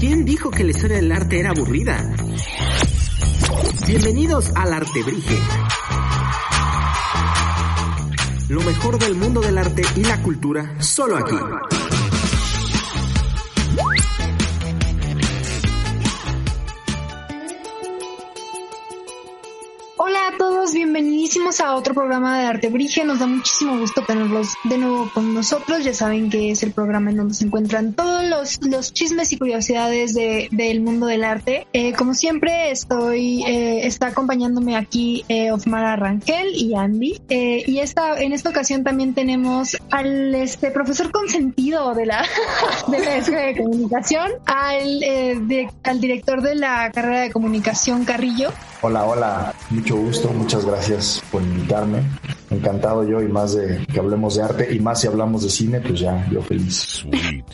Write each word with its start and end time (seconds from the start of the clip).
¿Quién 0.00 0.24
dijo 0.24 0.52
que 0.52 0.62
la 0.62 0.70
historia 0.70 0.96
del 0.98 1.10
arte 1.10 1.40
era 1.40 1.50
aburrida? 1.50 2.14
Bienvenidos 3.84 4.48
al 4.54 4.72
Artebrige. 4.72 5.36
Lo 8.48 8.60
mejor 8.60 8.98
del 9.00 9.16
mundo 9.16 9.40
del 9.40 9.58
arte 9.58 9.82
y 9.96 10.04
la 10.04 10.22
cultura, 10.22 10.80
solo 10.80 11.16
aquí. 11.16 11.34
Bienvenidísimos 21.30 21.60
a 21.60 21.74
otro 21.76 21.92
programa 21.92 22.38
de 22.40 22.46
Arte 22.46 22.68
Brige. 22.70 23.04
Nos 23.04 23.18
da 23.18 23.26
muchísimo 23.26 23.78
gusto 23.78 24.00
tenerlos 24.02 24.48
de 24.64 24.78
nuevo 24.78 25.10
con 25.12 25.34
nosotros. 25.34 25.84
Ya 25.84 25.92
saben 25.92 26.30
que 26.30 26.52
es 26.52 26.62
el 26.62 26.72
programa 26.72 27.10
en 27.10 27.18
donde 27.18 27.34
se 27.34 27.44
encuentran 27.44 27.92
todos 27.92 28.24
los, 28.24 28.64
los 28.66 28.94
chismes 28.94 29.30
y 29.32 29.36
curiosidades 29.36 30.14
de, 30.14 30.48
del 30.52 30.80
mundo 30.80 31.04
del 31.04 31.24
arte. 31.24 31.66
Eh, 31.74 31.92
como 31.92 32.14
siempre, 32.14 32.70
estoy 32.70 33.44
eh, 33.44 33.86
está 33.86 34.06
acompañándome 34.06 34.74
aquí 34.74 35.22
eh, 35.28 35.50
Ofmara 35.52 35.96
Rangel 35.96 36.48
y 36.54 36.74
Andy. 36.74 37.20
Eh, 37.28 37.62
y 37.66 37.80
esta 37.80 38.18
en 38.18 38.32
esta 38.32 38.48
ocasión 38.48 38.82
también 38.82 39.12
tenemos 39.12 39.76
al 39.90 40.34
este 40.34 40.70
profesor 40.70 41.10
consentido 41.12 41.92
de 41.94 42.06
la 42.06 42.24
de 42.88 42.98
la 43.00 43.16
escuela 43.18 43.42
de 43.42 43.56
comunicación, 43.58 44.30
al 44.46 45.02
eh, 45.02 45.36
de- 45.42 45.68
al 45.82 46.00
director 46.00 46.40
de 46.40 46.54
la 46.54 46.90
carrera 46.90 47.20
de 47.20 47.30
comunicación 47.30 48.06
Carrillo. 48.06 48.50
Hola, 48.80 49.06
hola, 49.06 49.54
mucho 49.70 49.96
gusto, 49.96 50.28
muchas 50.28 50.64
gracias 50.64 51.20
por 51.32 51.42
invitarme. 51.42 52.02
Encantado 52.50 53.08
yo 53.08 53.20
y 53.20 53.28
más 53.28 53.54
de 53.54 53.84
que 53.92 54.00
hablemos 54.00 54.36
de 54.36 54.42
arte 54.42 54.74
y 54.74 54.80
más 54.80 55.00
si 55.00 55.06
hablamos 55.06 55.42
de 55.42 55.50
cine, 55.50 55.80
pues 55.80 56.00
ya 56.00 56.26
yo 56.30 56.42
feliz. 56.42 57.04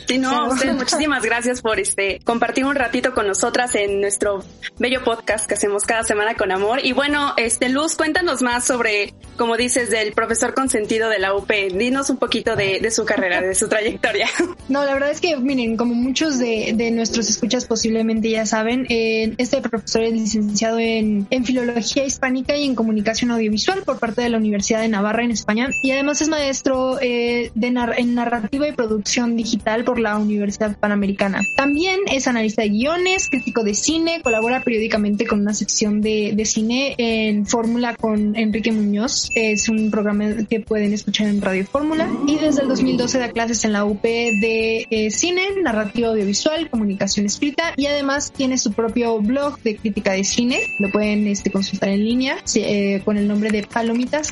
Sí, 0.07 0.17
no, 0.17 0.29
a 0.29 0.55
muchísimas 0.73 1.23
gracias 1.23 1.61
por 1.61 1.79
este 1.79 2.19
compartir 2.23 2.65
un 2.65 2.75
ratito 2.75 3.13
con 3.13 3.27
nosotras 3.27 3.75
en 3.75 4.01
nuestro 4.01 4.43
bello 4.79 5.03
podcast 5.03 5.47
que 5.47 5.55
hacemos 5.55 5.83
cada 5.85 6.03
semana 6.03 6.35
con 6.35 6.51
amor. 6.51 6.79
Y 6.83 6.93
bueno, 6.93 7.33
este 7.37 7.69
Luz, 7.69 7.95
cuéntanos 7.95 8.41
más 8.41 8.65
sobre, 8.65 9.13
como 9.37 9.57
dices, 9.57 9.89
del 9.89 10.13
profesor 10.13 10.53
consentido 10.53 11.09
de 11.09 11.19
la 11.19 11.35
UP. 11.35 11.49
Dinos 11.49 12.09
un 12.09 12.17
poquito 12.17 12.55
de, 12.55 12.79
de 12.79 12.91
su 12.91 13.05
carrera, 13.05 13.41
de 13.41 13.55
su 13.55 13.67
trayectoria. 13.67 14.27
No, 14.67 14.83
la 14.83 14.93
verdad 14.93 15.11
es 15.11 15.21
que, 15.21 15.37
miren, 15.37 15.77
como 15.77 15.93
muchos 15.93 16.39
de, 16.39 16.73
de 16.75 16.89
nuestros 16.89 17.29
escuchas 17.29 17.65
posiblemente 17.65 18.31
ya 18.31 18.47
saben, 18.47 18.87
eh, 18.89 19.35
este 19.37 19.61
profesor 19.61 20.01
es 20.01 20.13
licenciado 20.13 20.79
en, 20.79 21.27
en 21.29 21.45
Filología 21.45 22.03
Hispánica 22.03 22.55
y 22.57 22.65
en 22.65 22.73
Comunicación 22.73 23.29
Audiovisual 23.31 23.83
por 23.83 23.99
parte 23.99 24.21
de 24.21 24.29
la 24.29 24.37
Universidad 24.37 24.84
de 24.85 24.89
Navarra 24.89 25.23
en 25.23 25.31
España 25.31 25.69
y 25.81 25.91
además 25.91 26.21
es 26.21 26.29
maestro 26.29 26.99
eh, 27.01 27.51
de 27.55 27.75
en 27.97 28.15
Narrativa 28.15 28.67
y 28.67 28.71
Producción 28.71 29.35
Digital 29.35 29.83
por 29.83 29.99
la 29.99 30.17
Universidad 30.17 30.77
Panamericana. 30.77 31.41
También 31.55 31.99
es 32.11 32.27
analista 32.27 32.61
de 32.61 32.69
guiones, 32.69 33.29
crítico 33.29 33.63
de 33.63 33.73
cine, 33.73 34.21
colabora 34.21 34.63
periódicamente 34.63 35.25
con 35.25 35.41
una 35.41 35.53
sección 35.53 36.01
de, 36.01 36.45
cine 36.45 36.95
en 36.97 37.45
Fórmula 37.47 37.95
con 37.95 38.35
Enrique 38.35 38.71
Muñoz. 38.71 39.29
Es 39.35 39.67
un 39.67 39.89
programa 39.89 40.45
que 40.47 40.59
pueden 40.59 40.93
escuchar 40.93 41.27
en 41.27 41.41
Radio 41.41 41.65
Fórmula 41.65 42.07
y 42.27 42.37
desde 42.37 42.61
el 42.61 42.67
2012 42.67 43.17
da 43.19 43.31
clases 43.31 43.65
en 43.65 43.73
la 43.73 43.83
UP 43.83 44.03
de 44.03 44.85
eh, 44.89 45.09
cine, 45.09 45.41
narrativa 45.63 46.09
audiovisual, 46.09 46.69
comunicación 46.69 47.25
escrita 47.25 47.73
y 47.75 47.87
además 47.87 48.31
tiene 48.31 48.57
su 48.59 48.73
propio 48.73 49.19
blog 49.19 49.59
de 49.63 49.75
crítica 49.75 50.11
de 50.13 50.23
cine. 50.23 50.59
Lo 50.79 50.91
pueden 50.91 51.27
este, 51.27 51.51
consultar 51.51 51.89
en 51.89 52.05
línea 52.05 52.37
eh, 52.55 53.01
con 53.03 53.17
el 53.17 53.27
nombre 53.27 53.49
de 53.49 53.63
Palomitas 53.63 54.31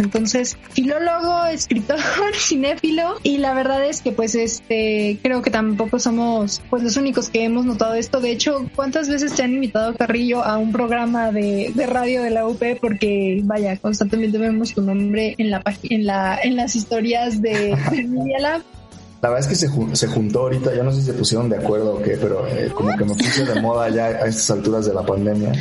Entonces, 0.00 0.56
filólogo, 0.70 1.44
escritor, 1.50 1.98
cinéfilo 2.34 3.16
y 3.22 3.38
la 3.38 3.54
verdad 3.54 3.84
es 3.84 4.00
que 4.00 4.12
pues 4.12 4.34
este 4.34 5.18
creo 5.22 5.42
que 5.42 5.50
tampoco 5.50 5.98
somos 5.98 6.62
pues 6.70 6.82
los 6.82 6.96
únicos 6.96 7.30
que 7.30 7.44
hemos 7.44 7.64
notado 7.64 7.94
esto. 7.94 8.20
De 8.20 8.30
hecho, 8.30 8.66
¿cuántas 8.74 9.08
veces 9.08 9.34
te 9.34 9.42
han 9.42 9.54
invitado 9.54 9.94
Carrillo 9.94 10.44
a 10.44 10.58
un 10.58 10.72
programa 10.72 11.30
de, 11.32 11.72
radio 11.86 12.22
de 12.22 12.30
la 12.30 12.46
UP? 12.46 12.62
Porque 12.80 13.40
vaya, 13.44 13.76
constantemente 13.76 14.38
vemos 14.38 14.74
tu 14.74 14.82
nombre 14.82 15.34
en 15.38 15.50
la 15.50 15.62
en 15.82 16.06
la, 16.06 16.38
en 16.42 16.56
las 16.56 16.74
historias 16.76 17.40
de, 17.42 17.76
de 17.90 18.04
Media 18.04 18.38
Lab. 18.40 18.79
La 19.22 19.28
verdad 19.28 19.40
es 19.40 19.46
que 19.46 19.54
se, 19.54 19.96
se 19.96 20.06
juntó 20.06 20.40
ahorita, 20.40 20.74
yo 20.74 20.82
no 20.82 20.90
sé 20.92 21.00
si 21.00 21.06
se 21.06 21.12
pusieron 21.12 21.48
de 21.48 21.56
acuerdo 21.56 21.94
o 21.94 22.02
qué, 22.02 22.16
pero 22.20 22.46
eh, 22.46 22.70
como 22.74 22.96
que 22.96 23.04
me 23.04 23.14
puse 23.14 23.44
de 23.44 23.60
moda 23.60 23.88
ya 23.90 24.06
a 24.06 24.26
estas 24.26 24.50
alturas 24.50 24.86
de 24.86 24.94
la 24.94 25.02
pandemia. 25.02 25.52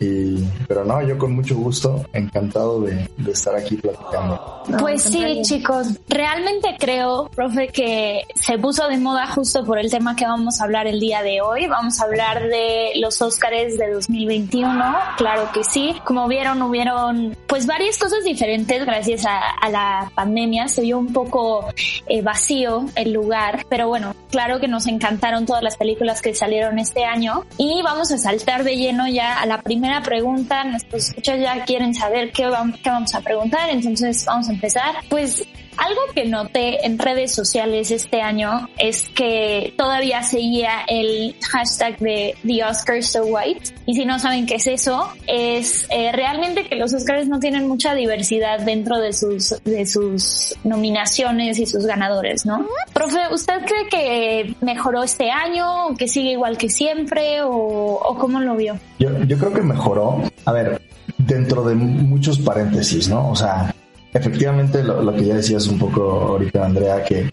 Y, 0.00 0.44
pero 0.66 0.84
no, 0.84 1.00
yo 1.02 1.16
con 1.16 1.34
mucho 1.34 1.54
gusto, 1.56 2.04
encantado 2.12 2.80
de, 2.80 3.08
de 3.16 3.30
estar 3.30 3.54
aquí 3.54 3.76
platicando. 3.76 4.62
Pues 4.78 5.02
sí, 5.02 5.42
chicos, 5.42 5.88
realmente 6.08 6.74
creo, 6.78 7.30
profe, 7.34 7.68
que 7.68 8.22
se 8.34 8.58
puso 8.58 8.88
de 8.88 8.96
moda 8.96 9.26
justo 9.28 9.64
por 9.64 9.78
el 9.78 9.90
tema 9.90 10.16
que 10.16 10.24
vamos 10.24 10.60
a 10.60 10.64
hablar 10.64 10.86
el 10.86 10.98
día 10.98 11.22
de 11.22 11.40
hoy. 11.40 11.66
Vamos 11.68 12.00
a 12.00 12.04
hablar 12.04 12.48
de 12.48 12.92
los 12.96 13.20
Óscares 13.22 13.78
de 13.78 13.92
2021, 13.92 14.72
claro 15.16 15.50
que 15.52 15.62
sí. 15.62 15.94
Como 16.04 16.26
vieron, 16.26 16.60
hubieron 16.62 17.36
pues 17.46 17.66
varias 17.66 17.98
cosas 17.98 18.24
diferentes 18.24 18.84
gracias 18.84 19.24
a, 19.26 19.38
a 19.60 19.68
la 19.68 20.10
pandemia. 20.14 20.68
Se 20.68 20.82
vio 20.82 20.98
un 20.98 21.12
poco 21.12 21.66
eh, 22.06 22.22
vacío 22.22 22.86
el 22.96 23.03
lugar, 23.12 23.64
pero 23.68 23.88
bueno, 23.88 24.14
claro 24.30 24.60
que 24.60 24.68
nos 24.68 24.86
encantaron 24.86 25.46
todas 25.46 25.62
las 25.62 25.76
películas 25.76 26.22
que 26.22 26.34
salieron 26.34 26.78
este 26.78 27.04
año. 27.04 27.44
Y 27.58 27.82
vamos 27.82 28.10
a 28.12 28.18
saltar 28.18 28.64
de 28.64 28.76
lleno 28.76 29.06
ya 29.08 29.40
a 29.40 29.46
la 29.46 29.62
primera 29.62 30.02
pregunta. 30.02 30.64
Nuestros 30.64 31.08
escuchas 31.08 31.40
ya 31.40 31.64
quieren 31.64 31.94
saber 31.94 32.32
qué 32.32 32.46
vamos, 32.46 32.78
qué 32.82 32.90
vamos 32.90 33.14
a 33.14 33.20
preguntar, 33.20 33.70
entonces 33.70 34.24
vamos 34.26 34.48
a 34.48 34.52
empezar. 34.52 34.94
Pues 35.08 35.46
algo 35.76 36.00
que 36.14 36.24
noté 36.26 36.86
en 36.86 36.98
redes 36.98 37.32
sociales 37.32 37.90
este 37.90 38.20
año 38.20 38.68
es 38.78 39.08
que 39.08 39.74
todavía 39.76 40.22
seguía 40.22 40.82
el 40.88 41.34
hashtag 41.50 41.98
de 41.98 42.34
The 42.46 42.64
Oscars 42.64 43.08
So 43.08 43.24
White. 43.24 43.74
Y 43.86 43.94
si 43.94 44.04
no 44.04 44.18
saben 44.18 44.46
qué 44.46 44.56
es 44.56 44.66
eso, 44.66 45.08
es 45.26 45.86
eh, 45.90 46.12
realmente 46.12 46.66
que 46.66 46.76
los 46.76 46.94
Oscars 46.94 47.28
no 47.28 47.38
tienen 47.38 47.68
mucha 47.68 47.94
diversidad 47.94 48.60
dentro 48.60 48.98
de 48.98 49.12
sus, 49.12 49.62
de 49.64 49.86
sus 49.86 50.54
nominaciones 50.64 51.58
y 51.58 51.66
sus 51.66 51.86
ganadores, 51.86 52.46
¿no? 52.46 52.66
Profe, 52.92 53.18
¿usted 53.32 53.62
cree 53.64 53.88
que 53.90 54.54
mejoró 54.60 55.02
este 55.02 55.30
año, 55.30 55.86
o 55.86 55.94
que 55.94 56.08
sigue 56.08 56.32
igual 56.32 56.56
que 56.56 56.68
siempre, 56.68 57.42
o, 57.42 57.50
o 57.50 58.18
cómo 58.18 58.40
lo 58.40 58.56
vio? 58.56 58.78
Yo, 58.98 59.10
yo 59.24 59.38
creo 59.38 59.52
que 59.52 59.62
mejoró, 59.62 60.22
a 60.44 60.52
ver, 60.52 60.80
dentro 61.18 61.62
de 61.64 61.74
muchos 61.74 62.38
paréntesis, 62.38 63.08
¿no? 63.08 63.30
O 63.30 63.36
sea, 63.36 63.74
efectivamente 64.14 64.82
lo, 64.82 65.12
que 65.14 65.24
ya 65.24 65.34
decías 65.34 65.66
un 65.66 65.78
poco 65.78 66.02
ahorita, 66.02 66.64
Andrea, 66.64 67.04
que, 67.04 67.30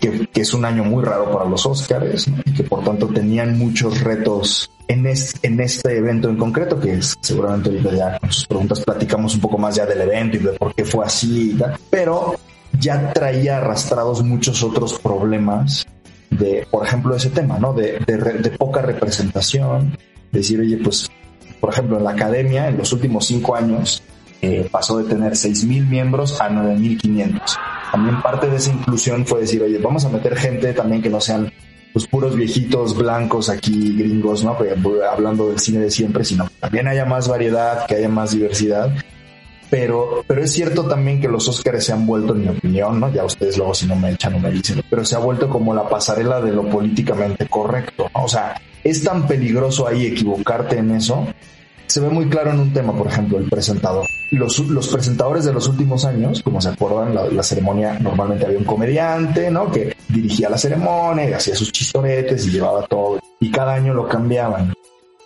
que, 0.00 0.28
es 0.34 0.54
un 0.54 0.64
año 0.64 0.82
muy 0.82 1.04
raro 1.04 1.30
para 1.30 1.48
los 1.48 1.64
Oscars 1.66 2.28
y 2.44 2.52
que 2.52 2.64
por 2.64 2.82
tanto 2.82 3.06
tenían 3.08 3.56
muchos 3.58 4.00
retos 4.00 4.70
en 4.88 5.06
este, 5.06 5.46
en 5.46 5.60
este 5.60 5.98
evento 5.98 6.28
en 6.28 6.36
concreto, 6.36 6.80
que 6.80 6.94
es, 6.94 7.14
seguramente 7.20 7.70
ahorita 7.70 7.94
ya 7.94 8.18
con 8.18 8.32
sus 8.32 8.46
preguntas 8.46 8.80
platicamos 8.80 9.34
un 9.34 9.40
poco 9.40 9.58
más 9.58 9.76
ya 9.76 9.86
del 9.86 10.00
evento 10.00 10.38
y 10.38 10.40
de 10.40 10.52
por 10.52 10.74
qué 10.74 10.84
fue 10.84 11.04
así 11.04 11.52
y 11.52 11.54
tal, 11.54 11.76
pero 11.90 12.34
ya 12.80 13.12
traía 13.12 13.58
arrastrados 13.58 14.22
muchos 14.22 14.62
otros 14.62 14.98
problemas 14.98 15.86
de, 16.30 16.66
por 16.70 16.84
ejemplo, 16.86 17.14
ese 17.14 17.30
tema, 17.30 17.58
¿no? 17.58 17.72
De, 17.72 18.00
de, 18.06 18.16
de 18.16 18.50
poca 18.50 18.82
representación, 18.82 19.96
decir, 20.32 20.58
oye, 20.60 20.78
pues, 20.78 21.08
por 21.60 21.72
ejemplo, 21.72 21.98
en 21.98 22.04
la 22.04 22.10
academia, 22.10 22.68
en 22.68 22.76
los 22.76 22.92
últimos 22.92 23.26
cinco 23.26 23.54
años, 23.54 24.02
eh, 24.44 24.68
pasó 24.70 24.98
de 24.98 25.04
tener 25.04 25.32
6.000 25.32 25.88
miembros 25.88 26.40
a 26.40 26.50
9.500. 26.50 27.40
También 27.92 28.22
parte 28.22 28.48
de 28.48 28.56
esa 28.56 28.72
inclusión 28.72 29.24
fue 29.24 29.40
decir, 29.40 29.62
oye, 29.62 29.78
vamos 29.78 30.04
a 30.04 30.08
meter 30.08 30.36
gente 30.36 30.72
también 30.72 31.00
que 31.00 31.10
no 31.10 31.20
sean 31.20 31.52
los 31.94 32.08
puros 32.08 32.34
viejitos 32.34 32.96
blancos 32.96 33.48
aquí 33.48 33.96
gringos, 33.96 34.44
¿no? 34.44 34.58
Pues, 34.58 34.72
hablando 35.10 35.48
del 35.48 35.60
cine 35.60 35.78
de 35.78 35.90
siempre, 35.90 36.24
sino 36.24 36.46
que 36.46 36.54
también 36.58 36.88
haya 36.88 37.04
más 37.04 37.28
variedad, 37.28 37.86
que 37.86 37.94
haya 37.94 38.08
más 38.08 38.32
diversidad. 38.32 38.92
Pero, 39.70 40.22
pero 40.26 40.42
es 40.42 40.52
cierto 40.52 40.84
también 40.84 41.20
que 41.20 41.28
los 41.28 41.48
Oscars 41.48 41.84
se 41.84 41.92
han 41.92 42.06
vuelto, 42.06 42.34
en 42.34 42.42
mi 42.42 42.48
opinión, 42.48 43.00
¿no? 43.00 43.12
Ya 43.12 43.24
ustedes 43.24 43.56
luego 43.56 43.74
si 43.74 43.86
no 43.86 43.96
me 43.96 44.10
echan 44.10 44.34
o 44.34 44.38
me 44.38 44.50
dicen, 44.50 44.82
pero 44.90 45.04
se 45.04 45.16
ha 45.16 45.20
vuelto 45.20 45.48
como 45.48 45.72
la 45.74 45.88
pasarela 45.88 46.40
de 46.40 46.52
lo 46.52 46.68
políticamente 46.68 47.46
correcto, 47.48 48.10
¿no? 48.14 48.24
O 48.24 48.28
sea, 48.28 48.60
es 48.82 49.02
tan 49.02 49.26
peligroso 49.26 49.88
ahí 49.88 50.06
equivocarte 50.06 50.78
en 50.78 50.90
eso. 50.92 51.26
Se 51.86 52.00
ve 52.00 52.08
muy 52.08 52.28
claro 52.28 52.50
en 52.50 52.60
un 52.60 52.72
tema, 52.72 52.92
por 52.92 53.06
ejemplo, 53.06 53.38
el 53.38 53.48
presentador. 53.48 54.06
Los, 54.30 54.58
los 54.58 54.88
presentadores 54.88 55.44
de 55.44 55.52
los 55.52 55.68
últimos 55.68 56.04
años, 56.04 56.42
como 56.42 56.60
se 56.60 56.70
acuerdan, 56.70 57.14
la, 57.14 57.26
la, 57.26 57.42
ceremonia 57.42 57.98
normalmente 58.00 58.46
había 58.46 58.58
un 58.58 58.64
comediante, 58.64 59.50
¿no? 59.50 59.70
Que 59.70 59.94
dirigía 60.08 60.50
la 60.50 60.58
ceremonia 60.58 61.28
y 61.28 61.32
hacía 61.32 61.54
sus 61.54 61.70
chistoretes 61.70 62.46
y 62.46 62.50
llevaba 62.50 62.86
todo. 62.86 63.20
Y 63.38 63.50
cada 63.50 63.74
año 63.74 63.94
lo 63.94 64.08
cambiaban. 64.08 64.74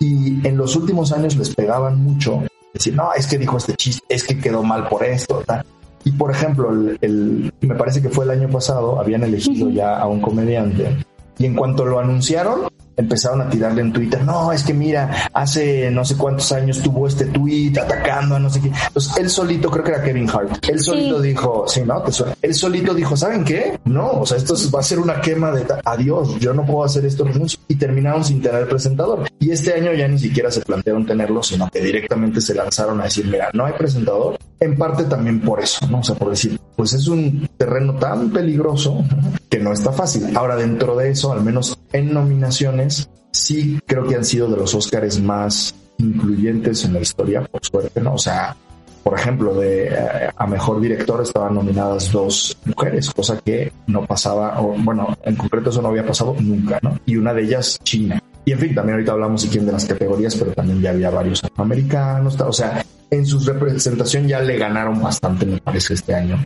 Y 0.00 0.46
en 0.46 0.56
los 0.56 0.76
últimos 0.76 1.12
años 1.12 1.36
les 1.36 1.54
pegaban 1.54 2.02
mucho 2.02 2.42
decir, 2.74 2.94
no, 2.94 3.12
es 3.14 3.26
que 3.26 3.38
dijo 3.38 3.56
este 3.56 3.74
chiste, 3.74 4.04
es 4.08 4.24
que 4.24 4.38
quedó 4.38 4.62
mal 4.62 4.88
por 4.88 5.04
esto, 5.04 5.42
tal. 5.46 5.64
Y 6.04 6.12
por 6.12 6.30
ejemplo, 6.30 6.70
el, 6.70 6.98
el, 7.00 7.52
me 7.60 7.74
parece 7.74 8.02
que 8.02 8.08
fue 8.08 8.24
el 8.24 8.30
año 8.30 8.48
pasado, 8.48 9.00
habían 9.00 9.22
elegido 9.24 9.70
ya 9.70 9.98
a 9.98 10.06
un 10.06 10.20
comediante 10.20 10.96
y 11.38 11.46
en 11.46 11.54
cuanto 11.54 11.84
lo 11.84 12.00
anunciaron, 12.00 12.68
empezaron 12.98 13.40
a 13.40 13.48
tirarle 13.48 13.80
en 13.80 13.92
Twitter, 13.92 14.22
no, 14.24 14.52
es 14.52 14.62
que 14.62 14.74
mira, 14.74 15.30
hace 15.32 15.90
no 15.90 16.04
sé 16.04 16.16
cuántos 16.16 16.52
años 16.52 16.82
tuvo 16.82 17.06
este 17.06 17.26
tweet 17.26 17.72
atacando 17.80 18.36
a 18.36 18.38
no 18.38 18.50
sé 18.50 18.60
qué. 18.60 18.68
Entonces 18.88 19.16
él 19.16 19.30
solito, 19.30 19.70
creo 19.70 19.84
que 19.84 19.90
era 19.92 20.02
Kevin 20.02 20.28
Hart, 20.28 20.68
él 20.68 20.80
solito 20.80 21.22
sí. 21.22 21.28
dijo, 21.28 21.64
sí, 21.66 21.82
¿no? 21.86 22.02
¿Te 22.02 22.12
suena? 22.12 22.34
Él 22.42 22.54
solito 22.54 22.92
dijo, 22.92 23.16
¿saben 23.16 23.44
qué? 23.44 23.78
No, 23.84 24.10
o 24.10 24.26
sea, 24.26 24.36
esto 24.36 24.54
va 24.74 24.80
a 24.80 24.82
ser 24.82 24.98
una 24.98 25.20
quema 25.20 25.50
de 25.52 25.64
adiós, 25.84 26.38
yo 26.40 26.52
no 26.52 26.66
puedo 26.66 26.84
hacer 26.84 27.04
esto 27.04 27.24
y 27.68 27.76
terminaron 27.76 28.24
sin 28.24 28.42
tener 28.42 28.68
presentador. 28.68 29.28
Y 29.38 29.50
este 29.50 29.74
año 29.74 29.92
ya 29.92 30.08
ni 30.08 30.18
siquiera 30.18 30.50
se 30.50 30.60
plantearon 30.60 31.06
tenerlo, 31.06 31.42
sino 31.42 31.68
que 31.70 31.80
directamente 31.80 32.40
se 32.40 32.54
lanzaron 32.54 33.00
a 33.00 33.04
decir, 33.04 33.26
mira, 33.26 33.50
no 33.52 33.64
hay 33.64 33.72
presentador. 33.74 34.36
En 34.60 34.76
parte 34.76 35.04
también 35.04 35.40
por 35.40 35.60
eso, 35.60 35.86
¿no? 35.86 36.00
O 36.00 36.02
sea, 36.02 36.16
por 36.16 36.30
decir, 36.30 36.58
pues 36.78 36.92
es 36.92 37.08
un 37.08 37.48
terreno 37.56 37.94
tan 37.94 38.30
peligroso 38.30 39.04
que 39.50 39.58
no 39.58 39.72
está 39.72 39.92
fácil. 39.92 40.36
Ahora, 40.36 40.54
dentro 40.54 40.94
de 40.94 41.10
eso, 41.10 41.32
al 41.32 41.42
menos 41.42 41.76
en 41.92 42.14
nominaciones, 42.14 43.10
sí 43.32 43.80
creo 43.84 44.06
que 44.06 44.14
han 44.14 44.24
sido 44.24 44.46
de 44.48 44.58
los 44.58 44.76
Óscares 44.76 45.20
más 45.20 45.74
incluyentes 45.98 46.84
en 46.84 46.92
la 46.92 47.00
historia, 47.00 47.42
por 47.42 47.66
suerte, 47.66 48.00
¿no? 48.00 48.14
O 48.14 48.18
sea, 48.18 48.56
por 49.02 49.18
ejemplo, 49.18 49.54
de 49.54 49.88
eh, 49.88 50.30
a 50.36 50.46
mejor 50.46 50.80
director 50.80 51.20
estaban 51.20 51.56
nominadas 51.56 52.12
dos 52.12 52.56
mujeres, 52.64 53.10
cosa 53.10 53.40
que 53.40 53.72
no 53.88 54.06
pasaba, 54.06 54.60
o 54.60 54.76
bueno, 54.78 55.18
en 55.24 55.34
concreto 55.34 55.70
eso 55.70 55.82
no 55.82 55.88
había 55.88 56.06
pasado 56.06 56.36
nunca, 56.38 56.78
¿no? 56.80 56.96
Y 57.06 57.16
una 57.16 57.34
de 57.34 57.42
ellas, 57.42 57.80
China. 57.82 58.22
Y 58.44 58.52
en 58.52 58.58
fin, 58.60 58.72
también 58.76 58.94
ahorita 58.94 59.12
hablamos 59.12 59.42
si 59.42 59.48
quién 59.48 59.66
de 59.66 59.72
las 59.72 59.84
categorías, 59.84 60.36
pero 60.36 60.52
también 60.52 60.80
ya 60.80 60.90
había 60.90 61.10
varios 61.10 61.42
afroamericanos, 61.42 62.40
o 62.40 62.52
sea, 62.52 62.84
en 63.10 63.26
su 63.26 63.40
representación 63.40 64.28
ya 64.28 64.40
le 64.40 64.56
ganaron 64.58 65.02
bastante, 65.02 65.46
me 65.46 65.58
parece, 65.58 65.94
este 65.94 66.14
año. 66.14 66.38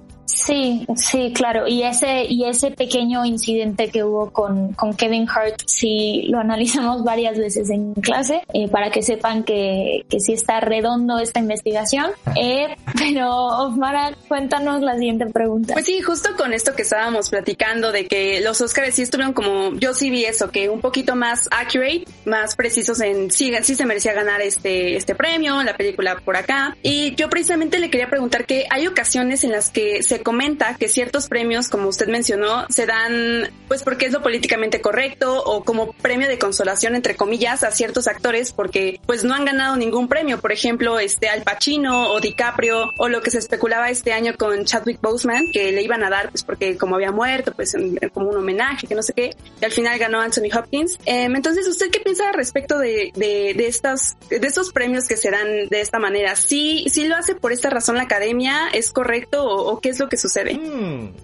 Sí, 0.44 0.86
sí, 0.96 1.32
claro. 1.34 1.68
Y 1.68 1.82
ese, 1.82 2.24
y 2.24 2.44
ese 2.44 2.70
pequeño 2.70 3.24
incidente 3.24 3.88
que 3.90 4.02
hubo 4.02 4.30
con, 4.30 4.72
con 4.72 4.94
Kevin 4.94 5.26
Hart, 5.28 5.62
sí 5.66 6.26
lo 6.28 6.38
analizamos 6.38 7.04
varias 7.04 7.38
veces 7.38 7.70
en 7.70 7.94
clase, 7.94 8.42
eh, 8.52 8.68
para 8.68 8.90
que 8.90 9.02
sepan 9.02 9.44
que, 9.44 10.04
que 10.08 10.20
sí 10.20 10.32
está 10.32 10.60
redondo 10.60 11.18
esta 11.18 11.40
investigación. 11.40 12.10
Eh, 12.36 12.76
pero, 12.98 13.70
Mara, 13.70 14.16
cuéntanos 14.28 14.82
la 14.82 14.96
siguiente 14.98 15.26
pregunta. 15.26 15.74
Pues 15.74 15.86
sí, 15.86 16.00
justo 16.00 16.30
con 16.36 16.52
esto 16.52 16.74
que 16.74 16.82
estábamos 16.82 17.30
platicando 17.30 17.92
de 17.92 18.06
que 18.06 18.40
los 18.40 18.60
Oscars 18.60 18.94
sí 18.94 19.02
estuvieron 19.02 19.34
como, 19.34 19.74
yo 19.74 19.94
sí 19.94 20.10
vi 20.10 20.24
eso, 20.24 20.50
que 20.50 20.68
un 20.68 20.80
poquito 20.80 21.14
más 21.14 21.48
accurate, 21.50 22.04
más 22.24 22.56
precisos 22.56 23.00
en 23.00 23.30
sí, 23.30 23.52
sí 23.62 23.74
se 23.74 23.86
merecía 23.86 24.12
ganar 24.12 24.40
este, 24.40 24.96
este 24.96 25.14
premio, 25.14 25.62
la 25.62 25.76
película 25.76 26.16
por 26.24 26.36
acá. 26.36 26.76
Y 26.82 27.14
yo 27.14 27.28
precisamente 27.28 27.78
le 27.78 27.90
quería 27.90 28.08
preguntar 28.08 28.44
que 28.44 28.66
hay 28.70 28.86
ocasiones 28.86 29.44
en 29.44 29.52
las 29.52 29.70
que 29.70 30.02
se 30.02 30.20
comenta 30.32 30.76
que 30.78 30.88
ciertos 30.88 31.28
premios, 31.28 31.68
como 31.68 31.88
usted 31.88 32.08
mencionó, 32.08 32.64
se 32.70 32.86
dan 32.86 33.50
pues 33.68 33.82
porque 33.82 34.06
es 34.06 34.12
lo 34.12 34.22
políticamente 34.22 34.80
correcto 34.80 35.42
o 35.44 35.62
como 35.62 35.92
premio 35.92 36.26
de 36.26 36.38
consolación 36.38 36.94
entre 36.94 37.16
comillas 37.16 37.64
a 37.64 37.70
ciertos 37.70 38.08
actores 38.08 38.50
porque 38.50 38.98
pues 39.04 39.24
no 39.24 39.34
han 39.34 39.44
ganado 39.44 39.76
ningún 39.76 40.08
premio, 40.08 40.40
por 40.40 40.50
ejemplo, 40.50 40.98
este 40.98 41.28
Al 41.28 41.42
Pacino 41.42 42.10
o 42.12 42.18
DiCaprio 42.18 42.92
o 42.96 43.08
lo 43.10 43.20
que 43.20 43.30
se 43.30 43.36
especulaba 43.38 43.90
este 43.90 44.14
año 44.14 44.32
con 44.38 44.64
Chadwick 44.64 45.02
Boseman 45.02 45.50
que 45.52 45.70
le 45.70 45.82
iban 45.82 46.02
a 46.02 46.08
dar 46.08 46.30
pues 46.30 46.44
porque 46.44 46.78
como 46.78 46.94
había 46.94 47.12
muerto 47.12 47.52
pues 47.52 47.76
como 48.14 48.30
un 48.30 48.36
homenaje, 48.38 48.86
que 48.86 48.94
no 48.94 49.02
sé 49.02 49.12
qué, 49.12 49.36
y 49.60 49.64
al 49.66 49.72
final 49.72 49.98
ganó 49.98 50.18
Anthony 50.20 50.56
Hopkins. 50.56 50.94
Eh, 51.04 51.24
entonces, 51.24 51.68
¿usted 51.68 51.90
qué 51.90 52.00
piensa 52.00 52.32
respecto 52.32 52.78
de, 52.78 53.12
de, 53.14 53.52
de 53.54 53.66
estas 53.66 54.16
de 54.30 54.46
estos 54.46 54.72
premios 54.72 55.06
que 55.08 55.18
se 55.18 55.30
dan 55.30 55.68
de 55.68 55.80
esta 55.82 55.98
manera? 55.98 56.36
¿Sí, 56.36 56.86
sí 56.90 57.06
lo 57.06 57.16
hace 57.16 57.34
por 57.34 57.52
esta 57.52 57.68
razón 57.68 57.96
la 57.96 58.04
academia? 58.04 58.68
¿Es 58.72 58.92
correcto 58.92 59.44
o, 59.44 59.72
o 59.72 59.80
qué 59.80 59.90
es 59.90 59.98
lo 59.98 60.08
que 60.12 60.18
sucede? 60.18 60.60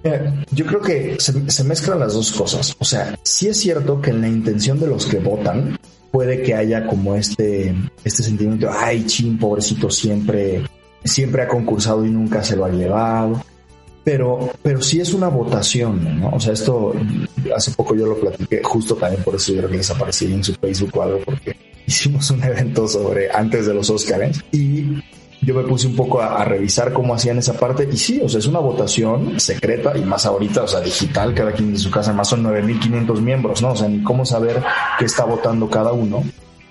Eh, 0.03 0.45
yo 0.51 0.65
creo 0.65 0.81
que 0.81 1.19
se, 1.21 1.63
mezclan 1.65 2.01
las 2.01 2.15
dos 2.15 2.33
cosas. 2.33 2.75
O 2.79 2.87
sea, 2.87 3.19
sí 3.23 3.49
es 3.49 3.59
cierto 3.59 4.01
que 4.01 4.09
en 4.09 4.23
la 4.23 4.29
intención 4.29 4.81
de 4.81 4.87
los 4.87 5.05
que 5.05 5.19
votan 5.19 5.79
puede 6.11 6.43
que 6.43 6.55
haya 6.55 6.87
como 6.87 7.15
este, 7.15 7.75
este 8.03 8.23
sentimiento, 8.23 8.71
ay, 8.73 9.05
chin, 9.05 9.39
pobrecito, 9.39 9.91
siempre, 9.91 10.63
siempre 11.05 11.43
ha 11.43 11.49
concursado 11.49 12.03
y 12.07 12.09
nunca 12.09 12.43
se 12.43 12.57
lo 12.57 12.65
ha 12.65 12.71
llevado. 12.71 13.45
Pero, 14.05 14.53
pero 14.63 14.81
sí 14.81 15.03
es 15.03 15.13
una 15.13 15.29
votación, 15.29 16.21
¿no? 16.21 16.31
O 16.31 16.41
sea, 16.41 16.55
esto 16.55 16.95
hace 17.55 17.73
poco 17.73 17.95
yo 17.95 18.07
lo 18.07 18.19
platiqué, 18.19 18.63
justo 18.65 18.95
también 18.95 19.23
por 19.23 19.35
eso 19.35 19.53
yo 19.53 19.59
creo 19.59 19.71
que 19.71 19.77
desaparecí 19.77 20.33
en 20.33 20.43
su 20.43 20.55
Facebook 20.55 20.97
o 20.97 21.03
algo, 21.03 21.21
porque 21.27 21.55
hicimos 21.87 22.31
un 22.31 22.43
evento 22.43 22.89
sobre 22.89 23.31
antes 23.31 23.67
de 23.67 23.75
los 23.75 23.91
Oscars 23.91 24.43
y 24.51 25.03
yo 25.41 25.55
me 25.55 25.63
puse 25.63 25.87
un 25.87 25.97
poco 25.97 26.21
a, 26.21 26.45
revisar 26.45 26.93
cómo 26.93 27.15
hacían 27.15 27.39
esa 27.39 27.55
parte 27.55 27.89
y 27.91 27.97
sí, 27.97 28.21
o 28.23 28.29
sea, 28.29 28.39
es 28.41 28.47
una 28.47 28.59
votación 28.59 29.39
secreta 29.39 29.97
y 29.97 30.05
más 30.05 30.27
ahorita, 30.27 30.63
o 30.63 30.69
sea, 30.69 30.81
digital, 30.81 31.35
cada 31.35 31.53
quien 31.53 31.73
de 31.73 31.79
su 31.79 31.91
casa, 31.91 32.13
más 32.13 32.29
son 32.29 32.43
9.500 32.45 33.21
miembros, 33.21 33.63
¿no? 33.63 33.73
O 33.73 33.77
sea, 33.77 33.89
ni 33.89 34.03
cómo 34.03 34.25
saber 34.25 34.63
qué 34.99 35.05
está 35.05 35.25
votando 35.25 35.69
cada 35.71 35.93
uno, 35.93 36.23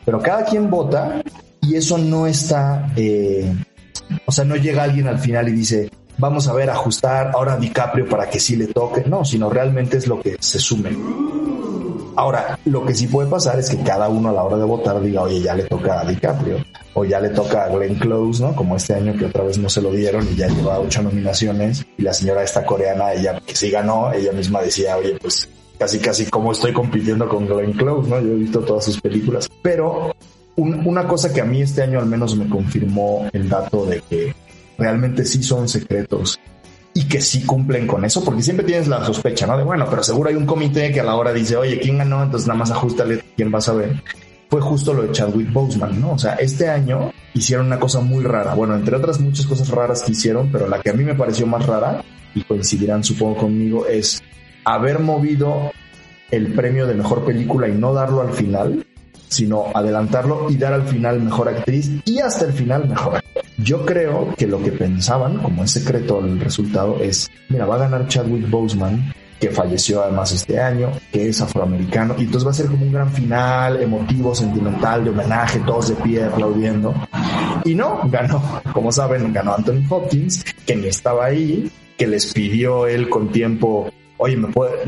pero 0.06 0.20
cada 0.20 0.46
quien 0.46 0.70
vota 0.70 1.22
y 1.62 1.76
eso 1.76 1.98
no 1.98 2.28
está, 2.28 2.92
eh, 2.96 3.54
o 4.26 4.32
sea, 4.32 4.46
no 4.46 4.56
llega 4.56 4.84
alguien 4.84 5.08
al 5.08 5.20
final 5.20 5.48
y 5.50 5.54
dice, 5.54 5.90
vamos 6.18 6.48
a 6.48 6.54
ver, 6.54 6.70
ajustar 6.70 7.32
ahora 7.34 7.54
a 7.54 7.58
DiCaprio 7.58 8.08
para 8.08 8.30
que 8.30 8.40
sí 8.40 8.56
le 8.56 8.68
toque, 8.68 9.04
no, 9.08 9.24
sino 9.24 9.50
realmente 9.50 9.98
es 9.98 10.08
lo 10.08 10.20
que 10.22 10.38
se 10.40 10.60
sume. 10.60 10.92
Ahora, 12.18 12.58
lo 12.66 12.84
que 12.84 12.96
sí 12.96 13.06
puede 13.06 13.30
pasar 13.30 13.60
es 13.60 13.70
que 13.70 13.78
cada 13.84 14.10
uno 14.10 14.30
a 14.30 14.32
la 14.32 14.44
hora 14.44 14.58
de 14.58 14.64
votar 14.64 15.00
diga, 15.00 15.22
oye, 15.22 15.40
ya 15.40 15.54
le 15.54 15.66
toca 15.66 16.02
a 16.02 16.04
DiCaprio, 16.04 16.58
o 16.96 17.06
ya 17.06 17.20
le 17.20 17.30
toca 17.30 17.66
a 17.66 17.70
Glenn 17.70 17.94
Close, 17.94 18.42
¿no? 18.42 18.56
Como 18.56 18.76
este 18.76 18.96
año 18.96 19.16
que 19.16 19.26
otra 19.26 19.44
vez 19.44 19.60
no 19.60 19.70
se 19.70 19.84
lo 19.84 19.92
dieron 19.92 20.28
y 20.28 20.36
ya 20.36 20.48
lleva 20.48 20.80
ocho 20.80 21.04
nominaciones, 21.04 21.86
y 21.96 22.02
la 22.02 22.16
señora 22.16 22.42
esta 22.42 22.66
coreana, 22.66 23.14
ella 23.14 23.40
que 23.46 23.56
sí 23.56 23.70
ganó, 23.70 24.12
ella 24.12 24.32
misma 24.32 24.64
decía, 24.64 24.98
oye, 24.98 25.16
pues 25.22 25.48
casi 25.78 26.00
casi 26.00 26.26
como 26.26 26.54
estoy 26.54 26.74
compitiendo 26.74 27.30
con 27.30 27.46
Glenn 27.46 27.74
Close, 27.74 28.10
¿no? 28.10 28.20
Yo 28.20 28.32
he 28.32 28.38
visto 28.38 28.62
todas 28.62 28.86
sus 28.86 29.00
películas, 29.00 29.48
pero 29.62 30.16
un, 30.56 30.88
una 30.88 31.08
cosa 31.08 31.32
que 31.32 31.42
a 31.42 31.46
mí 31.46 31.62
este 31.62 31.84
año 31.84 32.00
al 32.00 32.08
menos 32.08 32.36
me 32.36 32.50
confirmó 32.50 33.30
el 33.32 33.48
dato 33.48 33.86
de 33.86 34.02
que 34.02 34.34
realmente 34.80 35.24
sí 35.24 35.44
son 35.44 35.70
secretos 35.70 36.40
y 36.98 37.04
que 37.04 37.22
sí 37.22 37.44
cumplen 37.44 37.86
con 37.86 38.04
eso, 38.06 38.24
porque 38.24 38.42
siempre 38.42 38.66
tienes 38.66 38.88
la 38.88 39.06
sospecha, 39.06 39.46
¿no? 39.46 39.56
De 39.56 39.64
bueno, 39.64 39.86
pero 39.88 40.02
seguro 40.02 40.30
hay 40.30 40.36
un 40.36 40.48
comité 40.48 40.92
que 40.92 41.00
a 41.00 41.04
la 41.04 41.16
hora 41.16 41.32
dice, 41.32 41.56
oye, 41.56 41.80
¿quién 41.80 42.00
ganó? 42.00 42.24
Entonces 42.24 42.48
nada 42.48 42.58
más 42.58 42.72
ajustale 42.72 43.24
quién 43.36 43.52
vas 43.52 43.70
a 43.70 43.74
ver. 43.74 44.02
Fue 44.50 44.62
justo 44.62 44.96
lo 44.96 45.04
de 45.04 45.12
Chadwick 45.12 45.54
Boseman, 45.54 46.02
¿no? 46.02 46.14
O 46.14 46.18
sea, 46.18 46.34
este 46.36 46.68
año 46.68 47.12
hicieron 47.36 47.68
una 47.68 47.80
cosa 47.80 48.00
muy 48.00 48.24
rara. 48.24 48.56
Bueno, 48.56 48.76
entre 48.76 48.96
otras 48.96 49.20
muchas 49.20 49.46
cosas 49.46 49.70
raras 49.70 50.02
que 50.02 50.14
hicieron, 50.14 50.52
pero 50.52 50.68
la 50.68 50.82
que 50.82 50.90
a 50.90 50.94
mí 50.94 51.04
me 51.04 51.14
pareció 51.14 51.46
más 51.46 51.68
rara, 51.68 52.04
y 52.34 52.42
coincidirán 52.42 53.04
supongo 53.04 53.38
conmigo, 53.42 53.86
es 53.86 54.24
haber 54.66 54.98
movido 54.98 55.72
el 56.32 56.52
premio 56.54 56.88
de 56.88 56.96
mejor 56.96 57.24
película 57.26 57.68
y 57.68 57.74
no 57.74 57.94
darlo 57.94 58.22
al 58.22 58.34
final, 58.34 58.88
sino 59.28 59.66
adelantarlo 59.74 60.50
y 60.50 60.58
dar 60.58 60.74
al 60.74 60.88
final 60.88 61.22
mejor 61.22 61.50
actriz 61.50 61.92
y 62.06 62.20
hasta 62.20 62.46
el 62.46 62.54
final 62.54 62.88
mejor. 62.88 63.22
Yo 63.58 63.86
creo 63.86 64.34
que 64.38 64.48
lo 64.48 64.62
que 64.62 64.72
pensaban, 64.72 65.38
como 65.40 65.64
es 65.64 65.72
secreto 65.72 66.20
el 66.20 66.40
resultado, 66.40 67.00
es, 67.02 67.30
mira, 67.50 67.66
va 67.66 67.76
a 67.76 67.80
ganar 67.80 68.08
Chadwick 68.08 68.50
Boseman, 68.50 69.14
que 69.40 69.50
falleció 69.50 70.04
además 70.04 70.32
este 70.32 70.60
año, 70.60 70.92
que 71.12 71.30
es 71.30 71.42
afroamericano, 71.42 72.16
y 72.18 72.24
entonces 72.24 72.46
va 72.48 72.52
a 72.52 72.56
ser 72.56 72.68
como 72.68 72.86
un 72.86 72.92
gran 72.92 73.12
final 73.12 73.82
emotivo, 73.82 74.34
sentimental, 74.34 75.04
de 75.04 75.10
homenaje, 75.12 75.60
todos 75.66 75.90
de 75.90 75.96
pie 75.96 76.24
aplaudiendo. 76.24 76.94
Y 77.64 77.76
no, 77.76 78.02
ganó, 78.06 78.62
como 78.74 78.92
saben, 78.92 79.34
ganó 79.34 79.56
Anthony 79.56 79.84
Hopkins, 79.90 80.44
que 80.66 80.76
ni 80.76 80.88
estaba 80.88 81.26
ahí, 81.26 81.72
que 81.98 82.08
les 82.08 82.34
pidió 82.34 82.88
él 82.88 83.10
con 83.10 83.32
tiempo 83.32 83.90
oye, 84.18 84.38
me 84.38 84.48
puede, 84.50 84.84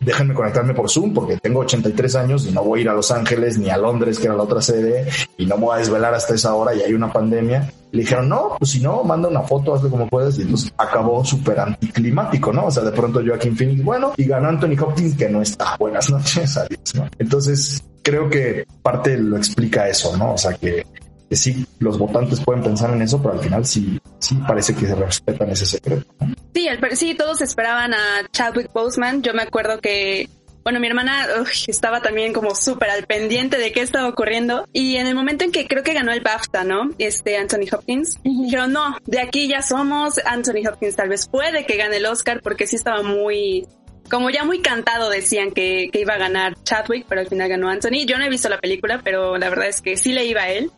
déjenme 0.00 0.34
conectarme 0.34 0.74
por 0.74 0.90
Zoom 0.90 1.12
porque 1.12 1.36
tengo 1.36 1.60
83 1.60 2.16
años 2.16 2.46
y 2.46 2.52
no 2.52 2.64
voy 2.64 2.80
a 2.80 2.82
ir 2.82 2.88
a 2.88 2.94
Los 2.94 3.10
Ángeles 3.10 3.58
ni 3.58 3.70
a 3.70 3.76
Londres, 3.76 4.18
que 4.18 4.26
era 4.26 4.36
la 4.36 4.42
otra 4.42 4.60
sede, 4.60 5.08
y 5.36 5.46
no 5.46 5.56
me 5.56 5.66
voy 5.66 5.76
a 5.76 5.78
desvelar 5.78 6.14
hasta 6.14 6.34
esa 6.34 6.54
hora 6.54 6.74
y 6.74 6.82
hay 6.82 6.94
una 6.94 7.12
pandemia. 7.12 7.72
Le 7.92 8.02
dijeron, 8.02 8.28
no, 8.28 8.56
pues 8.58 8.70
si 8.70 8.80
no, 8.80 9.02
manda 9.02 9.28
una 9.28 9.42
foto, 9.42 9.74
hazlo 9.74 9.90
como 9.90 10.06
puedes. 10.06 10.38
Y 10.38 10.42
entonces 10.42 10.72
acabó 10.78 11.24
súper 11.24 11.58
anticlimático, 11.58 12.52
¿no? 12.52 12.66
O 12.66 12.70
sea, 12.70 12.84
de 12.84 12.92
pronto 12.92 13.20
yo 13.20 13.34
aquí 13.34 13.48
en 13.48 13.56
Phoenix, 13.56 13.84
bueno, 13.84 14.12
y 14.16 14.24
ganó 14.24 14.48
Anthony 14.48 14.80
Hopkins, 14.80 15.16
que 15.16 15.28
no 15.28 15.42
está. 15.42 15.76
Buenas 15.76 16.08
noches, 16.10 16.56
adiós, 16.56 16.94
¿no? 16.94 17.08
Entonces, 17.18 17.82
creo 18.02 18.30
que 18.30 18.64
parte 18.82 19.18
lo 19.18 19.36
explica 19.36 19.88
eso, 19.88 20.16
¿no? 20.16 20.34
O 20.34 20.38
sea, 20.38 20.54
que 20.54 20.86
que 21.30 21.36
sí, 21.36 21.64
los 21.78 21.96
votantes 21.96 22.40
pueden 22.40 22.60
pensar 22.60 22.92
en 22.92 23.02
eso, 23.02 23.22
pero 23.22 23.34
al 23.34 23.38
final 23.38 23.64
sí, 23.64 23.99
sí 24.20 24.36
parece 24.46 24.74
que 24.74 24.86
se 24.86 24.94
respetan 24.94 25.50
ese 25.50 25.66
secreto. 25.66 26.06
Sí, 26.54 26.68
sí, 26.92 27.14
todos 27.14 27.40
esperaban 27.40 27.94
a 27.94 28.28
Chadwick 28.32 28.72
Boseman. 28.72 29.22
Yo 29.22 29.34
me 29.34 29.42
acuerdo 29.42 29.80
que 29.80 30.28
bueno, 30.62 30.78
mi 30.78 30.86
hermana 30.86 31.26
estaba 31.66 32.02
también 32.02 32.32
como 32.32 32.54
súper 32.54 32.90
al 32.90 33.06
pendiente 33.06 33.58
de 33.58 33.72
qué 33.72 33.80
estaba 33.80 34.08
ocurriendo. 34.08 34.68
Y 34.72 34.96
en 34.96 35.06
el 35.06 35.14
momento 35.14 35.44
en 35.44 35.52
que 35.52 35.66
creo 35.66 35.82
que 35.82 35.94
ganó 35.94 36.12
el 36.12 36.20
BAFTA, 36.20 36.64
¿no? 36.64 36.90
Este 36.98 37.36
Anthony 37.36 37.66
Hopkins, 37.72 38.18
dijeron, 38.22 38.72
no, 38.72 38.96
de 39.06 39.20
aquí 39.20 39.48
ya 39.48 39.62
somos. 39.62 40.20
Anthony 40.24 40.68
Hopkins 40.68 40.96
tal 40.96 41.08
vez 41.08 41.28
puede 41.28 41.64
que 41.64 41.76
gane 41.76 41.96
el 41.96 42.06
Oscar 42.06 42.40
porque 42.42 42.66
sí 42.66 42.76
estaba 42.76 43.02
muy, 43.02 43.66
como 44.10 44.30
ya 44.30 44.44
muy 44.44 44.60
cantado 44.60 45.08
decían 45.08 45.52
que, 45.52 45.88
que 45.92 46.00
iba 46.00 46.14
a 46.14 46.18
ganar 46.18 46.54
Chadwick, 46.62 47.06
pero 47.08 47.22
al 47.22 47.28
final 47.28 47.48
ganó 47.48 47.68
Anthony. 47.68 48.04
Yo 48.06 48.18
no 48.18 48.24
he 48.24 48.28
visto 48.28 48.48
la 48.48 48.58
película, 48.58 49.00
pero 49.02 49.38
la 49.38 49.48
verdad 49.48 49.68
es 49.68 49.80
que 49.80 49.96
sí 49.96 50.12
le 50.12 50.26
iba 50.26 50.42
a 50.42 50.50
él 50.50 50.70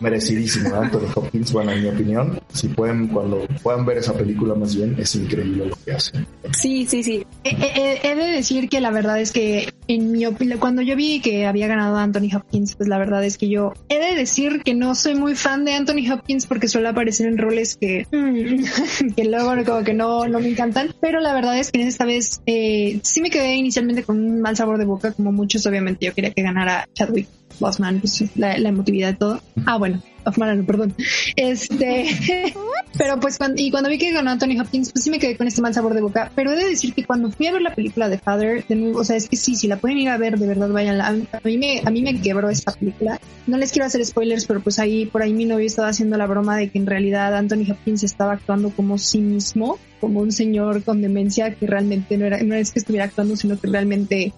merecidísimo 0.00 0.74
Anthony 0.74 1.08
Hopkins, 1.14 1.52
bueno, 1.52 1.72
en 1.72 1.82
mi 1.82 1.88
opinión, 1.88 2.40
si 2.52 2.68
pueden, 2.68 3.08
cuando 3.08 3.46
puedan 3.62 3.84
ver 3.84 3.98
esa 3.98 4.14
película 4.14 4.54
más 4.54 4.74
bien, 4.74 4.96
es 4.98 5.14
increíble 5.14 5.66
lo 5.66 5.76
que 5.84 5.92
hace. 5.92 6.12
Sí, 6.52 6.86
sí, 6.86 7.02
sí. 7.02 7.26
He, 7.44 8.14
de 8.14 8.26
decir 8.32 8.68
que 8.68 8.80
la 8.80 8.90
verdad 8.90 9.20
es 9.20 9.32
que 9.32 9.72
en 9.88 10.12
mi 10.12 10.26
opinión, 10.26 10.58
cuando 10.58 10.82
yo 10.82 10.96
vi 10.96 11.20
que 11.20 11.46
había 11.46 11.66
ganado 11.66 11.96
Anthony 11.96 12.34
Hopkins, 12.34 12.74
pues 12.76 12.88
la 12.88 12.98
verdad 12.98 13.24
es 13.24 13.38
que 13.38 13.48
yo 13.48 13.72
he 13.88 13.98
de 13.98 14.16
decir 14.16 14.62
que 14.62 14.74
no 14.74 14.94
soy 14.94 15.14
muy 15.14 15.34
fan 15.34 15.64
de 15.64 15.74
Anthony 15.74 16.10
Hopkins 16.12 16.46
porque 16.46 16.68
suele 16.68 16.88
aparecer 16.88 17.26
en 17.26 17.38
roles 17.38 17.76
que, 17.76 18.06
que 19.16 19.24
luego 19.24 19.50
como 19.64 19.84
que 19.84 19.94
no, 19.94 20.26
no 20.28 20.40
me 20.40 20.48
encantan, 20.48 20.94
pero 21.00 21.20
la 21.20 21.34
verdad 21.34 21.58
es 21.58 21.70
que 21.70 21.80
en 21.80 21.88
esta 21.88 22.04
vez 22.04 22.40
eh, 22.46 23.00
sí 23.02 23.20
me 23.20 23.30
quedé 23.30 23.54
inicialmente 23.56 24.02
con 24.02 24.18
un 24.18 24.40
mal 24.40 24.56
sabor 24.56 24.78
de 24.78 24.84
boca, 24.84 25.12
como 25.12 25.32
muchos, 25.32 25.66
obviamente 25.66 26.06
yo 26.06 26.14
quería 26.14 26.30
que 26.30 26.42
ganara 26.42 26.88
Chadwick 26.94 27.28
Boseman, 27.60 28.00
pues 28.00 28.24
la, 28.36 28.58
la 28.58 28.68
emotividad 28.70 29.08
de 29.08 29.14
todo. 29.14 29.40
Ah, 29.66 29.76
bueno, 29.76 30.02
Hoffman, 30.24 30.64
perdón. 30.66 30.94
Este, 31.36 32.06
pero 32.98 33.18
pues 33.20 33.38
cuando, 33.38 33.60
y 33.62 33.70
cuando 33.70 33.88
vi 33.88 33.98
que 33.98 34.12
ganó 34.12 34.30
Anthony 34.30 34.60
Hopkins, 34.60 34.92
pues 34.92 35.04
sí 35.04 35.10
me 35.10 35.18
quedé 35.18 35.36
con 35.36 35.46
este 35.46 35.62
mal 35.62 35.74
sabor 35.74 35.94
de 35.94 36.00
boca. 36.00 36.30
Pero 36.34 36.52
he 36.52 36.56
de 36.56 36.68
decir 36.68 36.94
que 36.94 37.04
cuando 37.04 37.30
fui 37.30 37.46
a 37.46 37.52
ver 37.52 37.62
la 37.62 37.74
película 37.74 38.08
de 38.08 38.18
Father, 38.18 38.64
de 38.66 38.74
nuevo, 38.74 39.00
o 39.00 39.04
sea, 39.04 39.16
es 39.16 39.28
que 39.28 39.36
sí, 39.36 39.56
si 39.56 39.68
la 39.68 39.76
pueden 39.76 39.98
ir 39.98 40.08
a 40.08 40.18
ver, 40.18 40.38
de 40.38 40.46
verdad, 40.46 40.68
vayan. 40.68 41.00
A, 41.00 41.12
mí 41.44 41.58
me, 41.58 41.82
a 41.84 41.90
mí 41.90 42.02
me 42.02 42.20
quebró 42.20 42.50
esta 42.50 42.72
película. 42.72 43.20
No 43.46 43.56
les 43.56 43.72
quiero 43.72 43.86
hacer 43.86 44.04
spoilers, 44.04 44.46
pero 44.46 44.60
pues 44.60 44.78
ahí, 44.78 45.06
por 45.06 45.22
ahí 45.22 45.32
mi 45.32 45.44
novio 45.44 45.66
estaba 45.66 45.88
haciendo 45.88 46.16
la 46.16 46.26
broma 46.26 46.56
de 46.56 46.70
que 46.70 46.78
en 46.78 46.86
realidad 46.86 47.34
Anthony 47.34 47.70
Hopkins 47.70 48.02
estaba 48.02 48.32
actuando 48.32 48.70
como 48.70 48.98
sí 48.98 49.20
mismo, 49.20 49.78
como 50.00 50.20
un 50.20 50.32
señor 50.32 50.82
con 50.84 51.02
demencia 51.02 51.54
que 51.54 51.66
realmente 51.66 52.16
no 52.16 52.26
era, 52.26 52.42
no 52.42 52.54
es 52.54 52.70
que 52.70 52.78
estuviera 52.78 53.06
actuando, 53.06 53.36
sino 53.36 53.58
que 53.58 53.68
realmente 53.68 54.32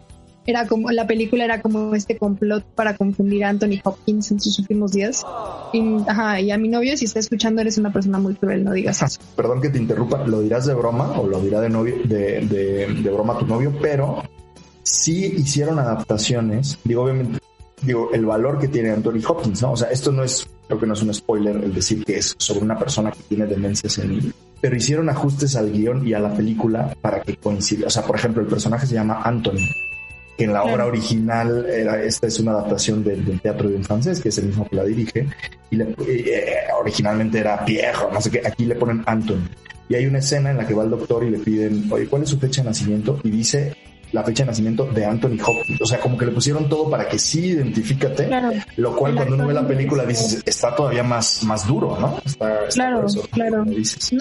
era 0.46 0.66
como, 0.66 0.90
la 0.90 1.06
película 1.06 1.44
era 1.44 1.60
como 1.60 1.94
este 1.94 2.16
complot 2.16 2.64
para 2.74 2.96
confundir 2.96 3.44
a 3.44 3.50
Anthony 3.50 3.80
Hopkins 3.84 4.30
en 4.32 4.40
sus 4.40 4.58
últimos 4.58 4.92
días. 4.92 5.24
Y, 5.72 5.96
ajá, 6.06 6.40
y 6.40 6.50
a 6.50 6.58
mi 6.58 6.68
novio, 6.68 6.96
si 6.96 7.04
está 7.04 7.20
escuchando, 7.20 7.60
eres 7.60 7.78
una 7.78 7.92
persona 7.92 8.18
muy 8.18 8.34
cruel, 8.34 8.64
no 8.64 8.72
digas 8.72 9.02
eso. 9.02 9.20
Perdón 9.36 9.60
que 9.60 9.68
te 9.68 9.78
interrumpa, 9.78 10.26
lo 10.26 10.40
dirás 10.40 10.66
de 10.66 10.74
broma 10.74 11.18
o 11.18 11.26
lo 11.26 11.40
dirá 11.40 11.60
de 11.60 11.68
novio, 11.68 11.96
de, 12.04 12.40
de, 12.46 12.86
de 12.86 13.10
broma 13.10 13.38
tu 13.38 13.46
novio, 13.46 13.72
pero 13.80 14.22
sí 14.82 15.34
hicieron 15.36 15.78
adaptaciones, 15.78 16.78
digo, 16.84 17.04
obviamente, 17.04 17.38
digo, 17.82 18.10
el 18.12 18.26
valor 18.26 18.58
que 18.58 18.68
tiene 18.68 18.90
Anthony 18.90 19.20
Hopkins, 19.26 19.62
¿no? 19.62 19.72
O 19.72 19.76
sea, 19.76 19.90
esto 19.90 20.10
no 20.12 20.24
es, 20.24 20.46
creo 20.66 20.80
que 20.80 20.86
no 20.86 20.94
es 20.94 21.02
un 21.02 21.14
spoiler 21.14 21.56
el 21.56 21.72
decir 21.72 22.04
que 22.04 22.18
es 22.18 22.34
sobre 22.38 22.60
una 22.60 22.78
persona 22.78 23.10
que 23.10 23.22
tiene 23.28 23.46
demencia 23.46 23.88
senil, 23.88 24.34
pero 24.60 24.76
hicieron 24.76 25.08
ajustes 25.08 25.56
al 25.56 25.72
guion 25.72 26.06
y 26.06 26.14
a 26.14 26.20
la 26.20 26.32
película 26.34 26.94
para 27.00 27.20
que 27.22 27.36
coincida. 27.36 27.86
O 27.86 27.90
sea, 27.90 28.04
por 28.04 28.16
ejemplo, 28.16 28.42
el 28.42 28.48
personaje 28.48 28.86
se 28.86 28.94
llama 28.94 29.20
Anthony 29.22 29.68
que 30.36 30.44
en 30.44 30.52
la 30.52 30.62
obra 30.64 30.86
original 30.86 31.66
era, 31.68 32.02
esta 32.02 32.26
es 32.26 32.40
una 32.40 32.52
adaptación 32.52 33.04
del, 33.04 33.40
teatro 33.40 33.68
de 33.68 33.76
un 33.76 33.84
francés, 33.84 34.20
que 34.20 34.30
es 34.30 34.38
el 34.38 34.46
mismo 34.46 34.68
que 34.68 34.76
la 34.76 34.84
dirige, 34.84 35.26
y 35.70 35.80
eh, 35.80 36.56
originalmente 36.78 37.38
era 37.38 37.58
viejo, 37.64 38.10
no 38.12 38.20
sé 38.20 38.30
qué, 38.30 38.42
aquí 38.44 38.64
le 38.64 38.74
ponen 38.74 39.02
Anthony. 39.06 39.42
Y 39.88 39.94
hay 39.94 40.06
una 40.06 40.18
escena 40.18 40.50
en 40.50 40.56
la 40.56 40.66
que 40.66 40.74
va 40.74 40.84
el 40.84 40.90
doctor 40.90 41.24
y 41.24 41.30
le 41.30 41.38
piden, 41.38 41.86
oye, 41.90 42.06
¿cuál 42.06 42.22
es 42.22 42.30
su 42.30 42.38
fecha 42.38 42.62
de 42.62 42.68
nacimiento? 42.68 43.20
Y 43.24 43.30
dice 43.30 43.74
la 44.12 44.22
fecha 44.22 44.44
de 44.44 44.48
nacimiento 44.48 44.86
de 44.86 45.04
Anthony 45.04 45.38
Hopkins. 45.44 45.80
O 45.80 45.86
sea, 45.86 45.98
como 45.98 46.16
que 46.16 46.26
le 46.26 46.32
pusieron 46.32 46.68
todo 46.68 46.88
para 46.88 47.08
que 47.08 47.18
sí 47.18 47.46
identifícate, 47.46 48.28
lo 48.76 48.94
cual 48.94 49.14
cuando 49.14 49.34
uno 49.34 49.46
ve 49.46 49.54
la 49.54 49.66
película 49.66 50.04
dices, 50.04 50.42
está 50.44 50.74
todavía 50.74 51.02
más, 51.02 51.42
más 51.44 51.66
duro, 51.66 51.98
¿no? 51.98 52.20
Está, 52.24 52.66
claro, 52.72 53.06
claro. 53.30 53.64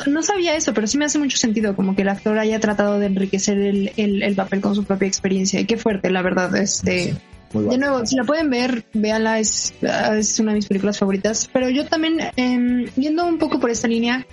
No, 0.07 0.23
sabía 0.23 0.55
eso, 0.55 0.73
pero 0.73 0.87
sí 0.87 0.97
me 0.97 1.05
hace 1.05 1.19
mucho 1.19 1.37
sentido 1.37 1.75
como 1.75 1.95
que 1.95 2.01
el 2.01 2.09
actor 2.09 2.37
haya 2.39 2.59
tratado 2.59 2.99
de 2.99 3.05
enriquecer 3.07 3.57
el, 3.57 3.91
el, 3.97 4.35
papel 4.35 4.61
con 4.61 4.75
su 4.75 4.83
propia 4.83 5.07
experiencia. 5.07 5.59
Y 5.59 5.65
qué 5.65 5.77
fuerte, 5.77 6.09
la 6.09 6.21
verdad. 6.21 6.55
Este, 6.55 7.15
de 7.53 7.77
nuevo, 7.77 8.05
si 8.05 8.15
la 8.15 8.23
pueden 8.23 8.49
ver, 8.49 8.85
véanla, 8.93 9.39
es, 9.39 9.73
es 9.81 10.39
una 10.39 10.51
de 10.51 10.57
mis 10.57 10.67
películas 10.67 10.97
favoritas. 10.97 11.49
Pero 11.51 11.69
yo 11.69 11.85
también, 11.85 12.19
eh, 12.35 12.89
viendo 12.95 13.25
un 13.25 13.37
poco 13.37 13.59
por 13.59 13.69
esta 13.69 13.87
línea, 13.87 14.25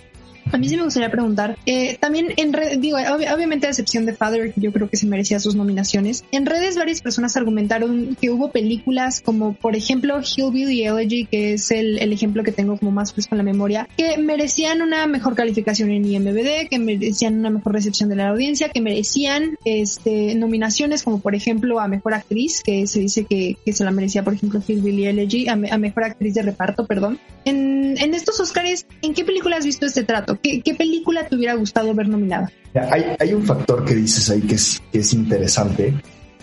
a 0.52 0.58
mí 0.58 0.68
sí 0.68 0.76
me 0.76 0.84
gustaría 0.84 1.10
preguntar, 1.10 1.56
eh, 1.66 1.96
también 2.00 2.32
en 2.36 2.52
redes, 2.52 2.80
digo, 2.80 2.98
obviamente 2.98 3.66
a 3.66 3.70
excepción 3.70 4.06
de 4.06 4.14
Father, 4.14 4.52
yo 4.56 4.72
creo 4.72 4.88
que 4.88 4.96
se 4.96 5.06
merecía 5.06 5.40
sus 5.40 5.54
nominaciones, 5.54 6.24
en 6.32 6.46
redes 6.46 6.76
varias 6.76 7.00
personas 7.00 7.36
argumentaron 7.36 8.16
que 8.20 8.30
hubo 8.30 8.50
películas 8.50 9.20
como, 9.20 9.54
por 9.54 9.76
ejemplo, 9.76 10.20
Hillbilly 10.20 10.84
Elegy, 10.84 11.26
que 11.26 11.54
es 11.54 11.70
el, 11.70 11.98
el 11.98 12.12
ejemplo 12.12 12.42
que 12.42 12.52
tengo 12.52 12.76
como 12.78 12.90
más 12.90 13.12
fresco 13.12 13.34
en 13.34 13.38
la 13.38 13.44
memoria, 13.44 13.88
que 13.96 14.18
merecían 14.18 14.82
una 14.82 15.06
mejor 15.06 15.34
calificación 15.34 15.90
en 15.90 16.04
IMBD, 16.04 16.68
que 16.70 16.78
merecían 16.78 17.38
una 17.38 17.50
mejor 17.50 17.74
recepción 17.74 18.08
de 18.08 18.16
la 18.16 18.28
audiencia, 18.28 18.68
que 18.68 18.80
merecían 18.80 19.56
este, 19.64 20.34
nominaciones 20.34 21.02
como, 21.02 21.20
por 21.20 21.34
ejemplo, 21.34 21.80
a 21.80 21.88
Mejor 21.88 22.14
Actriz, 22.14 22.62
que 22.62 22.86
se 22.86 23.00
dice 23.00 23.24
que, 23.24 23.56
que 23.64 23.72
se 23.72 23.84
la 23.84 23.90
merecía, 23.90 24.22
por 24.24 24.34
ejemplo, 24.34 24.62
Hillbilly 24.66 25.06
Elegy, 25.06 25.48
a, 25.48 25.52
a 25.52 25.78
Mejor 25.78 26.04
Actriz 26.04 26.34
de 26.34 26.42
Reparto, 26.42 26.86
perdón. 26.86 27.18
En, 27.44 27.96
en 27.98 28.14
estos 28.14 28.40
Oscars, 28.40 28.86
¿en 29.02 29.14
qué 29.14 29.24
película 29.24 29.56
has 29.56 29.64
visto 29.64 29.86
este 29.86 30.04
trato? 30.04 30.37
¿Qué, 30.42 30.74
película 30.74 31.26
te 31.26 31.36
hubiera 31.36 31.54
gustado 31.54 31.94
ver 31.94 32.08
nominada? 32.08 32.50
Hay, 32.90 33.04
hay 33.18 33.34
un 33.34 33.44
factor 33.44 33.84
que 33.84 33.94
dices 33.94 34.30
ahí 34.30 34.40
que 34.42 34.54
es, 34.54 34.82
que 34.92 34.98
es 34.98 35.12
interesante, 35.12 35.94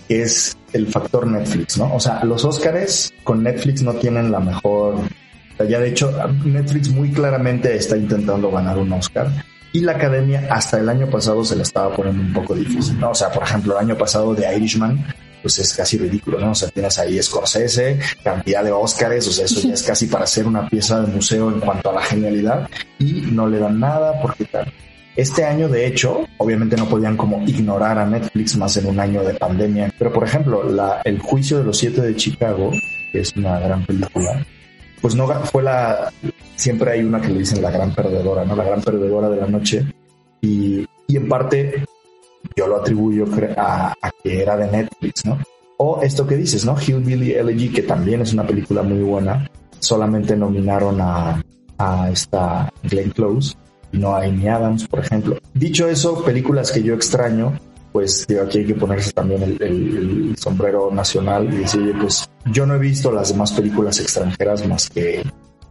que 0.08 0.22
es 0.22 0.58
el 0.74 0.88
factor 0.88 1.28
Netflix, 1.28 1.78
¿no? 1.78 1.94
O 1.96 2.00
sea, 2.00 2.24
los 2.24 2.44
Oscars 2.44 3.14
con 3.24 3.44
Netflix 3.44 3.82
no 3.82 3.94
tienen 3.94 4.32
la 4.32 4.40
mejor... 4.40 5.00
Ya 5.70 5.80
de 5.80 5.88
hecho, 5.88 6.12
Netflix 6.44 6.90
muy 6.90 7.12
claramente 7.12 7.74
está 7.75 7.96
intentando 7.96 8.52
ganar 8.52 8.78
un 8.78 8.92
Oscar 8.92 9.32
y 9.75 9.82
la 9.82 9.92
academia 9.92 10.48
hasta 10.50 10.80
el 10.80 10.88
año 10.88 11.10
pasado 11.10 11.44
se 11.44 11.56
la 11.56 11.64
estaba 11.64 11.94
poniendo 11.94 12.22
un 12.22 12.32
poco 12.32 12.56
difícil, 12.56 12.98
¿no? 12.98 13.12
O 13.12 13.16
sea, 13.16 13.30
por 13.30 13.44
ejemplo, 13.44 13.78
el 13.78 13.86
año 13.86 13.98
pasado 13.98 14.34
de 14.34 14.56
Irishman, 14.56 15.06
pues 15.46 15.60
es 15.60 15.75
casi 15.75 16.00
ridículo, 16.00 16.40
¿no? 16.40 16.50
O 16.50 16.56
sea, 16.56 16.70
tienes 16.70 16.98
ahí 16.98 17.22
Scorsese, 17.22 18.00
cantidad 18.24 18.64
de 18.64 18.72
Oscars, 18.72 19.28
o 19.28 19.32
sea, 19.32 19.46
eso 19.46 19.62
ya 19.62 19.75
es 19.75 19.84
casi 19.84 20.08
para 20.08 20.24
hacer 20.24 20.48
una 20.48 20.68
pieza 20.68 21.02
de 21.02 21.14
museo 21.14 21.52
en 21.52 21.60
cuanto 21.60 21.92
a 21.92 21.94
la 21.94 22.02
genialidad 22.02 22.68
y 22.98 23.22
no 23.32 23.46
le 23.46 23.60
dan 23.60 23.80
nada 23.80 24.20
porque 24.24 24.46
tal. 24.46 24.74
Este 25.16 25.44
año, 25.44 25.70
de 25.70 25.86
hecho, 25.86 26.25
obviamente 26.38 26.75
no 26.75 26.90
podían 26.90 27.16
como 27.16 27.44
ignorar 27.46 28.00
a 28.00 28.08
Netflix 28.08 28.58
más 28.58 28.75
en 28.78 28.88
un 28.88 29.00
año 29.00 29.24
de 29.24 29.36
pandemia, 29.36 29.94
pero 30.00 30.12
por 30.12 30.24
ejemplo, 30.24 30.64
la, 30.64 31.02
El 31.04 31.20
juicio 31.20 31.60
de 31.60 31.66
los 31.66 31.78
siete 31.78 32.02
de 32.02 32.16
Chicago, 32.16 32.72
que 33.12 33.20
es 33.20 33.38
una 33.38 33.60
gran 33.60 33.86
película, 33.86 34.44
pues 35.00 35.14
no 35.14 35.28
fue 35.44 35.62
la, 35.62 36.12
siempre 36.56 36.94
hay 36.94 37.04
una 37.04 37.22
que 37.22 37.28
le 37.28 37.38
dicen 37.38 37.62
la 37.62 37.70
gran 37.70 37.94
perdedora, 37.94 38.44
¿no? 38.46 38.56
La 38.56 38.64
gran 38.64 38.82
perdedora 38.82 39.30
de 39.30 39.42
la 39.42 39.46
noche. 39.46 39.86
Y, 40.42 40.88
y 41.08 41.18
en 41.18 41.30
parte 41.30 41.86
yo 42.56 42.68
lo 42.68 42.78
atribuyo 42.78 43.26
a, 43.58 43.94
que 44.24 44.42
era 44.42 44.58
de 44.58 44.72
Netflix, 44.72 45.26
¿no? 45.26 45.38
O 45.78 46.02
esto 46.02 46.26
que 46.26 46.38
dices, 46.38 46.66
¿no? 46.66 46.76
Hillbilly 46.80 47.34
Elegy, 47.34 47.70
que 47.70 47.84
también 47.84 48.22
es 48.22 48.34
una 48.34 48.48
película 48.48 48.82
muy 48.82 49.02
buena, 49.02 49.50
solamente 49.80 50.36
nominaron 50.36 51.02
a, 51.02 51.42
a 51.78 52.10
esta 52.10 52.72
Glenn 52.84 53.12
Close 53.12 53.56
y 53.92 53.98
no 53.98 54.16
a 54.16 54.24
Amy 54.24 54.48
Adams, 54.48 54.88
por 54.88 55.00
ejemplo. 55.00 55.38
Dicho 55.54 55.88
eso, 55.88 56.24
películas 56.24 56.72
que 56.72 56.82
yo 56.82 56.94
extraño, 56.94 57.60
pues 57.92 58.26
digo, 58.28 58.44
aquí 58.44 58.60
hay 58.60 58.66
que 58.66 58.76
ponerse 58.76 59.12
también 59.12 59.44
el, 59.44 60.36
sombrero 60.38 60.92
nacional 60.92 61.52
y 61.54 61.58
decir, 61.58 61.96
pues 62.00 62.30
yo 62.52 62.66
no 62.66 62.76
he 62.76 62.80
visto 62.80 63.12
las 63.12 63.30
demás 63.30 63.52
películas 63.54 64.00
extranjeras 64.00 64.68
más 64.68 64.90
que 64.90 65.24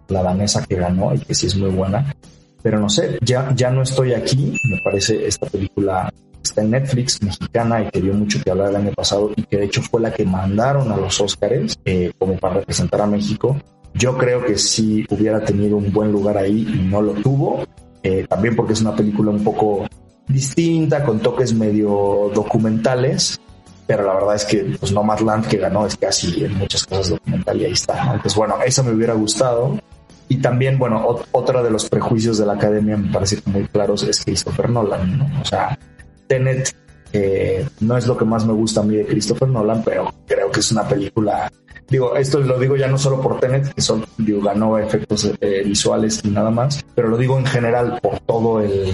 la 0.08 0.22
danesa 0.22 0.64
que 0.64 0.76
ganó 0.76 1.14
y 1.14 1.18
que 1.18 1.34
sí 1.34 1.46
es 1.46 1.56
muy 1.56 1.70
buena, 1.70 2.14
pero 2.62 2.78
no 2.80 2.88
sé, 2.88 3.18
ya, 3.20 3.52
ya 3.54 3.70
no 3.70 3.82
estoy 3.82 4.14
aquí, 4.14 4.56
me 4.70 4.80
parece 4.82 5.26
esta 5.26 5.46
película 5.46 6.10
está 6.44 6.62
en 6.62 6.70
Netflix, 6.70 7.22
mexicana 7.22 7.82
y 7.82 7.90
que 7.90 8.00
dio 8.00 8.14
mucho 8.14 8.40
que 8.42 8.50
hablar 8.50 8.70
el 8.70 8.76
año 8.76 8.92
pasado 8.92 9.32
y 9.36 9.42
que 9.42 9.58
de 9.58 9.64
hecho 9.64 9.82
fue 9.82 10.00
la 10.00 10.12
que 10.12 10.24
mandaron 10.24 10.90
a 10.92 10.96
los 10.96 11.20
Óscares 11.20 11.78
eh, 11.84 12.12
como 12.18 12.38
para 12.38 12.56
representar 12.56 13.00
a 13.00 13.06
México. 13.06 13.56
Yo 13.94 14.16
creo 14.18 14.44
que 14.44 14.58
si 14.58 15.06
hubiera 15.10 15.44
tenido 15.44 15.76
un 15.76 15.92
buen 15.92 16.10
lugar 16.10 16.36
ahí 16.36 16.66
y 16.68 16.82
no 16.88 17.00
lo 17.00 17.12
tuvo, 17.12 17.64
eh, 18.02 18.26
también 18.28 18.56
porque 18.56 18.72
es 18.72 18.80
una 18.80 18.94
película 18.94 19.30
un 19.30 19.42
poco 19.42 19.86
distinta, 20.28 21.04
con 21.04 21.20
toques 21.20 21.54
medio 21.54 22.30
documentales, 22.34 23.40
pero 23.86 24.04
la 24.04 24.14
verdad 24.14 24.34
es 24.34 24.44
que 24.44 24.76
pues 24.78 24.92
Nomadland 24.92 25.46
que 25.46 25.58
ganó 25.58 25.86
es 25.86 25.96
casi 25.96 26.44
en 26.44 26.58
muchas 26.58 26.84
cosas 26.86 27.10
documental 27.10 27.60
y 27.60 27.64
ahí 27.66 27.72
está. 27.72 28.00
Entonces, 28.02 28.34
bueno, 28.34 28.56
eso 28.64 28.82
me 28.82 28.92
hubiera 28.92 29.14
gustado. 29.14 29.78
Y 30.26 30.38
también, 30.38 30.78
bueno, 30.78 31.04
otro 31.32 31.62
de 31.62 31.70
los 31.70 31.88
prejuicios 31.88 32.38
de 32.38 32.46
la 32.46 32.54
academia 32.54 32.96
me 32.96 33.12
parece 33.12 33.38
muy 33.44 33.66
claros 33.68 34.02
es 34.04 34.24
Christopher 34.24 34.70
Nolan, 34.70 35.18
¿no? 35.18 35.40
O 35.40 35.44
sea, 35.44 35.78
Tenet 36.26 36.74
eh, 37.12 37.64
no 37.80 37.96
es 37.96 38.06
lo 38.08 38.16
que 38.16 38.24
más 38.24 38.44
me 38.44 38.52
gusta 38.52 38.80
a 38.80 38.82
mí 38.82 38.96
de 38.96 39.06
Christopher 39.06 39.48
Nolan, 39.48 39.84
pero 39.84 40.12
creo 40.26 40.50
que 40.50 40.60
es 40.60 40.72
una 40.72 40.86
película. 40.86 41.50
Digo, 41.88 42.16
esto 42.16 42.40
lo 42.40 42.58
digo 42.58 42.76
ya 42.76 42.88
no 42.88 42.98
solo 42.98 43.20
por 43.20 43.38
Tenet, 43.38 43.72
que 43.72 43.80
son, 43.80 44.04
digo, 44.18 44.78
efectos 44.78 45.30
eh, 45.40 45.62
visuales 45.64 46.20
y 46.24 46.28
nada 46.30 46.50
más, 46.50 46.84
pero 46.94 47.08
lo 47.08 47.16
digo 47.16 47.38
en 47.38 47.46
general 47.46 48.00
por 48.02 48.18
todo 48.20 48.60
el, 48.60 48.92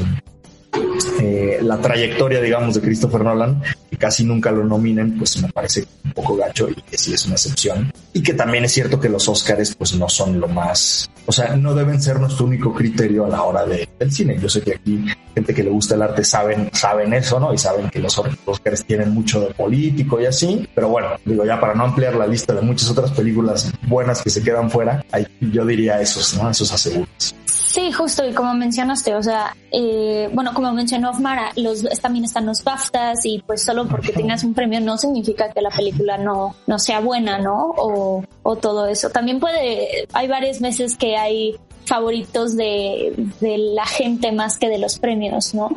eh, 1.20 1.58
la 1.62 1.78
trayectoria, 1.78 2.40
digamos, 2.40 2.74
de 2.74 2.80
Christopher 2.80 3.22
Nolan, 3.22 3.62
que 3.90 3.96
casi 3.96 4.24
nunca 4.24 4.50
lo 4.50 4.64
nominen, 4.64 5.18
pues 5.18 5.40
me 5.42 5.48
parece 5.48 5.86
un 6.04 6.12
poco 6.12 6.36
gacho 6.36 6.68
y 6.68 6.74
que 6.74 6.96
sí 6.96 7.14
es 7.14 7.26
una 7.26 7.34
excepción. 7.34 7.92
Y 8.12 8.22
que 8.22 8.34
también 8.34 8.64
es 8.64 8.72
cierto 8.72 8.98
que 8.98 9.08
los 9.08 9.28
Oscars, 9.28 9.74
pues 9.74 9.94
no 9.94 10.08
son 10.08 10.40
lo 10.40 10.48
más, 10.48 11.10
o 11.26 11.32
sea, 11.32 11.56
no 11.56 11.74
deben 11.74 12.00
ser 12.00 12.18
nuestro 12.18 12.46
único 12.46 12.74
criterio 12.74 13.26
a 13.26 13.28
la 13.28 13.42
hora 13.42 13.66
de, 13.66 13.88
del 13.98 14.12
cine. 14.12 14.38
Yo 14.40 14.48
sé 14.48 14.62
que 14.62 14.74
aquí 14.74 15.04
gente 15.34 15.54
que 15.54 15.62
le 15.62 15.70
gusta 15.70 15.94
el 15.94 16.02
arte 16.02 16.24
saben, 16.24 16.70
saben 16.72 17.12
eso, 17.12 17.38
¿no? 17.38 17.52
Y 17.52 17.58
saben 17.58 17.88
que 17.90 17.98
los 17.98 18.20
Oscars 18.44 18.84
tienen 18.84 19.10
mucho 19.10 19.40
de 19.40 19.54
político 19.54 20.20
y 20.20 20.26
así. 20.26 20.68
Pero 20.74 20.88
bueno, 20.88 21.08
digo, 21.24 21.44
ya 21.44 21.60
para 21.60 21.74
no 21.74 21.84
ampliar 21.84 22.14
la 22.14 22.26
lista 22.26 22.52
de 22.54 22.62
muchas 22.62 22.90
otras 22.90 23.10
películas 23.12 23.72
buenas 23.82 24.22
que 24.22 24.30
se 24.30 24.42
quedan 24.42 24.70
fuera, 24.70 25.04
yo 25.40 25.64
diría 25.64 26.00
esos, 26.00 26.36
¿no? 26.36 26.50
Esos 26.50 26.72
aseguros. 26.72 27.34
Sí, 27.70 27.92
justo, 27.92 28.26
y 28.26 28.34
como 28.34 28.52
mencionaste, 28.52 29.14
o 29.14 29.22
sea, 29.22 29.54
eh, 29.70 30.28
bueno, 30.32 30.52
como 30.52 30.72
mencionó 30.72 31.12
Mara, 31.12 31.52
los, 31.54 31.84
también 32.00 32.24
están 32.24 32.44
los 32.44 32.64
BAFTAs 32.64 33.24
y 33.24 33.44
pues 33.46 33.62
solo 33.62 33.86
porque 33.86 34.12
tengas 34.12 34.42
un 34.42 34.54
premio 34.54 34.80
no 34.80 34.98
significa 34.98 35.52
que 35.52 35.60
la 35.60 35.70
película 35.70 36.18
no, 36.18 36.56
no 36.66 36.78
sea 36.80 36.98
buena, 36.98 37.38
¿no? 37.38 37.70
O, 37.76 38.24
o 38.42 38.56
todo 38.56 38.88
eso. 38.88 39.10
También 39.10 39.38
puede, 39.38 40.08
hay 40.12 40.26
varias 40.26 40.60
veces 40.60 40.96
que 40.96 41.16
hay 41.16 41.60
favoritos 41.84 42.56
de, 42.56 43.12
de 43.40 43.58
la 43.58 43.86
gente 43.86 44.32
más 44.32 44.58
que 44.58 44.68
de 44.68 44.78
los 44.78 44.98
premios, 44.98 45.54
¿no? 45.54 45.70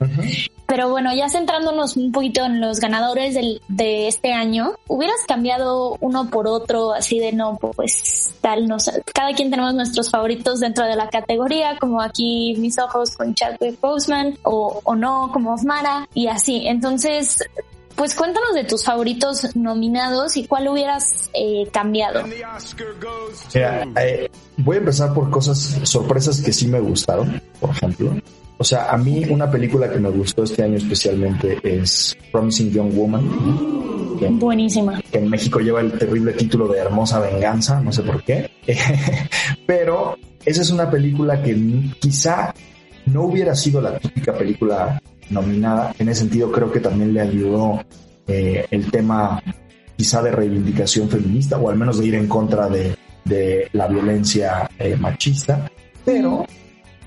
Pero 0.68 0.90
bueno, 0.90 1.14
ya 1.14 1.30
centrándonos 1.30 1.98
un 1.98 2.12
poquito 2.12 2.46
en 2.46 2.60
los 2.60 2.80
ganadores 2.80 3.36
del, 3.36 3.62
de 3.68 4.08
este 4.08 4.34
año, 4.34 4.74
¿hubieras 4.88 5.20
cambiado 5.28 5.98
uno 6.00 6.30
por 6.30 6.48
otro 6.48 6.94
así 6.94 7.20
de 7.20 7.32
no, 7.32 7.58
pues 7.58 8.34
tal, 8.42 8.68
no 8.68 8.80
sé, 8.80 9.04
cada 9.14 9.34
quien 9.34 9.52
tenemos 9.52 9.74
nuestros 9.74 10.10
favoritos 10.10 10.60
dentro 10.60 10.86
de 10.86 10.96
la 10.96 11.10
categoría, 11.10 11.78
como 11.80 12.02
aquí 12.02 12.56
mis 12.58 12.80
ojos 12.80 13.16
con 13.16 13.36
Chadwick 13.36 13.80
Boseman 13.80 14.38
o, 14.44 14.82
o 14.84 14.96
no, 14.96 15.30
como 15.32 15.56
Mara 15.64 16.08
y 16.14 16.28
así. 16.28 16.64
Entonces, 16.66 17.38
pues 17.96 18.16
cuéntanos 18.16 18.54
de 18.56 18.64
tus 18.64 18.84
favoritos 18.84 19.56
nominados 19.56 20.38
y 20.38 20.46
cuál 20.46 20.68
hubieras 20.68 21.30
eh, 21.34 21.68
cambiado. 21.72 22.24
Eh, 23.54 24.30
voy 24.58 24.76
a 24.76 24.80
empezar 24.80 25.14
por 25.14 25.30
cosas, 25.30 25.80
sorpresas 25.84 26.42
que 26.42 26.54
sí 26.54 26.68
me 26.68 26.80
gustaron, 26.80 27.42
por 27.60 27.72
ejemplo. 27.72 28.16
O 28.58 28.64
sea, 28.64 28.92
a 28.92 28.98
mí 28.98 29.26
una 29.30 29.50
película 29.50 29.90
que 29.90 30.00
me 30.00 30.10
gustó 30.10 30.44
este 30.44 30.64
año 30.64 30.78
especialmente 30.78 31.60
es 31.64 32.16
Promising 32.32 32.72
Young 32.72 32.94
Woman. 32.94 34.40
Buenísima. 34.40 35.02
Que 35.12 35.18
en 35.18 35.30
México 35.30 35.60
lleva 35.60 35.82
el 35.82 35.98
terrible 35.98 36.34
título 36.34 36.68
de 36.68 36.80
Hermosa 36.80 37.20
Venganza, 37.20 37.82
no 37.82 37.92
sé 37.92 38.04
por 38.04 38.24
qué. 38.24 38.50
Pero 39.66 40.18
esa 40.46 40.62
es 40.62 40.70
una 40.70 40.90
película 40.90 41.42
que 41.42 41.56
quizá 42.00 42.54
no 43.08 43.24
hubiera 43.24 43.56
sido 43.56 43.82
la 43.82 43.98
típica 43.98 44.34
película 44.34 45.02
nominada. 45.34 45.94
En 46.00 46.10
ese 46.10 46.22
sentido 46.22 46.52
creo 46.52 46.72
que 46.72 46.80
también 46.80 47.14
le 47.14 47.22
ayudó 47.22 47.82
eh, 48.28 48.66
el 48.72 48.90
tema 48.90 49.42
quizá 49.98 50.22
de 50.22 50.32
reivindicación 50.32 51.10
feminista 51.10 51.58
o 51.58 51.70
al 51.70 51.78
menos 51.78 52.00
de 52.00 52.08
ir 52.08 52.16
en 52.16 52.28
contra 52.28 52.70
de, 52.70 52.96
la 53.74 53.88
violencia 53.88 54.70
eh, 54.78 54.96
machista. 54.96 55.70
Pero 56.06 56.46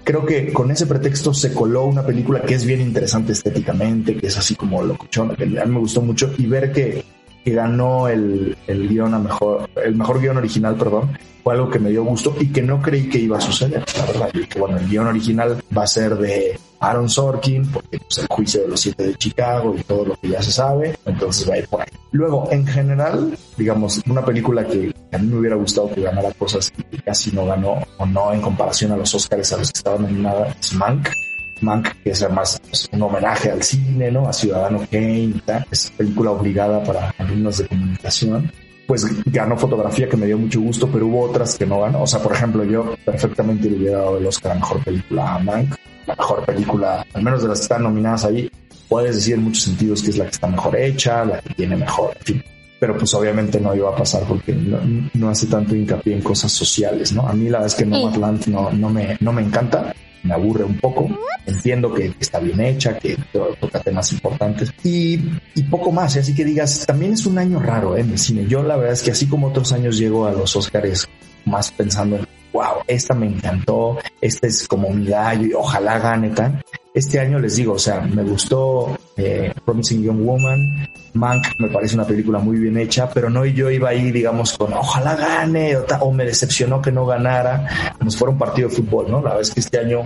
creo 0.02 0.25
que 0.25 0.52
con 0.52 0.71
ese 0.71 0.87
pretexto 0.87 1.35
se 1.35 1.52
coló 1.52 1.85
una 1.85 2.04
película 2.04 2.40
que 2.42 2.54
es 2.54 2.64
bien 2.64 2.80
interesante 2.80 3.33
estéticamente, 3.33 4.16
que 4.16 4.26
es 4.28 4.38
así 4.38 4.54
como 4.54 4.83
locochona, 4.83 5.35
que 5.35 5.45
a 5.45 5.64
mí 5.64 5.73
me 5.73 5.80
gustó 5.80 6.00
mucho 6.00 6.33
y 6.38 6.47
ver 6.47 6.73
que, 6.73 7.04
que 7.47 7.53
ganó 7.53 8.09
el, 8.09 8.57
el 8.67 8.88
guion 8.88 9.15
a 9.15 9.21
mejor, 9.21 9.71
el 9.76 9.95
mejor 9.95 10.21
guion 10.21 10.37
original, 10.37 10.75
perdón, 10.75 11.17
fue 11.45 11.55
algo 11.55 11.71
que 11.71 11.79
me 11.79 11.91
dio 11.91 12.03
gusto 12.03 12.35
y 12.41 12.49
que 12.49 12.61
no 12.61 12.83
creí 12.83 13.09
que 13.09 13.21
iba 13.21 13.38
a 13.38 13.41
suceder, 13.41 13.85
la 13.97 14.05
verdad. 14.05 14.31
Y 14.35 14.47
que 14.47 14.59
bueno, 14.59 14.79
el 14.79 14.88
guion 14.88 15.07
original 15.07 15.62
va 15.76 15.85
a 15.85 15.87
ser 15.87 16.17
de 16.17 16.59
Aaron 16.81 17.09
Sorkin, 17.09 17.65
porque 17.71 17.99
pues, 17.99 18.19
el 18.19 18.26
juicio 18.26 18.63
de 18.63 18.69
los 18.69 18.80
siete 18.80 19.06
de 19.06 19.15
Chicago 19.15 19.76
y 19.78 19.82
todo 19.85 20.06
lo 20.06 20.17
que 20.17 20.30
ya 20.30 20.43
se 20.43 20.50
sabe, 20.50 20.99
entonces 21.06 21.49
va 21.49 21.54
a 21.54 21.59
ir 21.59 21.69
por 21.69 21.82
ahí. 21.82 21.89
Luego, 22.11 22.49
en 22.50 22.67
general, 22.67 23.39
digamos, 23.56 24.02
una 24.09 24.25
película 24.25 24.67
que 24.67 24.93
a 25.13 25.19
mí 25.19 25.28
me 25.28 25.39
hubiera 25.39 25.54
gustado 25.54 25.89
que 25.95 26.00
ganara 26.00 26.32
cosas 26.32 26.73
que 26.73 26.99
casi 26.99 27.30
no 27.30 27.47
ganó 27.47 27.78
o 27.97 28.06
no 28.06 28.32
en 28.32 28.41
comparación 28.41 28.91
a 28.91 28.97
los 28.97 29.15
Oscars 29.15 29.52
a 29.52 29.59
los 29.59 29.71
que 29.71 29.78
estaban 29.78 30.02
nominadas 30.02 30.56
es 30.61 30.75
Mank. 30.75 31.11
Mank, 31.60 31.88
que 32.02 32.10
es 32.10 32.23
además 32.23 32.60
pues, 32.69 32.88
un 32.92 33.02
homenaje 33.02 33.50
al 33.50 33.62
cine, 33.62 34.10
¿no? 34.10 34.28
A 34.28 34.32
Ciudadano 34.32 34.80
Kane, 34.90 35.34
es 35.71 35.92
película 35.97 36.30
obligada 36.30 36.82
para 36.84 37.14
alumnos 37.19 37.58
de 37.58 37.69
comunicación 37.69 38.50
pues 38.86 39.04
ganó 39.26 39.56
fotografía 39.56 40.08
que 40.08 40.16
me 40.16 40.26
dio 40.26 40.38
mucho 40.38 40.60
gusto, 40.60 40.88
pero 40.88 41.06
hubo 41.06 41.23
otras 41.23 41.56
que 41.56 41.66
no 41.66 41.80
ganó. 41.80 42.02
O 42.02 42.06
sea, 42.06 42.21
por 42.21 42.32
ejemplo, 42.32 42.64
yo 42.64 42.95
perfectamente 43.04 43.69
le 43.69 43.76
hubiera 43.76 43.99
dado 43.99 44.19
el 44.19 44.26
Oscar 44.26 44.52
a 44.52 44.54
mejor 44.54 44.82
película 44.84 45.34
a 45.34 45.38
Mank, 45.40 45.75
la 46.06 46.14
mejor 46.14 46.45
película, 46.45 47.06
al 47.12 47.23
menos 47.23 47.42
de 47.42 47.49
las 47.49 47.58
que 47.58 47.62
están 47.62 47.82
nominadas 47.82 48.25
ahí, 48.25 48.50
puedes 48.88 49.16
decir 49.16 49.34
en 49.34 49.45
muchos 49.45 49.64
sentidos 49.64 50.02
que 50.02 50.10
es 50.10 50.19
la 50.19 50.25
que 50.25 50.30
está 50.30 50.47
mejor 50.47 50.76
hecha, 50.76 51.25
la 51.25 51.40
que 51.40 51.54
tiene 51.54 51.76
mejor, 51.76 52.16
en 52.21 52.25
fin. 52.25 52.45
Pero 52.78 52.97
pues 52.97 53.12
obviamente 53.14 53.58
no 53.58 53.75
iba 53.75 53.90
a 53.90 53.97
pasar 53.97 54.23
porque 54.25 54.52
no, 54.52 55.28
hace 55.30 55.47
tanto 55.47 55.75
hincapié 55.75 56.14
en 56.14 56.23
cosas 56.23 56.52
sociales, 56.52 57.12
¿no? 57.12 57.26
A 57.26 57.32
mí 57.32 57.45
la 57.49 57.58
verdad 57.58 57.66
es 57.66 57.75
que 57.75 57.86
Nomadland 57.86 58.47
no, 58.49 58.71
no, 58.71 58.90
me, 58.90 59.16
no 59.19 59.32
me 59.32 59.42
encanta, 59.42 59.95
me 60.26 60.34
aburre 60.34 60.65
un 60.65 60.78
poco. 60.78 61.08
Entiendo 61.47 61.93
que 61.93 62.12
está 62.19 62.39
bien 62.41 62.60
hecha, 62.60 62.99
que 62.99 63.17
toca 63.60 63.80
temas 63.80 64.12
importantes 64.12 64.73
y, 64.82 65.21
y 65.54 65.62
poco 65.65 65.93
más. 65.93 66.17
Así 66.17 66.34
que 66.34 66.45
digas, 66.45 66.84
también 66.86 67.12
es 67.12 67.25
un 67.26 67.39
año 67.39 67.60
raro 67.60 67.97
¿eh? 67.97 68.00
en 68.00 68.10
el 68.10 68.19
cine. 68.19 68.47
Yo 68.47 68.62
la 68.62 68.76
verdad 68.76 68.95
es 68.95 69.02
que 69.02 69.12
así 69.12 69.26
como 69.26 69.49
otros 69.49 69.73
años 69.73 69.97
llego 69.97 70.26
a 70.26 70.32
los 70.32 70.54
Oscars 70.56 71.08
más 71.45 71.71
pensando 71.71 72.17
en, 72.17 72.26
wow, 72.56 72.82
esta 72.86 73.14
me 73.14 73.26
encantó, 73.26 73.99
este 74.19 74.47
es 74.47 74.66
como 74.66 74.88
mi 74.88 75.06
gallo 75.06 75.47
y 75.47 75.52
ojalá 75.52 75.99
gane 75.99 76.30
tal. 76.30 76.64
Este 76.95 77.21
año 77.21 77.38
les 77.38 77.56
digo, 77.56 77.75
o 77.75 77.78
sea, 77.78 78.00
me 78.00 78.23
gustó 78.23 78.97
eh, 79.19 79.52
Promising 79.66 80.02
Young 80.02 80.25
Woman, 80.25 80.88
Mank 81.12 81.45
me 81.58 81.69
parece 81.69 81.97
una 81.97 82.06
película 82.06 82.38
muy 82.38 82.56
bien 82.56 82.78
hecha, 82.78 83.10
pero 83.10 83.28
no 83.28 83.45
yo 83.45 83.71
iba 83.71 83.90
ahí, 83.90 84.10
digamos, 84.10 84.56
con 84.56 84.73
ojalá 84.73 85.14
gane 85.16 85.76
o, 85.76 86.12
me 86.12 86.25
decepcionó 86.25 86.80
que 86.80 86.90
no 86.90 87.04
ganara, 87.04 87.92
como 87.99 88.10
si 88.10 88.16
fuera 88.16 88.32
un 88.32 88.38
partido 88.38 88.71
de 88.71 88.75
fútbol, 88.75 89.10
¿no? 89.10 89.19
La 89.19 89.34
verdad 89.34 89.42
es 89.42 89.50
que 89.52 89.60
este 89.60 89.78
año, 89.78 90.00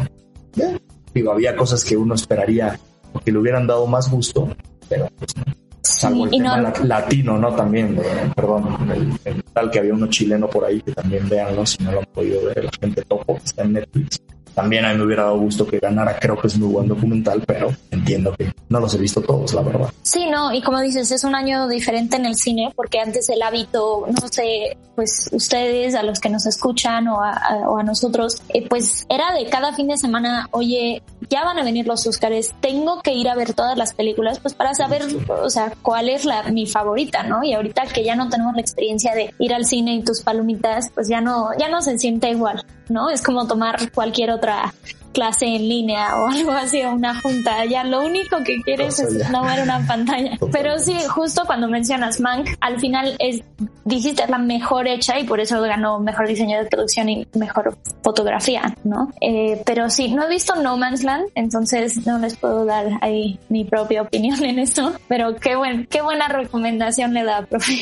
eh, 0.56 0.76
digo, 1.14 1.30
había 1.30 1.54
cosas 1.54 1.84
que 1.84 1.96
uno 1.96 2.16
esperaría 2.16 2.80
que 3.24 3.30
le 3.30 3.38
hubieran 3.38 3.68
dado 3.68 3.86
más 3.86 4.10
gusto, 4.10 4.48
pero 4.88 5.08
pues 5.16 5.36
no. 5.36 5.59
Salvo 6.00 6.24
el 6.24 6.30
tema 6.30 6.72
latino, 6.84 7.36
¿no? 7.36 7.54
También, 7.54 8.00
perdón, 8.34 8.74
el, 9.22 9.44
tal 9.52 9.70
que 9.70 9.80
había 9.80 9.92
uno 9.92 10.06
chileno 10.06 10.48
por 10.48 10.64
ahí 10.64 10.80
que 10.80 10.92
también 10.92 11.28
veanlo 11.28 11.66
si 11.66 11.84
no 11.84 11.92
lo 11.92 11.98
han 11.98 12.06
podido 12.06 12.46
ver, 12.46 12.64
la 12.64 12.70
gente 12.80 13.02
topo 13.02 13.34
que 13.34 13.44
está 13.44 13.64
en 13.64 13.74
Netflix 13.74 14.18
también 14.54 14.84
a 14.84 14.92
mí 14.92 14.98
me 14.98 15.04
hubiera 15.04 15.24
dado 15.24 15.38
gusto 15.38 15.66
que 15.66 15.78
ganara, 15.78 16.18
creo 16.18 16.38
que 16.38 16.46
es 16.46 16.58
muy 16.58 16.68
buen 16.68 16.88
documental, 16.88 17.42
pero 17.46 17.70
entiendo 17.90 18.34
que 18.36 18.52
no 18.68 18.80
los 18.80 18.94
he 18.94 18.98
visto 18.98 19.20
todos, 19.20 19.52
la 19.54 19.62
verdad. 19.62 19.90
Sí, 20.02 20.26
no, 20.30 20.52
y 20.52 20.62
como 20.62 20.80
dices, 20.80 21.10
es 21.10 21.24
un 21.24 21.34
año 21.34 21.68
diferente 21.68 22.16
en 22.16 22.26
el 22.26 22.36
cine, 22.36 22.72
porque 22.74 23.00
antes 23.00 23.28
el 23.28 23.42
hábito, 23.42 24.06
no 24.08 24.28
sé, 24.28 24.76
pues 24.94 25.30
ustedes, 25.32 25.94
a 25.94 26.02
los 26.02 26.20
que 26.20 26.28
nos 26.28 26.46
escuchan 26.46 27.08
o 27.08 27.20
a, 27.22 27.82
nosotros, 27.82 28.42
eh, 28.50 28.68
pues 28.68 29.06
era 29.08 29.32
de 29.32 29.48
cada 29.48 29.72
fin 29.72 29.88
de 29.88 29.96
semana, 29.96 30.48
oye, 30.50 31.02
ya 31.30 31.44
van 31.44 31.58
a 31.58 31.64
venir 31.64 31.86
los 31.86 32.06
Oscars, 32.06 32.52
tengo 32.60 33.00
que 33.00 33.12
ir 33.12 33.28
a 33.28 33.34
ver 33.34 33.54
todas 33.54 33.76
las 33.76 33.94
películas, 33.94 34.38
pues 34.38 34.54
para 34.54 34.74
saber, 34.74 35.02
o 35.28 35.50
sea, 35.50 35.72
cuál 35.82 36.08
es 36.08 36.24
la, 36.24 36.42
mi 36.44 36.66
favorita, 36.66 37.22
¿no? 37.22 37.42
Y 37.42 37.54
ahorita 37.54 37.84
que 37.86 38.04
ya 38.04 38.14
no 38.14 38.28
tenemos 38.28 38.54
la 38.54 38.60
experiencia 38.60 39.14
de 39.14 39.34
ir 39.38 39.54
al 39.54 39.64
cine 39.64 39.94
y 39.94 40.04
tus 40.04 40.20
palomitas, 40.20 40.90
pues 40.94 41.08
ya 41.08 41.20
no, 41.20 41.48
ya 41.58 41.68
no 41.68 41.80
se 41.82 41.98
siente 41.98 42.30
igual. 42.30 42.64
¿no? 42.90 43.08
Es 43.08 43.22
como 43.22 43.46
tomar 43.46 43.92
cualquier 43.92 44.30
otra 44.40 44.72
clase 45.12 45.46
en 45.46 45.68
línea 45.68 46.16
o 46.16 46.28
algo 46.32 46.52
así, 46.52 46.82
o 46.82 46.92
una 46.92 47.20
junta. 47.20 47.64
Ya 47.64 47.84
lo 47.84 48.04
único 48.04 48.38
que 48.44 48.56
quieres 48.62 48.98
es 48.98 49.30
no 49.30 49.44
ver 49.44 49.62
una 49.62 49.86
pantalla. 49.86 50.38
Pero 50.52 50.78
sí, 50.78 50.96
justo 51.08 51.42
cuando 51.46 51.68
mencionas 51.68 52.20
Mank, 52.20 52.48
al 52.60 52.78
final 52.80 53.16
es, 53.18 53.42
dijiste, 53.84 54.24
la 54.28 54.38
mejor 54.38 54.88
hecha 54.88 55.18
y 55.18 55.24
por 55.24 55.40
eso 55.40 55.60
ganó 55.60 55.98
mejor 56.00 56.26
diseño 56.26 56.58
de 56.58 56.66
producción 56.66 57.08
y 57.08 57.26
mejor 57.34 57.76
fotografía, 58.02 58.74
¿no? 58.84 59.10
Eh, 59.20 59.62
pero 59.66 59.90
sí, 59.90 60.12
no 60.12 60.24
he 60.24 60.28
visto 60.28 60.54
No 60.56 60.76
Man's 60.76 61.04
Land, 61.04 61.28
entonces 61.34 62.06
no 62.06 62.18
les 62.18 62.36
puedo 62.36 62.64
dar 62.64 62.86
ahí 63.00 63.38
mi 63.48 63.64
propia 63.64 64.02
opinión 64.02 64.42
en 64.44 64.58
eso, 64.58 64.92
pero 65.08 65.36
qué, 65.36 65.56
buen, 65.56 65.86
qué 65.86 66.00
buena 66.02 66.28
recomendación 66.28 67.14
le 67.14 67.24
da, 67.24 67.42
profe. 67.42 67.74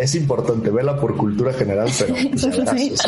es 0.00 0.14
importante, 0.14 0.70
vela 0.70 0.96
por 0.96 1.16
cultura 1.16 1.52
general, 1.52 1.88
pero 1.98 2.14
pues, 2.30 3.02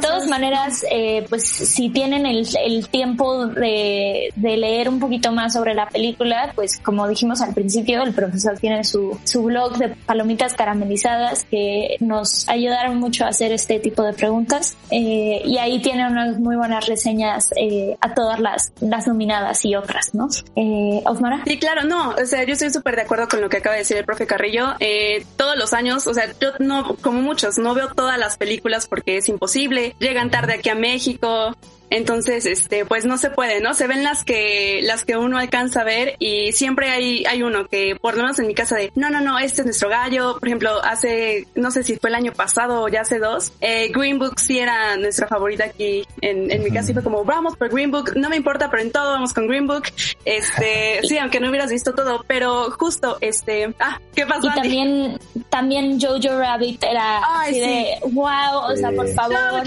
Todos 0.00 0.14
todas 0.14 0.28
maneras, 0.28 0.84
eh, 0.90 1.26
pues 1.28 1.44
si 1.44 1.90
tienen 1.90 2.13
el, 2.26 2.46
el 2.64 2.88
tiempo 2.88 3.46
de, 3.46 4.30
de, 4.34 4.56
leer 4.56 4.88
un 4.88 5.00
poquito 5.00 5.32
más 5.32 5.52
sobre 5.52 5.74
la 5.74 5.88
película, 5.88 6.52
pues 6.54 6.78
como 6.78 7.08
dijimos 7.08 7.40
al 7.40 7.54
principio, 7.54 8.02
el 8.02 8.14
profesor 8.14 8.58
tiene 8.58 8.84
su, 8.84 9.18
su 9.24 9.42
blog 9.42 9.76
de 9.78 9.88
palomitas 9.88 10.54
caramelizadas 10.54 11.44
que 11.44 11.96
nos 12.00 12.48
ayudaron 12.48 12.98
mucho 12.98 13.24
a 13.24 13.28
hacer 13.28 13.52
este 13.52 13.78
tipo 13.78 14.02
de 14.02 14.12
preguntas 14.12 14.76
eh, 14.90 15.42
y 15.44 15.58
ahí 15.58 15.80
tiene 15.80 16.06
unas 16.06 16.38
muy 16.38 16.56
buenas 16.56 16.86
reseñas 16.86 17.50
eh, 17.56 17.96
a 18.00 18.14
todas 18.14 18.40
las, 18.40 18.72
las 18.80 19.06
nominadas 19.06 19.64
y 19.64 19.74
otras, 19.74 20.14
¿no? 20.14 20.28
Eh, 20.56 21.02
Osmara. 21.04 21.42
Sí, 21.46 21.58
claro, 21.58 21.84
no, 21.84 22.10
o 22.10 22.26
sea, 22.26 22.44
yo 22.44 22.52
estoy 22.52 22.70
súper 22.70 22.96
de 22.96 23.02
acuerdo 23.02 23.28
con 23.28 23.40
lo 23.40 23.48
que 23.48 23.58
acaba 23.58 23.74
de 23.74 23.80
decir 23.80 23.96
el 23.96 24.04
profe 24.04 24.26
Carrillo. 24.26 24.74
Eh, 24.80 25.24
todos 25.36 25.56
los 25.56 25.72
años, 25.72 26.06
o 26.06 26.14
sea, 26.14 26.26
yo 26.40 26.50
no, 26.58 26.96
como 26.96 27.20
muchos, 27.20 27.58
no 27.58 27.74
veo 27.74 27.88
todas 27.94 28.18
las 28.18 28.36
películas 28.36 28.86
porque 28.86 29.18
es 29.18 29.28
imposible. 29.28 29.94
Llegan 29.98 30.30
tarde 30.30 30.54
aquí 30.54 30.70
a 30.70 30.74
México, 30.74 31.56
entonces, 31.90 32.46
este, 32.46 32.84
pues 32.84 33.04
no 33.04 33.18
se 33.18 33.30
puede, 33.30 33.60
¿no? 33.60 33.74
Se 33.74 33.86
ven 33.86 34.02
las 34.02 34.24
que, 34.24 34.80
las 34.82 35.04
que 35.04 35.16
uno 35.16 35.38
alcanza 35.38 35.82
a 35.82 35.84
ver 35.84 36.16
y 36.18 36.52
siempre 36.52 36.90
hay, 36.90 37.24
hay 37.24 37.42
uno 37.42 37.66
que, 37.66 37.96
por 38.00 38.16
lo 38.16 38.22
menos 38.22 38.38
en 38.38 38.46
mi 38.46 38.54
casa 38.54 38.76
de, 38.76 38.90
no, 38.94 39.10
no, 39.10 39.20
no, 39.20 39.38
este 39.38 39.62
es 39.62 39.66
nuestro 39.66 39.88
gallo. 39.88 40.38
Por 40.38 40.48
ejemplo, 40.48 40.82
hace, 40.82 41.46
no 41.54 41.70
sé 41.70 41.84
si 41.84 41.96
fue 41.96 42.10
el 42.10 42.16
año 42.16 42.32
pasado 42.32 42.82
o 42.82 42.88
ya 42.88 43.02
hace 43.02 43.18
dos, 43.18 43.52
eh, 43.60 43.90
Green 43.94 44.18
Book 44.18 44.40
sí 44.40 44.58
era 44.58 44.96
nuestra 44.96 45.28
favorita 45.28 45.64
aquí 45.64 46.06
en, 46.20 46.50
en 46.50 46.62
mi 46.62 46.70
casa 46.70 46.90
y 46.90 46.94
fue 46.94 47.02
como, 47.02 47.24
vamos 47.24 47.56
por 47.56 47.68
Green 47.70 47.90
Book, 47.90 48.12
no 48.16 48.28
me 48.28 48.36
importa, 48.36 48.70
pero 48.70 48.82
en 48.82 48.90
todo 48.90 49.12
vamos 49.12 49.32
con 49.32 49.46
Green 49.46 49.66
Book. 49.66 49.84
Este, 50.24 51.00
sí, 51.06 51.18
aunque 51.18 51.40
no 51.40 51.48
hubieras 51.48 51.70
visto 51.70 51.94
todo, 51.94 52.24
pero 52.26 52.70
justo, 52.72 53.18
este, 53.20 53.74
ah, 53.78 54.00
¿qué 54.14 54.26
pasó? 54.26 54.48
Y 54.48 54.54
también, 54.54 55.18
también 55.48 56.00
Jojo 56.00 56.38
Rabbit 56.38 56.82
era 56.82 57.18
así 57.40 57.60
de, 57.60 57.98
wow, 58.10 58.72
o 58.72 58.76
sea, 58.76 58.90
por 58.92 59.08
favor. 59.08 59.62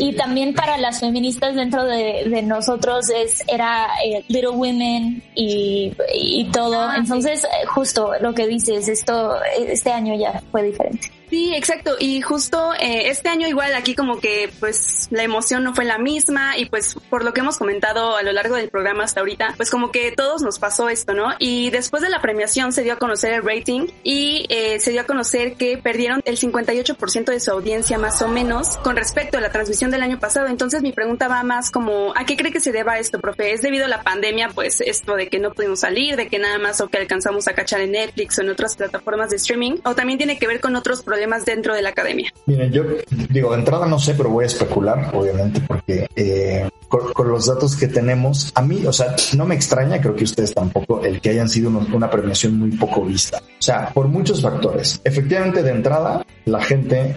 Y 0.00 0.14
también 0.14 0.54
para 0.54 0.76
las 0.78 1.00
feministas 1.00 1.37
dentro 1.40 1.84
de, 1.84 2.42
nosotros 2.42 3.10
es 3.10 3.42
era 3.48 3.88
eh, 4.04 4.24
Little 4.28 4.50
Women 4.50 5.22
y, 5.34 5.92
y 6.14 6.44
todo. 6.50 6.80
Ah, 6.80 6.96
Entonces, 6.96 7.44
eh, 7.44 7.66
justo 7.66 8.12
lo 8.20 8.34
que 8.34 8.46
dices, 8.46 8.88
esto 8.88 9.36
este 9.58 9.90
año 9.92 10.14
ya 10.18 10.42
fue 10.50 10.62
diferente. 10.62 11.17
Sí, 11.30 11.54
exacto. 11.54 11.96
Y 11.98 12.22
justo 12.22 12.72
eh, 12.74 13.10
este 13.10 13.28
año 13.28 13.46
igual 13.46 13.74
aquí 13.74 13.94
como 13.94 14.18
que 14.18 14.50
pues 14.60 15.08
la 15.10 15.22
emoción 15.22 15.62
no 15.62 15.74
fue 15.74 15.84
la 15.84 15.98
misma 15.98 16.56
y 16.56 16.66
pues 16.66 16.96
por 17.10 17.24
lo 17.24 17.34
que 17.34 17.40
hemos 17.40 17.58
comentado 17.58 18.16
a 18.16 18.22
lo 18.22 18.32
largo 18.32 18.56
del 18.56 18.70
programa 18.70 19.04
hasta 19.04 19.20
ahorita, 19.20 19.54
pues 19.56 19.70
como 19.70 19.90
que 19.90 20.10
todos 20.12 20.42
nos 20.42 20.58
pasó 20.58 20.88
esto, 20.88 21.12
¿no? 21.12 21.34
Y 21.38 21.70
después 21.70 22.02
de 22.02 22.08
la 22.08 22.22
premiación 22.22 22.72
se 22.72 22.82
dio 22.82 22.94
a 22.94 22.96
conocer 22.96 23.34
el 23.34 23.42
rating 23.42 23.88
y 24.02 24.46
eh, 24.48 24.80
se 24.80 24.90
dio 24.90 25.02
a 25.02 25.04
conocer 25.04 25.54
que 25.54 25.76
perdieron 25.76 26.22
el 26.24 26.38
58% 26.38 27.24
de 27.26 27.40
su 27.40 27.50
audiencia 27.50 27.98
más 27.98 28.22
o 28.22 28.28
menos 28.28 28.78
con 28.78 28.96
respecto 28.96 29.36
a 29.36 29.40
la 29.42 29.50
transmisión 29.52 29.90
del 29.90 30.02
año 30.02 30.18
pasado. 30.18 30.46
Entonces 30.46 30.82
mi 30.82 30.92
pregunta 30.92 31.28
va 31.28 31.42
más 31.42 31.70
como, 31.70 32.14
¿a 32.16 32.24
qué 32.24 32.36
cree 32.36 32.52
que 32.52 32.60
se 32.60 32.72
deba 32.72 32.98
esto, 32.98 33.20
profe? 33.20 33.52
¿Es 33.52 33.60
debido 33.60 33.84
a 33.84 33.88
la 33.88 34.02
pandemia, 34.02 34.48
pues 34.54 34.80
esto 34.80 35.14
de 35.14 35.28
que 35.28 35.38
no 35.40 35.52
pudimos 35.52 35.80
salir, 35.80 36.16
de 36.16 36.28
que 36.28 36.38
nada 36.38 36.58
más 36.58 36.80
o 36.80 36.88
que 36.88 36.96
alcanzamos 36.96 37.48
a 37.48 37.52
cachar 37.52 37.80
en 37.80 37.92
Netflix 37.92 38.38
o 38.38 38.42
en 38.42 38.48
otras 38.48 38.76
plataformas 38.76 39.30
de 39.30 39.36
streaming? 39.36 39.76
¿O 39.84 39.94
también 39.94 40.16
tiene 40.16 40.38
que 40.38 40.46
ver 40.46 40.60
con 40.60 40.74
otros 40.74 41.02
problemas 41.02 41.17
problemas 41.18 41.44
dentro 41.44 41.74
de 41.74 41.82
la 41.82 41.88
academia? 41.88 42.32
Miren, 42.46 42.70
yo 42.70 42.84
digo, 43.28 43.50
de 43.50 43.58
entrada 43.58 43.86
no 43.86 43.98
sé, 43.98 44.14
pero 44.14 44.30
voy 44.30 44.44
a 44.44 44.46
especular, 44.46 45.10
obviamente, 45.12 45.60
porque 45.66 46.06
eh, 46.14 46.68
con, 46.88 47.28
los 47.28 47.46
datos 47.46 47.74
que 47.74 47.88
tenemos, 47.88 48.52
a 48.54 48.62
mí, 48.62 48.86
o 48.86 48.92
sea, 48.92 49.16
no 49.36 49.44
me 49.44 49.56
extraña, 49.56 50.00
creo 50.00 50.14
que 50.14 50.22
ustedes 50.22 50.54
tampoco, 50.54 51.04
el 51.04 51.20
que 51.20 51.30
hayan 51.30 51.48
sido 51.48 51.70
una 51.70 52.08
premiación 52.08 52.56
muy 52.56 52.70
poco 52.70 53.04
vista. 53.04 53.38
O 53.38 53.62
sea, 53.62 53.90
por 53.92 54.06
muchos 54.06 54.40
factores. 54.40 55.00
Efectivamente, 55.02 55.64
de 55.64 55.70
entrada, 55.70 56.24
la 56.44 56.62
gente 56.62 57.16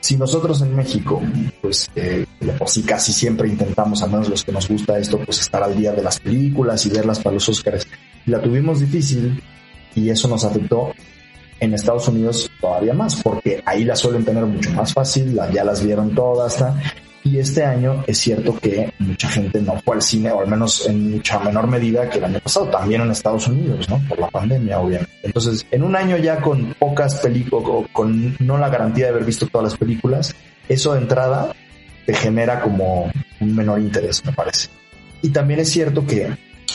si 0.00 0.16
nosotros 0.16 0.60
en 0.62 0.74
México, 0.74 1.22
pues, 1.60 1.88
eh, 1.94 2.24
sí 2.66 2.82
casi 2.82 3.12
siempre 3.12 3.48
intentamos, 3.48 4.02
al 4.02 4.10
menos 4.10 4.28
los 4.28 4.44
que 4.44 4.52
nos 4.52 4.68
gusta 4.68 4.98
esto, 4.98 5.18
pues 5.18 5.40
estar 5.40 5.62
al 5.62 5.76
día 5.76 5.92
de 5.92 6.02
las 6.02 6.18
películas 6.18 6.84
y 6.86 6.90
verlas 6.90 7.20
para 7.20 7.34
los 7.34 7.48
Óscares, 7.48 7.86
la 8.26 8.40
tuvimos 8.40 8.80
difícil 8.80 9.42
y 9.94 10.10
eso 10.10 10.28
nos 10.28 10.44
afectó 10.44 10.92
en 11.60 11.74
Estados 11.74 12.08
Unidos 12.08 12.50
todavía 12.60 12.94
más, 12.94 13.22
porque 13.22 13.62
ahí 13.64 13.84
las 13.84 14.00
suelen 14.00 14.24
tener 14.24 14.44
mucho 14.44 14.70
más 14.70 14.92
fácil, 14.92 15.38
ya 15.52 15.64
las 15.64 15.84
vieron 15.84 16.14
todas, 16.14 16.64
y 17.24 17.38
este 17.38 17.64
año 17.64 18.04
es 18.06 18.18
cierto 18.18 18.56
que 18.58 18.92
mucha 18.98 19.28
gente 19.28 19.60
no 19.60 19.78
fue 19.84 19.96
al 19.96 20.02
cine, 20.02 20.30
o 20.30 20.40
al 20.40 20.46
menos 20.46 20.86
en 20.86 21.10
mucha 21.10 21.38
menor 21.40 21.66
medida 21.66 22.08
que 22.08 22.18
el 22.18 22.24
año 22.24 22.40
pasado, 22.40 22.66
también 22.68 23.02
en 23.02 23.10
Estados 23.10 23.48
Unidos, 23.48 23.88
¿no? 23.88 24.00
Por 24.08 24.18
la 24.18 24.28
pandemia, 24.28 24.80
obviamente. 24.80 25.12
Entonces, 25.22 25.66
en 25.70 25.82
un 25.82 25.96
año 25.96 26.16
ya 26.16 26.40
con 26.40 26.74
pocas 26.74 27.16
películas, 27.16 27.88
con 27.92 28.36
no 28.38 28.56
la 28.56 28.68
garantía 28.68 29.06
de 29.06 29.10
haber 29.10 29.24
visto 29.24 29.46
todas 29.46 29.72
las 29.72 29.78
películas, 29.78 30.34
eso 30.68 30.94
de 30.94 31.00
entrada 31.00 31.54
te 32.06 32.14
genera 32.14 32.60
como 32.60 33.10
un 33.40 33.56
menor 33.56 33.80
interés, 33.80 34.24
me 34.24 34.32
parece. 34.32 34.68
Y 35.20 35.30
también 35.30 35.60
es 35.60 35.70
cierto 35.70 36.06
que, 36.06 36.34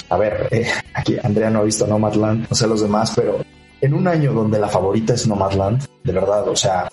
a 0.09 0.17
ver, 0.17 0.49
eh, 0.51 0.67
aquí 0.93 1.17
Andrea 1.23 1.49
no 1.49 1.59
ha 1.59 1.63
visto 1.63 1.87
Nomadland, 1.87 2.47
no 2.49 2.55
sé 2.55 2.67
los 2.67 2.81
demás, 2.81 3.13
pero 3.15 3.43
en 3.83 3.93
un 3.93 4.07
año 4.07 4.31
donde 4.31 4.57
la 4.59 4.69
favorita 4.69 5.13
es 5.13 5.27
Nomadland, 5.27 5.85
de 6.05 6.13
verdad, 6.13 6.47
o 6.47 6.55
sea, 6.55 6.87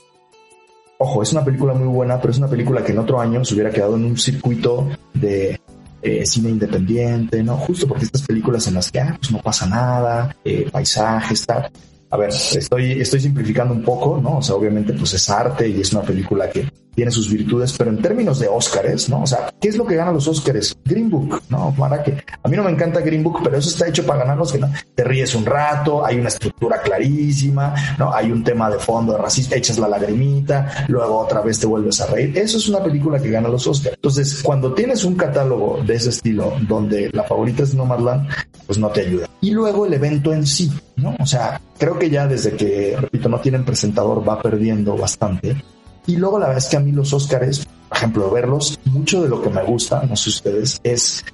ojo, 0.98 1.22
es 1.22 1.31
una 1.31 1.44
película 1.44 1.72
muy 1.72 1.87
buena, 1.87 2.20
pero 2.20 2.33
es 2.33 2.38
una 2.38 2.48
película 2.48 2.83
que 2.83 2.90
en 2.90 2.98
otro 2.98 3.20
año 3.20 3.44
se 3.44 3.55
hubiera 3.55 3.70
quedado 3.70 3.94
en 3.94 4.07
un 4.07 4.18
circuito 4.18 4.88
de 5.14 5.61
eh, 6.03 6.26
cine 6.26 6.50
independiente, 6.50 7.44
¿no? 7.44 7.57
Justo 7.59 7.87
porque 7.87 8.07
estas 8.07 8.22
películas 8.22 8.66
en 8.66 8.74
las 8.74 8.90
que, 8.90 8.98
ah, 8.98 9.16
pues 9.16 9.31
no 9.31 9.40
pasa 9.40 9.66
nada, 9.66 10.35
eh, 10.44 10.68
paisajes, 10.68 11.46
tal. 11.46 11.70
A 12.11 12.16
ver, 12.16 12.31
estoy, 12.31 13.00
estoy 13.00 13.20
simplificando 13.20 13.72
un 13.72 13.85
poco, 13.85 14.18
¿no? 14.20 14.38
O 14.38 14.42
sea, 14.42 14.57
obviamente 14.57 14.92
pues 14.92 15.14
es 15.14 15.31
arte 15.31 15.68
y 15.68 15.81
es 15.81 15.92
una 15.92 16.03
película 16.03 16.50
que 16.50 16.68
tiene 17.00 17.12
sus 17.12 17.30
virtudes, 17.30 17.74
pero 17.78 17.88
en 17.88 18.02
términos 18.02 18.38
de 18.40 18.46
Óscares, 18.46 19.08
¿no? 19.08 19.22
O 19.22 19.26
sea, 19.26 19.50
¿qué 19.58 19.68
es 19.68 19.78
lo 19.78 19.86
que 19.86 19.96
gana 19.96 20.12
los 20.12 20.28
Óscares? 20.28 20.76
Green 20.84 21.08
Book, 21.08 21.40
¿no? 21.48 21.74
Para 21.78 22.02
que 22.02 22.22
a 22.42 22.46
mí 22.46 22.58
no 22.58 22.62
me 22.62 22.70
encanta 22.70 23.00
Green 23.00 23.22
Book, 23.22 23.38
pero 23.42 23.56
eso 23.56 23.70
está 23.70 23.88
hecho 23.88 24.04
para 24.04 24.18
ganarlos 24.18 24.52
que 24.52 24.58
no. 24.58 24.70
Te 24.94 25.02
ríes 25.02 25.34
un 25.34 25.46
rato, 25.46 26.04
hay 26.04 26.18
una 26.18 26.28
estructura 26.28 26.82
clarísima, 26.82 27.74
¿no? 27.98 28.12
Hay 28.12 28.30
un 28.30 28.44
tema 28.44 28.68
de 28.68 28.78
fondo 28.78 29.12
de 29.14 29.18
racismo, 29.18 29.56
echas 29.56 29.78
la 29.78 29.88
lagrimita, 29.88 30.84
luego 30.88 31.20
otra 31.20 31.40
vez 31.40 31.58
te 31.58 31.66
vuelves 31.66 32.02
a 32.02 32.06
reír. 32.08 32.36
Eso 32.36 32.58
es 32.58 32.68
una 32.68 32.84
película 32.84 33.18
que 33.18 33.30
gana 33.30 33.48
los 33.48 33.66
Óscares. 33.66 33.96
Entonces, 33.96 34.42
cuando 34.42 34.74
tienes 34.74 35.02
un 35.02 35.14
catálogo 35.14 35.82
de 35.82 35.94
ese 35.94 36.10
estilo, 36.10 36.52
donde 36.68 37.08
la 37.14 37.22
favorita 37.22 37.62
es 37.62 37.72
Nomadland, 37.74 38.28
pues 38.66 38.78
no 38.78 38.88
te 38.88 39.00
ayuda. 39.00 39.26
Y 39.40 39.52
luego 39.52 39.86
el 39.86 39.94
evento 39.94 40.34
en 40.34 40.46
sí, 40.46 40.70
¿no? 40.96 41.16
O 41.18 41.24
sea, 41.24 41.58
creo 41.78 41.98
que 41.98 42.10
ya 42.10 42.26
desde 42.26 42.52
que, 42.52 42.94
repito, 43.00 43.30
no 43.30 43.40
tienen 43.40 43.64
presentador, 43.64 44.22
va 44.28 44.42
perdiendo 44.42 44.98
bastante. 44.98 45.56
Y 46.06 46.16
luego 46.16 46.38
la 46.38 46.46
verdad 46.46 46.64
es 46.64 46.70
que 46.70 46.76
a 46.76 46.80
mí 46.80 46.92
los 46.92 47.12
Óscares, 47.12 47.66
por 47.88 47.98
ejemplo, 47.98 48.30
verlos, 48.30 48.78
mucho 48.86 49.22
de 49.22 49.28
lo 49.28 49.42
que 49.42 49.50
me 49.50 49.62
gusta, 49.62 50.02
no 50.02 50.16
sé 50.16 50.30
ustedes, 50.30 50.80
es 50.82 51.24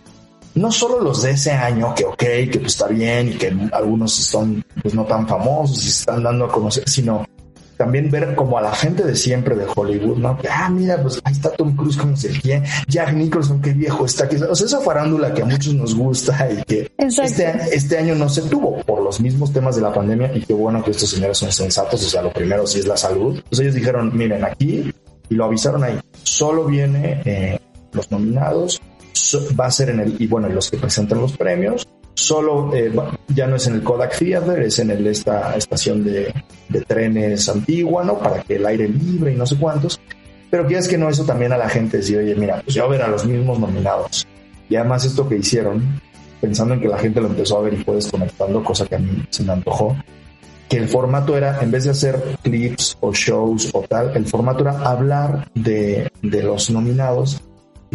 no 0.54 0.72
solo 0.72 1.00
los 1.00 1.22
de 1.22 1.32
ese 1.32 1.52
año, 1.52 1.94
que 1.94 2.04
ok, 2.04 2.16
que 2.16 2.58
pues 2.60 2.72
está 2.72 2.88
bien 2.88 3.28
y 3.28 3.32
que 3.32 3.54
algunos 3.72 4.12
son 4.12 4.64
pues 4.82 4.94
no 4.94 5.04
tan 5.04 5.28
famosos 5.28 5.84
y 5.84 5.88
están 5.88 6.22
dando 6.22 6.46
a 6.46 6.48
conocer, 6.48 6.88
sino 6.88 7.26
también 7.76 8.10
ver 8.10 8.34
como 8.34 8.58
a 8.58 8.62
la 8.62 8.74
gente 8.74 9.04
de 9.04 9.14
siempre 9.14 9.54
de 9.54 9.66
Hollywood, 9.74 10.18
¿no? 10.18 10.36
Que, 10.38 10.48
ah, 10.48 10.68
mira, 10.70 11.00
pues 11.02 11.20
ahí 11.24 11.32
está 11.32 11.50
Tom 11.50 11.76
Cruise 11.76 11.96
con 11.96 12.14
quién, 12.14 12.64
Jack 12.88 13.12
Nicholson, 13.12 13.60
qué 13.60 13.72
viejo 13.72 14.06
está. 14.06 14.28
Que, 14.28 14.36
o 14.36 14.54
sea, 14.54 14.66
esa 14.66 14.80
farándula 14.80 15.32
que 15.32 15.42
a 15.42 15.44
muchos 15.44 15.74
nos 15.74 15.94
gusta 15.94 16.48
y 16.50 16.62
que 16.64 16.90
este, 16.98 17.54
este, 17.72 17.98
año 17.98 18.14
no 18.14 18.28
se 18.28 18.42
tuvo 18.42 18.82
por 18.82 19.02
los 19.02 19.20
mismos 19.20 19.52
temas 19.52 19.76
de 19.76 19.82
la 19.82 19.92
pandemia 19.92 20.34
y 20.34 20.42
qué 20.42 20.54
bueno 20.54 20.82
que 20.82 20.90
estos 20.90 21.10
señores 21.10 21.38
son 21.38 21.52
sensatos, 21.52 22.04
o 22.04 22.08
sea, 22.08 22.22
lo 22.22 22.32
primero 22.32 22.66
sí 22.66 22.80
es 22.80 22.86
la 22.86 22.96
salud. 22.96 23.36
Entonces 23.36 23.60
ellos 23.60 23.74
dijeron, 23.74 24.10
miren, 24.16 24.44
aquí, 24.44 24.92
y 25.28 25.34
lo 25.34 25.44
avisaron 25.44 25.84
ahí, 25.84 25.98
solo 26.22 26.64
viene 26.64 27.22
eh, 27.24 27.58
los 27.92 28.10
nominados, 28.10 28.80
va 29.58 29.66
a 29.66 29.70
ser 29.70 29.90
en 29.90 30.00
el, 30.00 30.16
y 30.18 30.26
bueno, 30.26 30.48
los 30.48 30.70
que 30.70 30.76
presentan 30.76 31.20
los 31.20 31.36
premios, 31.36 31.86
solo 32.16 32.74
eh, 32.74 32.90
ya 33.28 33.46
no 33.46 33.56
es 33.56 33.66
en 33.66 33.74
el 33.74 33.82
Kodak 33.82 34.18
Theater, 34.18 34.62
es 34.62 34.78
en 34.78 34.90
el, 34.90 35.06
esta 35.06 35.54
estación 35.54 36.02
de, 36.02 36.32
trenes 36.88 37.48
antigua, 37.48 38.02
¿no? 38.04 38.18
Para 38.18 38.42
que 38.42 38.56
el 38.56 38.66
aire 38.66 38.88
libre 38.88 39.32
y 39.32 39.36
no 39.36 39.46
sé 39.46 39.56
cuántos. 39.56 40.00
Pero 40.50 40.66
quieres 40.66 40.88
que 40.88 40.98
no, 40.98 41.08
eso 41.08 41.24
también 41.24 41.52
a 41.52 41.58
la 41.58 41.68
gente 41.68 41.98
decir, 41.98 42.18
oye, 42.18 42.34
mira, 42.34 42.60
pues 42.62 42.74
ya 42.74 42.86
ver 42.86 43.02
a 43.02 43.08
los 43.08 43.24
mismos 43.26 43.58
nominados. 43.58 44.26
Y 44.68 44.76
además 44.76 45.04
esto 45.04 45.28
que 45.28 45.36
hicieron, 45.36 46.00
pensando 46.40 46.74
en 46.74 46.80
que 46.80 46.88
la 46.88 46.98
gente 46.98 47.20
lo 47.20 47.28
empezó 47.28 47.58
a 47.58 47.62
ver 47.62 47.74
y 47.74 47.84
fue 47.84 47.96
desconectando, 47.96 48.64
cosa 48.64 48.86
que 48.86 48.96
a 48.96 48.98
mí 48.98 49.22
se 49.30 49.44
me 49.44 49.52
antojó, 49.52 49.96
que 50.68 50.78
el 50.78 50.88
formato 50.88 51.36
era, 51.36 51.60
en 51.60 51.70
vez 51.70 51.84
de 51.84 51.90
hacer 51.90 52.20
clips 52.42 52.96
o 53.00 53.12
shows 53.12 53.70
o 53.74 53.82
tal, 53.82 54.16
el 54.16 54.26
formato 54.26 54.62
era 54.62 54.80
hablar 54.80 55.48
de, 55.54 56.10
de 56.22 56.42
los 56.42 56.70
nominados 56.70 57.40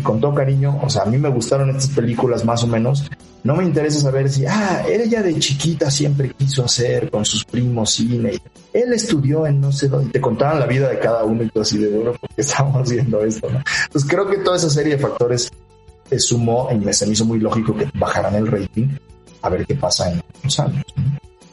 con 0.01 0.19
todo 0.19 0.33
cariño, 0.33 0.79
o 0.81 0.89
sea, 0.89 1.03
a 1.03 1.05
mí 1.05 1.17
me 1.17 1.29
gustaron 1.29 1.69
estas 1.69 1.89
películas 1.89 2.45
más 2.45 2.63
o 2.63 2.67
menos. 2.67 3.09
No 3.43 3.55
me 3.55 3.63
interesa 3.63 3.99
saber 3.99 4.29
si, 4.29 4.45
ah, 4.45 4.83
ella 4.87 5.23
de 5.23 5.37
chiquita 5.39 5.89
siempre 5.89 6.31
quiso 6.31 6.63
hacer 6.63 7.09
con 7.09 7.25
sus 7.25 7.43
primos 7.43 7.91
cine. 7.91 8.39
Él 8.71 8.93
estudió 8.93 9.47
en 9.47 9.59
no 9.59 9.71
sé 9.71 9.87
dónde, 9.87 10.11
te 10.11 10.21
contaban 10.21 10.59
la 10.59 10.67
vida 10.67 10.89
de 10.89 10.99
cada 10.99 11.23
uno 11.23 11.43
y 11.43 11.49
todo 11.49 11.63
así 11.63 11.77
de 11.77 11.89
duro 11.89 12.15
porque 12.19 12.41
estamos 12.41 12.89
viendo 12.89 13.23
esto, 13.23 13.49
¿no? 13.49 13.63
Pues 13.91 14.05
creo 14.05 14.29
que 14.29 14.37
toda 14.37 14.57
esa 14.57 14.69
serie 14.69 14.95
de 14.95 15.01
factores 15.01 15.51
sumó 16.19 16.69
y 16.71 16.75
me 16.75 16.93
se 16.93 17.05
me 17.05 17.13
hizo 17.13 17.25
muy 17.25 17.39
lógico 17.39 17.75
que 17.75 17.87
bajaran 17.93 18.35
el 18.35 18.47
rating 18.47 18.89
a 19.41 19.49
ver 19.49 19.65
qué 19.65 19.75
pasa 19.75 20.11
en 20.11 20.21
los 20.43 20.59
años. 20.59 20.83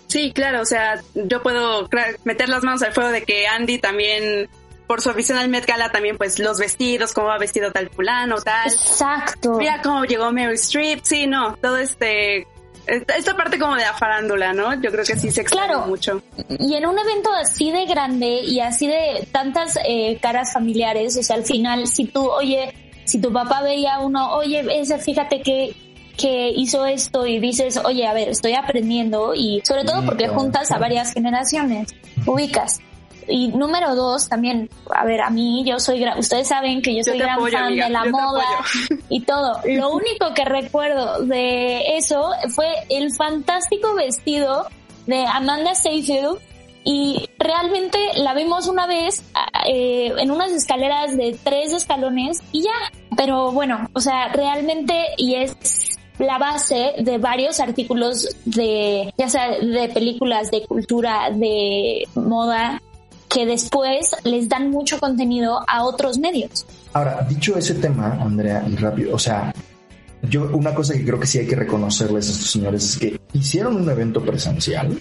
Sí, 0.09 0.33
claro, 0.33 0.63
o 0.63 0.65
sea, 0.65 1.03
yo 1.15 1.43
puedo 1.43 1.89
meter 2.25 2.49
las 2.49 2.63
manos 2.63 2.83
al 2.83 2.93
fuego 2.93 3.11
de 3.11 3.23
que 3.23 3.47
Andy 3.47 3.79
también 3.79 4.49
por 4.89 5.01
su 5.01 5.11
afición 5.11 5.39
al 5.39 5.49
Met 5.49 5.67
Gala 5.67 5.93
también 5.93 6.17
pues 6.17 6.41
los 6.41 6.59
vestidos, 6.59 7.13
cómo 7.13 7.29
va 7.29 7.39
vestido 7.39 7.71
tal 7.71 7.91
fulano, 7.91 8.37
tal. 8.41 8.69
Exacto. 8.73 9.53
Mira 9.59 9.81
cómo 9.83 10.05
llegó 10.05 10.33
Mary 10.33 10.55
Streep, 10.55 11.01
sí, 11.05 11.27
no, 11.29 11.55
todo 11.63 11.77
este 11.77 12.49
esta 12.89 13.37
parte 13.37 13.59
como 13.59 13.75
de 13.77 13.83
la 13.83 13.93
farándula, 13.93 14.55
¿no? 14.55 14.73
Yo 14.81 14.91
creo 14.91 15.05
que 15.05 15.15
sí 15.15 15.31
se 15.31 15.43
extraña 15.43 15.67
Claro. 15.75 15.87
mucho. 15.87 16.23
Y 16.59 16.75
en 16.75 16.87
un 16.87 16.99
evento 16.99 17.31
así 17.35 17.71
de 17.71 17.85
grande 17.85 18.41
y 18.41 18.61
así 18.61 18.87
de 18.87 19.29
tantas 19.31 19.79
eh, 19.87 20.19
caras 20.23 20.55
familiares, 20.55 21.15
o 21.19 21.23
sea, 21.23 21.37
al 21.37 21.45
final, 21.45 21.87
si 21.87 22.07
tú, 22.07 22.27
oye, 22.27 22.73
si 23.05 23.21
tu 23.21 23.31
papá 23.31 23.61
veía 23.63 23.99
uno, 23.99 24.33
oye, 24.33 24.65
ese, 24.81 24.99
fíjate 24.99 25.43
que 25.43 25.77
que 26.17 26.49
hizo 26.49 26.85
esto 26.85 27.27
y 27.27 27.39
dices, 27.39 27.77
oye, 27.85 28.05
a 28.05 28.13
ver, 28.13 28.31
estoy 28.31 28.55
aprendiendo 28.55 29.35
y 29.37 29.63
sobre 29.65 29.85
todo 29.85 30.05
porque 30.05 30.27
juntas 30.27 30.73
a 30.73 30.79
varias 30.79 31.13
generaciones, 31.13 31.95
ubicas. 32.27 32.81
Y 33.29 33.49
número 33.49 33.95
dos, 33.95 34.29
también, 34.29 34.71
a 34.95 35.05
ver, 35.05 35.21
a 35.21 35.31
mí, 35.31 35.65
yo 35.65 35.79
soy, 35.79 36.05
ustedes 36.19 36.49
saben 36.49 36.83
que 36.83 36.97
yo 36.97 37.05
soy 37.05 37.19
gran 37.19 37.33
apoyo, 37.33 37.57
fan 37.57 37.67
amiga, 37.67 37.87
de 37.87 37.93
la 37.93 38.05
moda 38.07 38.45
y 39.09 39.21
todo. 39.21 39.61
Lo 39.65 39.91
único 39.91 40.33
que 40.35 40.45
recuerdo 40.45 41.25
de 41.25 41.97
eso 41.97 42.31
fue 42.55 42.69
el 42.89 43.13
fantástico 43.13 43.95
vestido 43.95 44.67
de 45.07 45.25
Amanda 45.27 45.75
Seyfried 45.75 46.39
y 46.85 47.29
realmente 47.39 47.99
la 48.17 48.35
vimos 48.35 48.67
una 48.67 48.87
vez 48.87 49.23
eh, 49.67 50.13
en 50.17 50.31
unas 50.31 50.53
escaleras 50.53 51.17
de 51.17 51.39
tres 51.43 51.73
escalones 51.73 52.41
y 52.53 52.63
ya. 52.63 52.71
Pero 53.17 53.53
bueno, 53.53 53.89
o 53.93 54.01
sea, 54.01 54.29
realmente 54.29 54.95
y 55.17 55.35
es 55.35 55.99
la 56.19 56.39
base 56.39 56.95
de 56.99 57.19
varios 57.19 57.61
artículos 57.61 58.37
de, 58.45 59.13
ya 59.17 59.29
sea 59.29 59.59
de 59.59 59.89
películas, 59.89 60.51
de 60.51 60.65
cultura, 60.67 61.31
de 61.31 62.07
moda, 62.15 62.81
que 63.29 63.47
después 63.47 64.11
les 64.25 64.49
dan 64.49 64.71
mucho 64.71 64.99
contenido 64.99 65.61
a 65.69 65.85
otros 65.85 66.19
medios. 66.19 66.67
Ahora, 66.93 67.27
dicho 67.29 67.57
ese 67.57 67.75
tema, 67.75 68.19
Andrea, 68.21 68.65
y 68.69 68.77
rápido, 68.77 69.15
o 69.15 69.19
sea, 69.19 69.53
yo 70.23 70.51
una 70.53 70.75
cosa 70.75 70.95
que 70.95 71.05
creo 71.05 71.21
que 71.21 71.27
sí 71.27 71.39
hay 71.39 71.47
que 71.47 71.57
reconocerles 71.57 72.29
a 72.29 72.33
estos 72.33 72.51
señores 72.51 72.85
es 72.85 72.97
que 72.99 73.21
hicieron 73.35 73.77
un 73.77 73.89
evento 73.89 74.23
presencial 74.25 75.01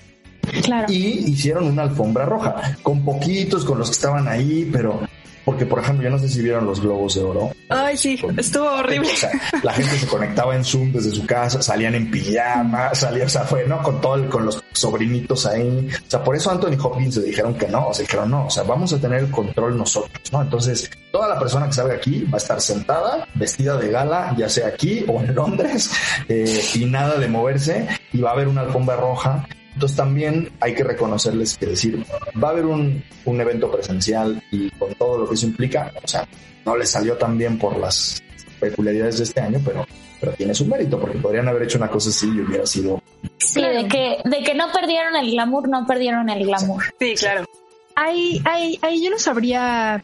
Claro. 0.63 0.91
y 0.91 1.29
hicieron 1.31 1.65
una 1.65 1.83
alfombra 1.83 2.25
roja, 2.25 2.77
con 2.83 3.03
poquitos, 3.03 3.65
con 3.65 3.79
los 3.79 3.89
que 3.89 3.93
estaban 3.95 4.27
ahí, 4.27 4.69
pero 4.71 5.01
porque 5.47 5.65
por 5.65 5.79
ejemplo, 5.79 6.03
yo 6.03 6.09
no 6.09 6.19
sé 6.19 6.27
si 6.27 6.41
vieron 6.41 6.65
los 6.65 6.81
globos 6.81 7.15
de 7.15 7.23
oro. 7.23 7.51
Ay, 7.69 7.95
sí, 7.95 8.19
estuvo 8.35 8.69
horrible. 8.69 9.13
O 9.13 9.15
sea, 9.15 9.31
la 9.63 9.71
gente 9.71 9.97
se 9.97 10.05
conectaba 10.05 10.53
en 10.53 10.65
Zoom 10.65 10.91
desde 10.91 11.11
su 11.11 11.25
casa, 11.25 11.61
salían 11.61 11.95
en 11.95 12.11
pijama, 12.11 12.89
salía, 12.93 13.23
o 13.23 13.29
sea, 13.29 13.45
fue, 13.45 13.65
¿no? 13.65 13.81
Con 13.81 14.01
todo 14.01 14.15
el, 14.15 14.27
con 14.27 14.45
los 14.45 14.61
sobrinitos 14.73 15.45
ahí. 15.45 15.87
O 16.05 16.09
sea, 16.11 16.21
por 16.21 16.35
eso 16.35 16.51
Anthony 16.51 16.75
Hopkins 16.83 17.15
se 17.15 17.21
dijeron 17.21 17.53
que 17.53 17.65
no, 17.69 17.87
o 17.87 17.93
sea, 17.93 18.03
dijeron 18.03 18.29
no, 18.29 18.47
o 18.47 18.49
sea, 18.49 18.63
vamos 18.63 18.91
a 18.91 18.99
tener 18.99 19.19
el 19.19 19.31
control 19.31 19.77
nosotros, 19.77 20.33
¿no? 20.33 20.41
Entonces, 20.41 20.91
toda 21.13 21.29
la 21.29 21.39
persona 21.39 21.67
que 21.67 21.73
salga 21.73 21.93
aquí 21.93 22.25
va 22.25 22.33
a 22.33 22.41
estar 22.41 22.59
sentada, 22.59 23.25
vestida 23.35 23.77
de 23.77 23.89
gala, 23.89 24.35
ya 24.37 24.49
sea 24.49 24.67
aquí 24.67 25.05
o 25.07 25.21
en 25.21 25.33
Londres, 25.33 25.89
eh, 26.27 26.61
y 26.75 26.83
nada 26.83 27.17
de 27.17 27.29
moverse, 27.29 27.87
y 28.11 28.19
va 28.19 28.31
a 28.31 28.33
haber 28.33 28.49
una 28.49 28.63
alfombra 28.63 28.97
roja. 28.97 29.47
Entonces 29.77 29.95
también 29.95 30.49
hay 30.59 30.73
que 30.73 30.83
reconocerles 30.83 31.55
que 31.55 31.67
decir, 31.67 32.03
va 32.43 32.47
a 32.47 32.51
haber 32.51 32.65
un, 32.65 33.03
un 33.25 33.41
evento 33.41 33.69
presencial 33.69 34.41
y 34.49 34.71
con 34.71 34.91
todo 34.95 35.19
lo 35.19 35.29
que 35.29 35.35
eso 35.35 35.45
implica, 35.45 35.93
o 36.03 36.07
sea, 36.07 36.27
no 36.65 36.75
les 36.75 36.89
salió 36.89 37.15
tan 37.15 37.37
bien 37.37 37.59
por 37.59 37.77
las 37.77 38.19
peculiaridades 38.59 39.19
de 39.19 39.23
este 39.25 39.39
año, 39.39 39.61
pero, 39.63 39.85
pero 40.19 40.31
tiene 40.31 40.55
su 40.55 40.65
mérito, 40.65 40.99
porque 40.99 41.19
podrían 41.19 41.47
haber 41.47 41.61
hecho 41.61 41.77
una 41.77 41.91
cosa 41.91 42.09
así 42.09 42.25
y 42.25 42.41
hubiera 42.41 42.65
sido... 42.65 43.03
Sí, 43.37 43.61
de 43.61 43.87
que, 43.87 44.17
de 44.25 44.43
que 44.43 44.55
no 44.55 44.71
perdieron 44.71 45.15
el 45.15 45.29
glamour, 45.29 45.69
no 45.69 45.85
perdieron 45.85 46.27
el 46.27 46.43
glamour. 46.43 46.85
Sí, 46.99 47.13
claro. 47.13 47.45
Ahí, 47.93 48.41
ahí, 48.45 48.79
ahí 48.81 49.03
yo 49.03 49.11
no 49.11 49.19
sabría. 49.19 50.03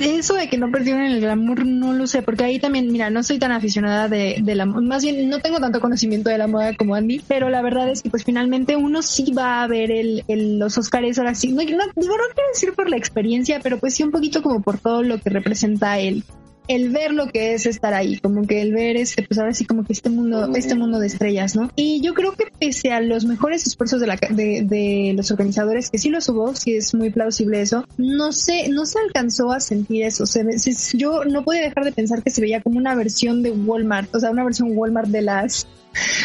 Eso 0.00 0.34
de 0.34 0.48
que 0.48 0.56
no 0.58 0.70
perdieron 0.70 1.02
el 1.02 1.20
glamour, 1.20 1.66
no 1.66 1.92
lo 1.92 2.06
sé, 2.06 2.22
porque 2.22 2.44
ahí 2.44 2.58
también, 2.58 2.90
mira, 2.90 3.10
no 3.10 3.22
soy 3.22 3.38
tan 3.38 3.52
aficionada 3.52 4.08
de, 4.08 4.38
de 4.42 4.54
la 4.54 4.64
más 4.66 5.02
bien 5.04 5.28
no 5.28 5.40
tengo 5.40 5.60
tanto 5.60 5.78
conocimiento 5.80 6.30
de 6.30 6.38
la 6.38 6.46
moda 6.46 6.74
como 6.74 6.94
Andy, 6.94 7.20
pero 7.28 7.50
la 7.50 7.60
verdad 7.62 7.88
es 7.90 8.02
que 8.02 8.10
pues 8.10 8.24
finalmente 8.24 8.76
uno 8.76 9.02
sí 9.02 9.32
va 9.36 9.62
a 9.62 9.66
ver 9.66 9.90
el, 9.90 10.24
el- 10.26 10.58
los 10.58 10.78
Oscars 10.78 11.18
ahora 11.18 11.34
sí. 11.34 11.52
No, 11.52 11.62
no, 11.62 11.62
digo, 11.64 11.76
no 11.76 12.34
quiero 12.34 12.48
decir 12.52 12.72
por 12.74 12.88
la 12.88 12.96
experiencia, 12.96 13.60
pero 13.62 13.78
pues 13.78 13.94
sí 13.94 14.02
un 14.02 14.10
poquito 14.10 14.42
como 14.42 14.62
por 14.62 14.78
todo 14.78 15.02
lo 15.02 15.20
que 15.20 15.30
representa 15.30 15.98
el, 16.00 16.24
el 16.68 16.90
ver 16.90 17.12
lo 17.12 17.28
que 17.28 17.54
es 17.54 17.66
estar 17.66 17.92
ahí, 17.94 18.18
como 18.18 18.46
que 18.46 18.62
el 18.62 18.72
ver 18.72 18.96
este, 18.96 19.22
pues 19.22 19.38
ahora 19.38 19.52
sí 19.52 19.64
como 19.64 19.84
que 19.84 19.92
este 19.92 20.10
mundo, 20.10 20.50
este 20.56 20.74
mundo 20.74 20.98
de 20.98 21.06
estrellas, 21.08 21.54
¿no? 21.56 21.70
Y 21.76 22.00
yo 22.00 22.14
creo 22.14 22.32
que 22.32 22.46
pese 22.58 22.90
a 22.92 23.00
los 23.00 23.24
mejores 23.24 23.66
esfuerzos 23.66 24.00
de, 24.00 24.06
la, 24.06 24.16
ca- 24.16 24.32
de, 24.32 24.62
de 24.62 25.12
los 25.16 25.30
organizadores, 25.30 25.90
que 25.90 25.98
sí 25.98 26.08
los 26.08 26.28
hubo, 26.28 26.54
sí 26.56 26.74
es 26.74 26.94
muy 26.94 27.10
plausible 27.10 27.60
eso, 27.60 27.84
no 27.98 28.32
sé, 28.32 28.68
no 28.68 28.86
se 28.86 28.98
alcanzó 28.98 29.52
a 29.52 29.60
sentir 29.60 30.04
eso. 30.04 30.26
Se 30.26 30.58
se- 30.58 30.96
yo 30.98 31.24
no 31.24 31.44
podía 31.44 31.62
dejar 31.62 31.84
de 31.84 31.92
pensar 31.92 32.22
que 32.22 32.30
se 32.30 32.40
veía 32.40 32.62
como 32.62 32.78
una 32.78 32.94
versión 32.94 33.42
de 33.42 33.50
Walmart, 33.50 34.14
o 34.14 34.20
sea, 34.20 34.30
una 34.30 34.44
versión 34.44 34.70
Walmart 34.76 35.08
de 35.08 35.22
las 35.22 35.66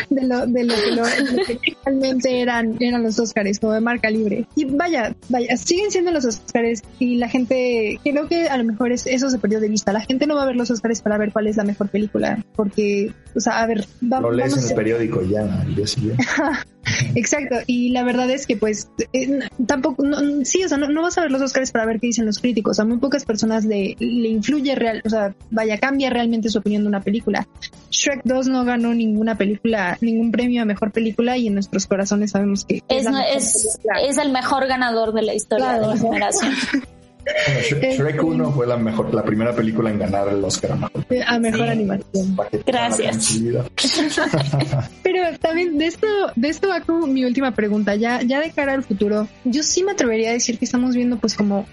de 0.09 0.23
lo, 0.27 0.45
de 0.47 0.63
lo 0.63 0.73
que, 0.75 0.91
lo- 0.91 1.31
lo 1.37 1.45
que 1.45 1.59
realmente 1.85 2.41
eran, 2.41 2.75
eran 2.79 3.03
los 3.03 3.19
Oscars, 3.19 3.59
como 3.59 3.73
de 3.73 3.81
marca 3.81 4.09
libre. 4.09 4.45
Y 4.55 4.65
vaya, 4.65 5.15
vaya, 5.29 5.55
siguen 5.57 5.91
siendo 5.91 6.11
los 6.11 6.25
Oscars 6.25 6.81
y 6.99 7.17
la 7.17 7.29
gente, 7.29 7.99
creo 8.03 8.27
que 8.27 8.47
a 8.47 8.57
lo 8.57 8.63
mejor 8.63 8.91
es, 8.91 9.05
eso 9.07 9.29
se 9.29 9.37
perdió 9.39 9.59
de 9.59 9.69
vista. 9.69 9.93
La 9.93 10.01
gente 10.01 10.27
no 10.27 10.35
va 10.35 10.43
a 10.43 10.45
ver 10.47 10.55
los 10.55 10.69
Oscars 10.71 11.01
para 11.01 11.17
ver 11.17 11.31
cuál 11.31 11.47
es 11.47 11.57
la 11.57 11.63
mejor 11.63 11.89
película, 11.89 12.43
porque, 12.55 13.11
o 13.35 13.39
sea, 13.39 13.59
a 13.61 13.67
ver, 13.67 13.85
va- 14.01 14.19
Lo 14.21 14.31
lees 14.31 14.51
vamos 14.51 14.63
en 14.65 14.67
el 14.69 14.73
a- 14.73 14.75
periódico 14.75 15.21
ya, 15.23 15.43
día 15.75 15.87
siguiente. 15.87 16.23
Exacto, 17.15 17.55
y 17.67 17.89
la 17.89 18.03
verdad 18.03 18.29
es 18.31 18.47
que 18.47 18.55
pues 18.57 18.89
eh, 19.13 19.39
tampoco, 19.67 20.03
no, 20.03 20.17
sí, 20.45 20.63
o 20.63 20.69
sea, 20.69 20.77
no, 20.77 20.87
no 20.89 21.01
vas 21.01 21.17
a 21.17 21.21
ver 21.21 21.31
los 21.31 21.41
Oscars 21.41 21.71
para 21.71 21.85
ver 21.85 21.99
qué 21.99 22.07
dicen 22.07 22.25
los 22.25 22.39
críticos, 22.39 22.79
a 22.79 22.85
muy 22.85 22.97
pocas 22.97 23.25
personas 23.25 23.65
le, 23.65 23.95
le 23.99 24.29
influye 24.29 24.75
real, 24.75 25.01
o 25.05 25.09
sea, 25.09 25.35
vaya, 25.51 25.77
cambia 25.77 26.09
realmente 26.09 26.49
su 26.49 26.59
opinión 26.59 26.83
de 26.83 26.87
una 26.89 27.01
película. 27.01 27.47
Shrek 27.91 28.21
2 28.23 28.47
no 28.47 28.63
ganó 28.65 28.93
ninguna 28.93 29.35
película, 29.35 29.97
ningún 30.01 30.31
premio 30.31 30.61
a 30.61 30.65
mejor 30.65 30.91
película 30.91 31.37
y 31.37 31.47
en 31.47 31.53
nuestros 31.55 31.85
corazones 31.87 32.31
sabemos 32.31 32.65
que 32.65 32.81
Es, 32.87 33.03
no- 33.09 33.19
es, 33.19 33.77
es 34.03 34.17
el 34.17 34.31
mejor 34.31 34.67
ganador 34.67 35.13
de 35.13 35.21
la 35.23 35.33
historia 35.33 35.65
Claro, 35.77 35.89
de 35.89 35.95
la 35.95 36.01
generación. 36.01 36.53
Bueno, 37.45 37.59
Shrek, 37.61 37.91
Shrek 37.97 38.23
1 38.23 38.51
fue 38.51 38.67
la 38.67 38.77
mejor, 38.77 39.13
la 39.13 39.23
primera 39.23 39.55
película 39.55 39.89
en 39.89 39.99
ganar 39.99 40.27
el 40.29 40.43
Oscar 40.43 40.71
a 40.71 40.75
mejor. 40.75 41.05
a 41.27 41.39
mejor 41.39 41.65
Sí. 41.65 41.71
animación. 41.71 42.37
Gracias. 42.65 43.39
Pero 45.03 45.37
también 45.39 45.77
de 45.77 45.85
esto, 45.87 46.07
de 46.35 46.49
esto 46.49 46.69
va 46.69 46.81
como 46.81 47.07
mi 47.07 47.25
última 47.25 47.51
pregunta. 47.53 47.95
Ya, 47.95 48.21
ya 48.21 48.39
de 48.39 48.51
cara 48.51 48.73
al 48.73 48.83
futuro, 48.83 49.27
yo 49.45 49.63
sí 49.63 49.83
me 49.83 49.91
atrevería 49.93 50.29
a 50.29 50.33
decir 50.33 50.57
que 50.57 50.65
estamos 50.65 50.95
viendo 50.95 51.17
pues 51.17 51.33
como 51.35 51.65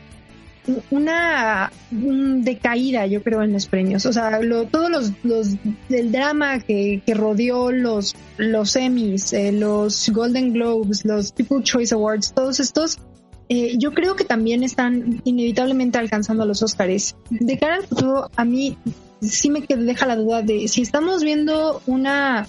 una 0.90 1.70
decaída, 1.88 3.06
yo 3.06 3.22
creo, 3.22 3.42
en 3.42 3.52
los 3.52 3.66
premios. 3.66 4.04
O 4.06 4.12
sea, 4.12 4.40
lo, 4.40 4.64
todos 4.66 4.90
los, 4.90 5.12
los 5.22 5.54
del 5.88 6.10
drama 6.10 6.58
que, 6.60 7.02
que 7.06 7.14
rodeó 7.14 7.70
los, 7.70 8.16
los 8.36 8.74
Emmys, 8.76 9.32
eh, 9.32 9.52
los 9.52 10.10
Golden 10.10 10.52
Globes, 10.52 11.04
los 11.04 11.32
People 11.32 11.62
Choice 11.62 11.94
Awards, 11.94 12.32
todos 12.32 12.58
estos, 12.58 12.98
eh, 13.48 13.76
yo 13.78 13.92
creo 13.92 14.16
que 14.16 14.24
también 14.24 14.62
están 14.62 15.20
inevitablemente 15.24 15.98
alcanzando 15.98 16.42
a 16.42 16.46
los 16.46 16.62
Oscars. 16.62 17.16
De 17.30 17.58
cara 17.58 17.76
al 17.76 17.86
futuro, 17.86 18.30
a 18.36 18.44
mí 18.44 18.76
sí 19.20 19.50
me 19.50 19.60
deja 19.60 20.06
la 20.06 20.16
duda 20.16 20.42
de 20.42 20.68
si 20.68 20.82
estamos 20.82 21.22
viendo 21.22 21.80
una 21.86 22.46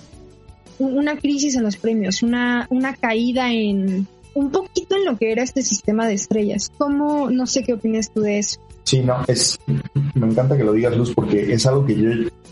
una 0.79 1.17
crisis 1.17 1.55
en 1.55 1.63
los 1.63 1.75
premios, 1.77 2.21
una, 2.21 2.67
una 2.69 2.93
caída 2.95 3.51
en 3.51 4.05
un 4.35 4.51
poquito 4.51 4.95
en 4.95 5.05
lo 5.05 5.17
que 5.17 5.31
era 5.31 5.41
este 5.41 5.63
sistema 5.63 6.05
de 6.07 6.13
estrellas. 6.13 6.71
¿Cómo, 6.77 7.31
no 7.31 7.47
sé 7.47 7.63
qué 7.63 7.73
opinas 7.73 8.11
tú 8.11 8.21
de 8.21 8.37
eso? 8.37 8.59
Sí, 8.83 8.99
no, 8.99 9.15
es, 9.27 9.57
me 10.13 10.27
encanta 10.27 10.55
que 10.55 10.63
lo 10.63 10.73
digas, 10.73 10.95
Luz, 10.95 11.13
porque 11.15 11.51
es 11.51 11.65
algo 11.65 11.83
que 11.83 11.95
yo 11.95 12.09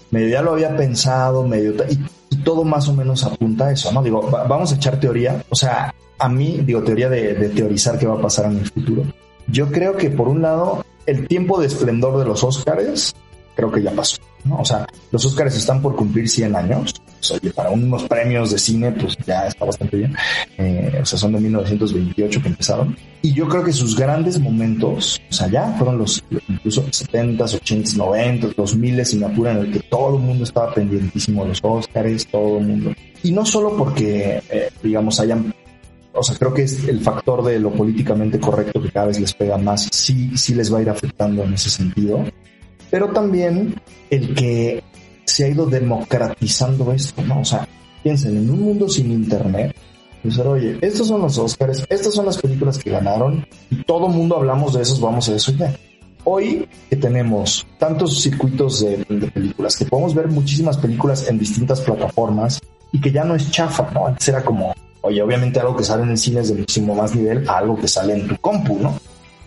medio 0.09 0.27
ya 0.29 0.41
lo 0.41 0.53
había 0.53 0.75
pensado, 0.75 1.47
medio, 1.47 1.75
y, 1.87 1.99
y 2.33 2.37
todo 2.37 2.63
más 2.63 2.87
o 2.89 2.93
menos 2.93 3.23
apunta 3.23 3.67
a 3.67 3.71
eso, 3.73 3.91
¿no? 3.91 4.01
Digo, 4.01 4.27
va- 4.31 4.45
vamos 4.45 4.71
a 4.73 4.75
echar 4.75 4.99
teoría, 4.99 5.43
o 5.49 5.55
sea, 5.55 5.93
a 6.17 6.29
mí, 6.29 6.61
digo, 6.65 6.83
teoría 6.83 7.09
de, 7.09 7.33
de 7.33 7.49
teorizar 7.49 7.97
qué 7.97 8.07
va 8.07 8.15
a 8.15 8.21
pasar 8.21 8.51
en 8.51 8.59
el 8.59 8.65
futuro. 8.69 9.03
Yo 9.47 9.71
creo 9.71 9.95
que 9.95 10.09
por 10.09 10.27
un 10.27 10.41
lado, 10.41 10.85
el 11.05 11.27
tiempo 11.27 11.59
de 11.59 11.67
esplendor 11.67 12.17
de 12.17 12.25
los 12.25 12.43
Óscares, 12.43 13.13
creo 13.55 13.71
que 13.71 13.81
ya 13.81 13.91
pasó, 13.91 14.17
¿no? 14.43 14.57
O 14.57 14.65
sea, 14.65 14.85
los 15.11 15.25
Óscares 15.25 15.55
están 15.55 15.81
por 15.81 15.95
cumplir 15.95 16.27
100 16.27 16.55
años, 16.55 16.93
oye, 17.31 17.51
para 17.51 17.69
unos 17.69 18.03
premios 18.03 18.51
de 18.51 18.59
cine, 18.59 18.91
pues 18.91 19.17
ya 19.25 19.47
está 19.47 19.65
bastante 19.65 19.97
bien, 19.97 20.15
Eh, 20.57 20.99
o 21.01 21.05
sea, 21.05 21.17
son 21.17 21.33
de 21.33 21.39
1928 21.39 22.41
que 22.41 22.47
empezaron. 22.47 22.95
Y 23.21 23.33
yo 23.33 23.47
creo 23.47 23.63
que 23.63 23.73
sus 23.73 23.95
grandes 23.95 24.39
momentos, 24.39 25.21
o 25.29 25.33
sea, 25.33 25.47
ya 25.47 25.75
fueron 25.77 25.97
los 25.97 26.23
incluso 26.47 26.83
70s, 26.85 27.59
80s, 27.59 27.95
90s, 27.97 28.55
2000 28.55 29.05
si 29.05 29.17
me 29.17 29.25
apuran, 29.25 29.57
en 29.57 29.65
el 29.65 29.71
que 29.73 29.79
todo 29.81 30.15
el 30.15 30.21
mundo 30.21 30.43
estaba 30.43 30.73
pendientísimo 30.73 31.43
de 31.43 31.49
los 31.49 31.59
Óscares, 31.63 32.27
todo 32.27 32.59
el 32.59 32.65
mundo. 32.65 32.93
Y 33.23 33.31
no 33.31 33.45
solo 33.45 33.75
porque, 33.75 34.41
eh, 34.49 34.69
digamos, 34.83 35.19
hayan 35.19 35.53
o 36.15 36.23
sea, 36.23 36.35
creo 36.37 36.53
que 36.53 36.63
es 36.63 36.87
el 36.87 37.01
factor 37.01 37.43
de 37.43 37.59
lo 37.59 37.71
políticamente 37.71 38.39
correcto 38.39 38.81
que 38.81 38.91
cada 38.91 39.07
vez 39.07 39.19
les 39.19 39.33
pega 39.33 39.57
más, 39.57 39.89
sí, 39.91 40.35
sí 40.37 40.55
les 40.55 40.73
va 40.73 40.79
a 40.79 40.81
ir 40.81 40.89
afectando 40.89 41.43
en 41.43 41.53
ese 41.53 41.69
sentido, 41.69 42.23
pero 42.89 43.09
también 43.09 43.75
el 44.09 44.33
que 44.33 44.83
se 45.25 45.45
ha 45.45 45.47
ido 45.49 45.65
democratizando 45.65 46.91
esto, 46.93 47.21
¿no? 47.23 47.41
O 47.41 47.45
sea, 47.45 47.67
piensen, 48.03 48.37
en 48.37 48.49
un 48.49 48.61
mundo 48.61 48.87
sin 48.87 49.11
internet, 49.11 49.75
pues 50.21 50.39
oye, 50.39 50.77
estos 50.81 51.07
son 51.07 51.21
los 51.21 51.37
Oscars, 51.37 51.85
estas 51.89 52.13
son 52.13 52.25
las 52.25 52.37
películas 52.37 52.77
que 52.77 52.89
ganaron 52.89 53.45
y 53.69 53.83
todo 53.83 54.07
mundo 54.07 54.37
hablamos 54.37 54.73
de 54.73 54.81
esos, 54.81 54.99
vamos 54.99 55.29
a 55.29 55.35
eso 55.35 55.51
ya. 55.51 55.75
Hoy 56.23 56.67
que 56.89 56.95
tenemos 56.95 57.67
tantos 57.77 58.21
circuitos 58.21 58.81
de, 58.81 59.05
películas, 59.31 59.75
que 59.75 59.85
podemos 59.85 60.15
ver 60.15 60.27
muchísimas 60.27 60.77
películas 60.77 61.29
en 61.29 61.37
distintas 61.37 61.81
plataformas 61.81 62.59
y 62.91 62.99
que 62.99 63.11
ya 63.11 63.23
no 63.23 63.35
es 63.35 63.51
chafa, 63.51 63.91
¿no? 63.93 64.07
Antes 64.07 64.27
era 64.29 64.43
como, 64.43 64.73
oye, 65.05 65.21
obviamente 65.21 65.59
algo 65.59 65.75
que 65.75 65.83
sale 65.83 66.03
en 66.03 66.09
el 66.09 66.17
cine 66.17 66.41
es 66.41 66.49
de 66.49 66.55
muchísimo 66.55 66.95
más 66.95 67.15
nivel 67.15 67.47
a 67.47 67.59
algo 67.59 67.79
que 67.79 67.87
sale 67.87 68.13
en 68.13 68.27
tu 68.27 68.37
compu, 68.37 68.79
¿no? 68.79 68.99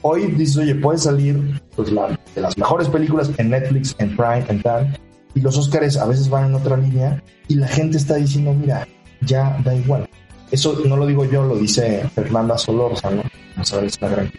Hoy 0.03 0.27
dices, 0.27 0.57
oye, 0.59 0.75
puede 0.77 0.99
salir 0.99 1.61
pues, 1.75 1.90
de 1.90 2.40
las 2.40 2.57
mejores 2.57 2.88
películas 2.88 3.31
en 3.37 3.51
Netflix, 3.51 3.97
en 3.99 4.16
Prime, 4.16 4.44
en 4.49 4.62
tal, 4.62 4.97
y 5.35 5.40
los 5.40 5.59
Oscars 5.59 5.97
a 5.97 6.07
veces 6.07 6.31
van 6.31 6.47
en 6.47 6.55
otra 6.55 6.77
línea 6.77 7.23
y 7.49 7.57
la 7.57 7.66
gente 7.66 7.97
está 7.97 8.14
diciendo, 8.14 8.55
mira, 8.55 8.87
ya 9.23 9.59
da 9.64 9.75
igual. 9.75 10.09
Eso 10.51 10.81
no 10.87 10.97
lo 10.97 11.07
digo 11.07 11.25
yo, 11.25 11.42
lo 11.42 11.57
dice 11.57 12.09
Fernanda 12.14 12.57
Solórzano, 12.57 13.23
vamos 13.55 13.73
a 13.73 13.77
ver, 13.77 13.85
es 13.87 13.99
gran 13.99 14.31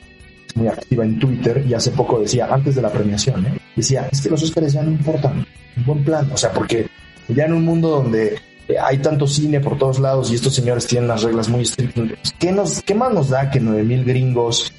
muy 0.55 0.67
activa 0.67 1.05
en 1.05 1.19
Twitter 1.19 1.63
y 1.67 1.73
hace 1.73 1.91
poco 1.91 2.19
decía, 2.19 2.47
antes 2.49 2.75
de 2.75 2.81
la 2.81 2.89
premiación, 2.89 3.45
¿eh? 3.45 3.59
decía, 3.75 4.07
es 4.11 4.21
que 4.21 4.29
los 4.29 4.41
Oscars 4.41 4.73
ya 4.73 4.81
no 4.81 4.91
importan, 4.91 5.45
un 5.77 5.85
buen 5.85 6.03
plan, 6.03 6.29
o 6.33 6.37
sea, 6.37 6.51
porque 6.51 6.87
ya 7.27 7.45
en 7.45 7.53
un 7.53 7.65
mundo 7.65 7.89
donde 7.89 8.39
hay 8.77 8.97
tanto 8.99 9.27
cine 9.27 9.59
por 9.59 9.77
todos 9.77 9.99
lados 9.99 10.31
y 10.31 10.35
estos 10.35 10.53
señores 10.53 10.85
tienen 10.85 11.07
las 11.07 11.23
reglas 11.23 11.49
muy 11.49 11.61
estrictas, 11.61 12.33
¿qué, 12.37 12.51
nos, 12.51 12.83
más 12.95 13.13
nos 13.13 13.29
da 13.29 13.49
que 13.49 13.59
9000 13.59 14.05
gringos 14.05 14.73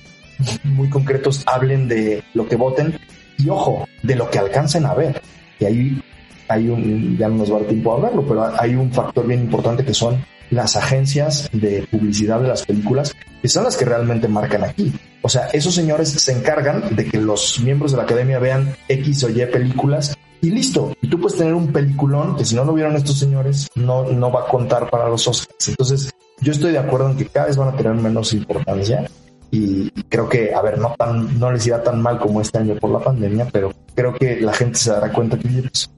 muy 0.64 0.88
concretos 0.88 1.42
hablen 1.46 1.88
de 1.88 2.22
lo 2.34 2.46
que 2.46 2.56
voten 2.56 2.98
y 3.38 3.48
ojo, 3.48 3.86
de 4.02 4.14
lo 4.14 4.30
que 4.30 4.38
alcancen 4.38 4.86
a 4.86 4.94
ver? 4.94 5.20
Y 5.58 5.64
ahí 5.64 6.02
hay 6.48 6.68
un, 6.68 7.16
ya 7.16 7.28
no 7.28 7.36
nos 7.36 7.52
va 7.52 7.58
dar 7.58 7.68
tiempo 7.68 7.92
a 7.92 7.96
hablarlo, 7.96 8.26
pero 8.26 8.60
hay 8.60 8.74
un 8.74 8.92
factor 8.92 9.26
bien 9.26 9.40
importante 9.40 9.84
que 9.84 9.94
son 9.94 10.24
las 10.50 10.76
agencias 10.76 11.48
de 11.52 11.86
publicidad 11.90 12.40
de 12.40 12.48
las 12.48 12.66
películas, 12.66 13.14
que 13.40 13.48
son 13.48 13.64
las 13.64 13.76
que 13.76 13.84
realmente 13.84 14.28
marcan 14.28 14.64
aquí. 14.64 14.92
O 15.22 15.28
sea, 15.28 15.48
esos 15.52 15.74
señores 15.74 16.10
se 16.10 16.32
encargan 16.32 16.94
de 16.94 17.06
que 17.06 17.18
los 17.18 17.60
miembros 17.60 17.92
de 17.92 17.98
la 17.98 18.04
academia 18.04 18.38
vean 18.38 18.74
X 18.88 19.24
o 19.24 19.30
Y 19.30 19.46
películas 19.46 20.16
y 20.40 20.50
listo. 20.50 20.96
Y 21.02 21.08
tú 21.08 21.20
puedes 21.20 21.38
tener 21.38 21.54
un 21.54 21.72
peliculón 21.72 22.36
que 22.36 22.44
si 22.44 22.54
no 22.54 22.64
lo 22.64 22.72
vieron 22.72 22.96
estos 22.96 23.18
señores, 23.18 23.68
no, 23.74 24.04
no 24.04 24.32
va 24.32 24.42
a 24.42 24.46
contar 24.46 24.88
para 24.90 25.08
los 25.08 25.26
Oscars. 25.28 25.68
Entonces, 25.68 26.10
yo 26.40 26.52
estoy 26.52 26.72
de 26.72 26.78
acuerdo 26.78 27.10
en 27.10 27.16
que 27.16 27.26
cada 27.26 27.46
vez 27.46 27.56
van 27.56 27.68
a 27.68 27.76
tener 27.76 27.94
menos 27.94 28.32
importancia 28.32 29.06
y 29.50 29.90
creo 30.08 30.28
que, 30.28 30.54
a 30.54 30.62
ver, 30.62 30.78
no 30.78 30.94
tan, 30.96 31.38
no 31.38 31.52
les 31.52 31.66
irá 31.66 31.82
tan 31.82 32.00
mal 32.00 32.18
como 32.18 32.40
este 32.40 32.58
año 32.58 32.76
por 32.76 32.90
la 32.90 33.00
pandemia, 33.00 33.48
pero 33.52 33.72
creo 33.94 34.14
que 34.14 34.40
la 34.40 34.52
gente 34.52 34.78
se 34.78 34.90
dará 34.90 35.12
cuenta 35.12 35.38
que 35.38 35.48
pues, 35.48 35.90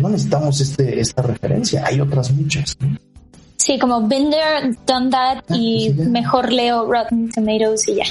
no 0.00 0.08
necesitamos 0.08 0.60
este, 0.60 1.00
esta 1.00 1.22
referencia, 1.22 1.84
hay 1.86 2.00
otras 2.00 2.32
muchas. 2.32 2.76
Sí, 3.56 3.78
como 3.78 4.06
Been 4.06 4.30
There, 4.30 4.76
Done 4.86 5.10
That 5.10 5.44
y 5.50 5.90
mejor 5.90 6.52
leo 6.52 6.86
Rotten 6.90 7.30
Tomatoes 7.30 7.88
y 7.88 7.96
ya. 7.96 8.04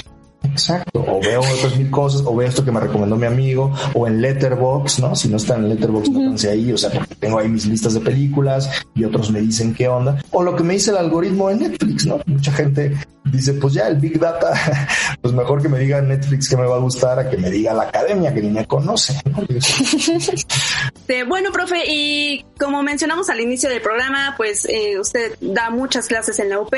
Exacto, 0.44 1.04
o 1.06 1.20
veo 1.20 1.40
otras 1.40 1.76
mil 1.76 1.90
cosas, 1.90 2.22
o 2.24 2.34
veo 2.34 2.48
esto 2.48 2.64
que 2.64 2.72
me 2.72 2.80
recomendó 2.80 3.16
mi 3.16 3.26
amigo, 3.26 3.74
o 3.94 4.06
en 4.06 4.22
Letterbox, 4.22 5.00
¿no? 5.00 5.14
Si 5.14 5.28
no 5.28 5.36
está 5.36 5.56
en 5.56 5.68
Letterbox, 5.68 6.08
no 6.10 6.30
uh 6.30 6.36
ahí, 6.50 6.72
o 6.72 6.78
sea, 6.78 6.90
porque 6.90 7.14
tengo 7.16 7.38
ahí 7.38 7.48
mis 7.48 7.66
listas 7.66 7.94
de 7.94 8.00
películas 8.00 8.70
y 8.94 9.04
otros 9.04 9.30
me 9.30 9.40
dicen 9.40 9.74
qué 9.74 9.88
onda, 9.88 10.18
o 10.30 10.42
lo 10.42 10.56
que 10.56 10.62
me 10.62 10.74
dice 10.74 10.92
el 10.92 10.98
algoritmo 10.98 11.48
de 11.48 11.56
Netflix, 11.56 12.06
¿no? 12.06 12.20
Mucha 12.26 12.52
gente 12.52 12.96
dice, 13.30 13.54
pues 13.54 13.74
ya 13.74 13.88
el 13.88 13.96
Big 13.96 14.18
Data, 14.18 14.52
pues 15.20 15.34
mejor 15.34 15.62
que 15.62 15.68
me 15.68 15.78
diga 15.78 16.00
Netflix 16.00 16.48
que 16.48 16.56
me 16.56 16.66
va 16.66 16.76
a 16.76 16.80
gustar 16.80 17.18
a 17.18 17.28
que 17.28 17.36
me 17.36 17.50
diga 17.50 17.74
la 17.74 17.84
academia 17.84 18.32
que 18.32 18.42
ni 18.42 18.50
me 18.50 18.66
conoce. 18.66 19.20
bueno, 21.28 21.50
profe, 21.52 21.84
y 21.86 22.44
como 22.58 22.82
mencionamos 22.82 23.30
al 23.30 23.40
inicio 23.40 23.68
del 23.68 23.80
programa, 23.80 24.34
pues 24.36 24.66
eh, 24.68 24.98
usted 24.98 25.36
da 25.40 25.70
muchas 25.70 26.06
clases 26.06 26.38
en 26.38 26.50
la 26.50 26.60
UP 26.60 26.74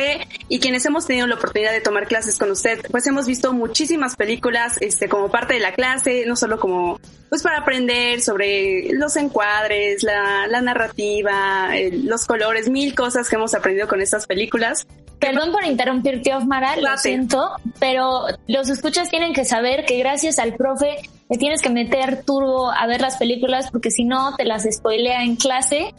y 0.48 0.60
quienes 0.60 0.84
hemos 0.86 1.06
tenido 1.06 1.26
la 1.26 1.36
oportunidad 1.36 1.72
de 1.72 1.80
tomar 1.80 2.06
clases 2.06 2.38
con 2.38 2.50
usted, 2.50 2.80
pues 2.90 3.06
hemos 3.06 3.26
visto 3.26 3.52
muchísimas 3.52 4.16
películas 4.16 4.74
este, 4.80 5.08
como 5.08 5.30
parte 5.30 5.54
de 5.54 5.60
la 5.60 5.72
clase, 5.72 6.24
no 6.26 6.36
solo 6.36 6.58
como 6.58 7.00
pues 7.28 7.42
para 7.42 7.58
aprender 7.58 8.22
sobre 8.22 8.90
los 8.92 9.16
encuadres, 9.16 10.02
la, 10.02 10.46
la 10.46 10.62
narrativa, 10.62 11.70
los 11.92 12.24
colores, 12.24 12.70
mil 12.70 12.94
cosas 12.94 13.28
que 13.28 13.36
hemos 13.36 13.54
aprendido 13.54 13.86
con 13.86 14.00
estas 14.00 14.26
películas. 14.26 14.86
Perdón 15.20 15.52
por 15.52 15.64
interrumpirte, 15.64 16.34
Osmara, 16.34 16.76
lo 16.76 16.96
siento, 16.96 17.50
pero 17.80 18.26
los 18.46 18.68
escuchas 18.68 19.10
tienen 19.10 19.32
que 19.32 19.44
saber 19.44 19.84
que 19.84 19.98
gracias 19.98 20.38
al 20.38 20.54
profe 20.54 20.98
le 21.28 21.38
tienes 21.38 21.60
que 21.60 21.70
meter 21.70 22.22
turbo 22.24 22.70
a 22.70 22.86
ver 22.86 23.00
las 23.00 23.16
películas 23.16 23.70
porque 23.70 23.90
si 23.90 24.04
no 24.04 24.36
te 24.36 24.44
las 24.44 24.64
spoilea 24.70 25.24
en 25.24 25.36
clase 25.36 25.94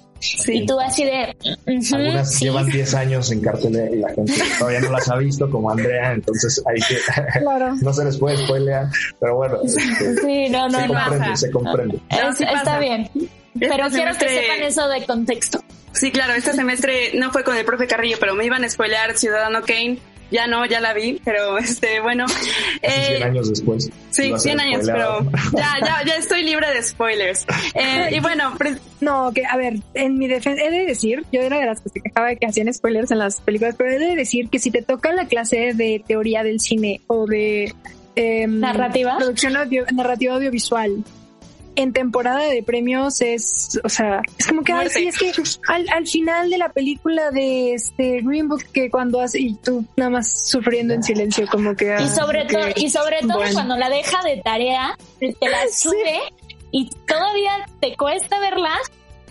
y 0.48 0.66
tú 0.66 0.80
así 0.80 1.04
de... 1.06 1.36
Algunas 1.66 2.40
llevan 2.40 2.66
10 2.68 2.94
años 2.96 3.32
en 3.32 3.42
cartelera 3.42 3.96
y 3.96 4.00
la 4.00 4.10
gente 4.10 4.34
todavía 4.58 4.82
no 4.82 4.92
las 4.92 5.10
ha 5.10 5.18
visto 5.18 5.50
como 5.50 5.72
Andrea, 5.72 6.14
entonces 6.14 6.62
hay 6.66 6.80
que... 6.82 7.42
no 7.82 7.94
se 7.94 8.06
les 8.06 8.18
puede 8.18 8.38
spoilear, 8.38 8.88
pero 9.20 9.36
bueno. 9.36 9.58
Este, 9.64 10.16
sí, 10.18 10.50
no, 10.50 10.68
no, 10.70 10.80
se 10.80 10.88
comprende, 10.88 11.38
se 11.38 11.52
comprende. 11.52 12.00
está 12.10 12.80
bien. 12.80 13.10
Pero 13.60 13.90
quiero 13.90 14.18
que 14.18 14.30
sepan 14.30 14.64
eso 14.64 14.88
de 14.88 15.06
contexto. 15.06 15.60
Sí, 15.94 16.12
claro, 16.12 16.34
este 16.34 16.54
semestre 16.54 17.12
no 17.16 17.32
fue 17.32 17.44
con 17.44 17.56
el 17.56 17.66
profe 17.66 17.88
Carrillo, 17.88 18.18
pero 18.20 18.36
me 18.36 18.46
iban 18.46 18.64
a 18.64 18.70
spoilear 18.70 19.18
Ciudadano 19.18 19.62
Kane. 19.64 19.98
Ya 20.32 20.46
no, 20.46 20.64
ya 20.68 20.80
la 20.80 20.94
vi, 20.94 21.20
pero 21.26 21.58
este, 21.58 22.00
bueno. 22.02 22.26
Eh, 22.84 23.16
100 23.18 23.24
años 23.24 23.50
después. 23.50 23.90
Sí, 24.12 24.32
100 24.38 24.60
años, 24.60 24.86
pero 24.86 25.26
ya, 25.58 25.78
ya, 25.84 26.04
ya 26.06 26.16
estoy 26.18 26.44
libre 26.44 26.72
de 26.72 26.84
spoilers. 26.84 27.48
Eh, 27.74 28.10
y 28.12 28.20
bueno, 28.20 28.54
no, 29.02 29.32
que 29.34 29.44
a 29.46 29.58
ver, 29.58 29.80
en 29.96 30.20
mi 30.20 30.28
defensa, 30.28 30.64
he 30.64 30.70
de 30.70 30.86
decir, 30.86 31.26
yo 31.32 31.42
era 31.42 31.60
de 31.60 31.66
las 31.66 31.82
que 31.82 31.90
se 31.90 32.02
quejaba 32.02 32.28
de 32.28 32.38
que 32.38 32.46
hacían 32.46 32.72
spoilers 32.72 33.10
en 33.10 33.18
las 33.18 33.42
películas, 33.42 33.74
pero 33.76 33.92
he 33.92 33.98
de 33.98 34.16
decir 34.16 34.50
que 34.50 34.60
si 34.60 34.70
te 34.70 34.84
toca 34.84 35.12
la 35.14 35.26
clase 35.26 35.74
de 35.74 36.04
teoría 36.08 36.44
del 36.44 36.60
cine 36.60 37.02
o 37.08 37.26
de 37.26 37.74
eh, 38.16 38.46
narrativa, 38.48 39.18
producción 39.18 39.58
audio, 39.58 39.86
narrativa 39.92 40.36
audiovisual 40.36 41.04
en 41.80 41.94
temporada 41.94 42.46
de 42.46 42.62
premios 42.62 43.22
es, 43.22 43.80
o 43.86 43.90
sea, 43.90 44.22
es 44.38 44.48
como 44.48 44.64
que, 44.64 44.74
ay, 44.74 44.90
sí, 44.90 45.08
es 45.08 45.18
que 45.18 45.32
al, 45.70 45.88
al, 45.90 46.06
final 46.06 46.50
de 46.50 46.58
la 46.58 46.70
película 46.70 47.32
de 47.32 47.74
este 47.74 48.20
Green 48.22 48.50
Book 48.50 48.66
que 48.74 48.90
cuando 48.90 49.22
hace, 49.22 49.40
y 49.40 49.54
tú 49.56 49.86
nada 49.96 50.12
más 50.12 50.50
sufriendo 50.50 50.94
en 50.94 51.04
silencio, 51.04 51.48
como 51.48 51.76
que... 51.76 51.96
y 52.02 52.08
sobre 52.10 52.46
todo, 52.46 52.68
y 52.76 52.90
sobre 52.90 53.22
todo 53.22 53.40
cuando 53.54 53.78
la 53.78 53.90
deja 53.90 54.22
de 54.24 54.42
tarea, 54.44 54.98
te 55.20 55.36
la 55.42 55.60
sube 55.74 56.20
y 56.72 56.90
todavía 57.08 57.66
te 57.80 57.96
cuesta 57.96 58.40
verla 58.42 58.76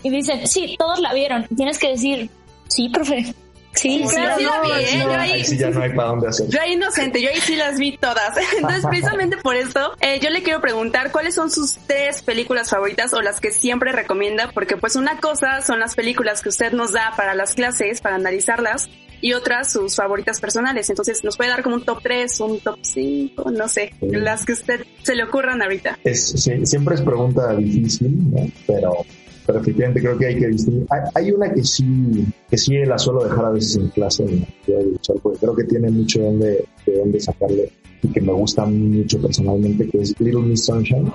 y 0.01 0.09
dicen, 0.09 0.47
sí, 0.47 0.75
todos 0.79 0.99
la 1.01 1.13
vieron, 1.13 1.47
tienes 1.55 1.77
que 1.77 1.89
decir, 1.89 2.31
sí, 2.67 2.89
profe, 2.89 3.35
Sí, 3.79 4.03
claro, 4.11 4.37
sí 4.37 4.43
la 4.43 4.61
vi, 4.61 4.83
¿eh? 4.83 4.99
yo 5.01 5.13
ahí, 5.13 5.45
sí 5.45 5.57
ya 5.57 5.69
no 5.69 5.81
hay 5.81 5.93
para 5.93 6.09
dónde 6.09 6.27
hacer. 6.27 6.47
Yo 6.49 6.59
ahí 6.59 6.73
inocente, 6.73 7.21
yo 7.21 7.29
ahí 7.29 7.39
sí 7.39 7.55
las 7.55 7.79
vi 7.79 7.97
todas. 7.97 8.35
Entonces, 8.57 8.85
precisamente 8.89 9.37
por 9.37 9.55
eso, 9.55 9.93
eh, 10.01 10.19
yo 10.21 10.29
le 10.29 10.43
quiero 10.43 10.59
preguntar 10.59 11.13
cuáles 11.13 11.35
son 11.35 11.49
sus 11.49 11.75
tres 11.87 12.21
películas 12.21 12.69
favoritas 12.69 13.13
o 13.13 13.21
las 13.21 13.39
que 13.39 13.51
siempre 13.51 13.93
recomienda, 13.93 14.51
porque 14.53 14.75
pues 14.75 14.97
una 14.97 15.19
cosa 15.21 15.61
son 15.61 15.79
las 15.79 15.95
películas 15.95 16.41
que 16.41 16.49
usted 16.49 16.73
nos 16.73 16.91
da 16.91 17.13
para 17.15 17.35
las 17.35 17.53
clases, 17.53 18.01
para 18.01 18.15
analizarlas, 18.15 18.89
y 19.21 19.33
otras 19.33 19.71
sus 19.71 19.95
favoritas 19.95 20.39
personales. 20.39 20.89
Entonces, 20.89 21.23
nos 21.23 21.37
puede 21.37 21.49
dar 21.49 21.63
como 21.63 21.75
un 21.75 21.83
top 21.83 21.99
3, 22.01 22.39
un 22.41 22.59
top 22.59 22.79
5, 22.81 23.51
no 23.51 23.67
sé, 23.67 23.93
las 24.01 24.45
que 24.45 24.53
usted 24.53 24.85
se 25.03 25.15
le 25.15 25.23
ocurran 25.23 25.61
ahorita. 25.61 25.99
Es, 26.03 26.29
sí, 26.29 26.65
siempre 26.65 26.95
es 26.95 27.01
pregunta 27.01 27.53
difícil, 27.55 28.31
¿no? 28.31 28.49
Pero 28.67 29.05
pero 29.49 29.61
efectivamente 29.61 29.99
creo 29.99 30.15
que 30.15 30.27
hay 30.27 30.37
que 30.37 30.47
distinguir. 30.47 30.85
Hay, 31.15 31.31
una 31.31 31.51
que 31.51 31.63
sí, 31.63 32.23
que 32.51 32.55
sí 32.55 32.77
la 32.85 32.99
suelo 32.99 33.23
dejar 33.23 33.45
a 33.45 33.49
veces 33.49 33.77
en 33.77 33.87
clase, 33.87 34.23
porque 35.23 35.39
creo 35.39 35.55
que 35.55 35.63
tiene 35.63 35.89
mucho 35.89 36.21
donde, 36.21 36.65
de 36.85 36.99
dónde 36.99 37.19
sacarle 37.19 37.71
y 38.03 38.07
que 38.09 38.21
me 38.21 38.31
gusta 38.31 38.63
mucho 38.67 39.19
personalmente, 39.19 39.89
que 39.89 40.01
es 40.01 40.13
Little 40.19 40.43
Miss 40.43 40.65
Sunshine. 40.65 41.11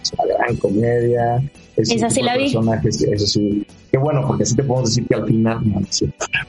Es 0.00 0.10
una 0.14 0.34
gran 0.38 0.56
comedia. 0.56 1.50
Es 1.76 1.90
Esa 1.90 2.08
sí 2.08 2.22
la 2.22 2.38
vi. 2.38 2.46
Eso 2.46 3.26
sí. 3.26 3.66
Qué 3.90 3.98
bueno, 3.98 4.26
porque 4.26 4.44
así 4.44 4.56
te 4.56 4.62
podemos 4.62 4.88
decir 4.88 5.06
que 5.06 5.14
al 5.14 5.26
final, 5.26 5.60
no, 5.68 5.82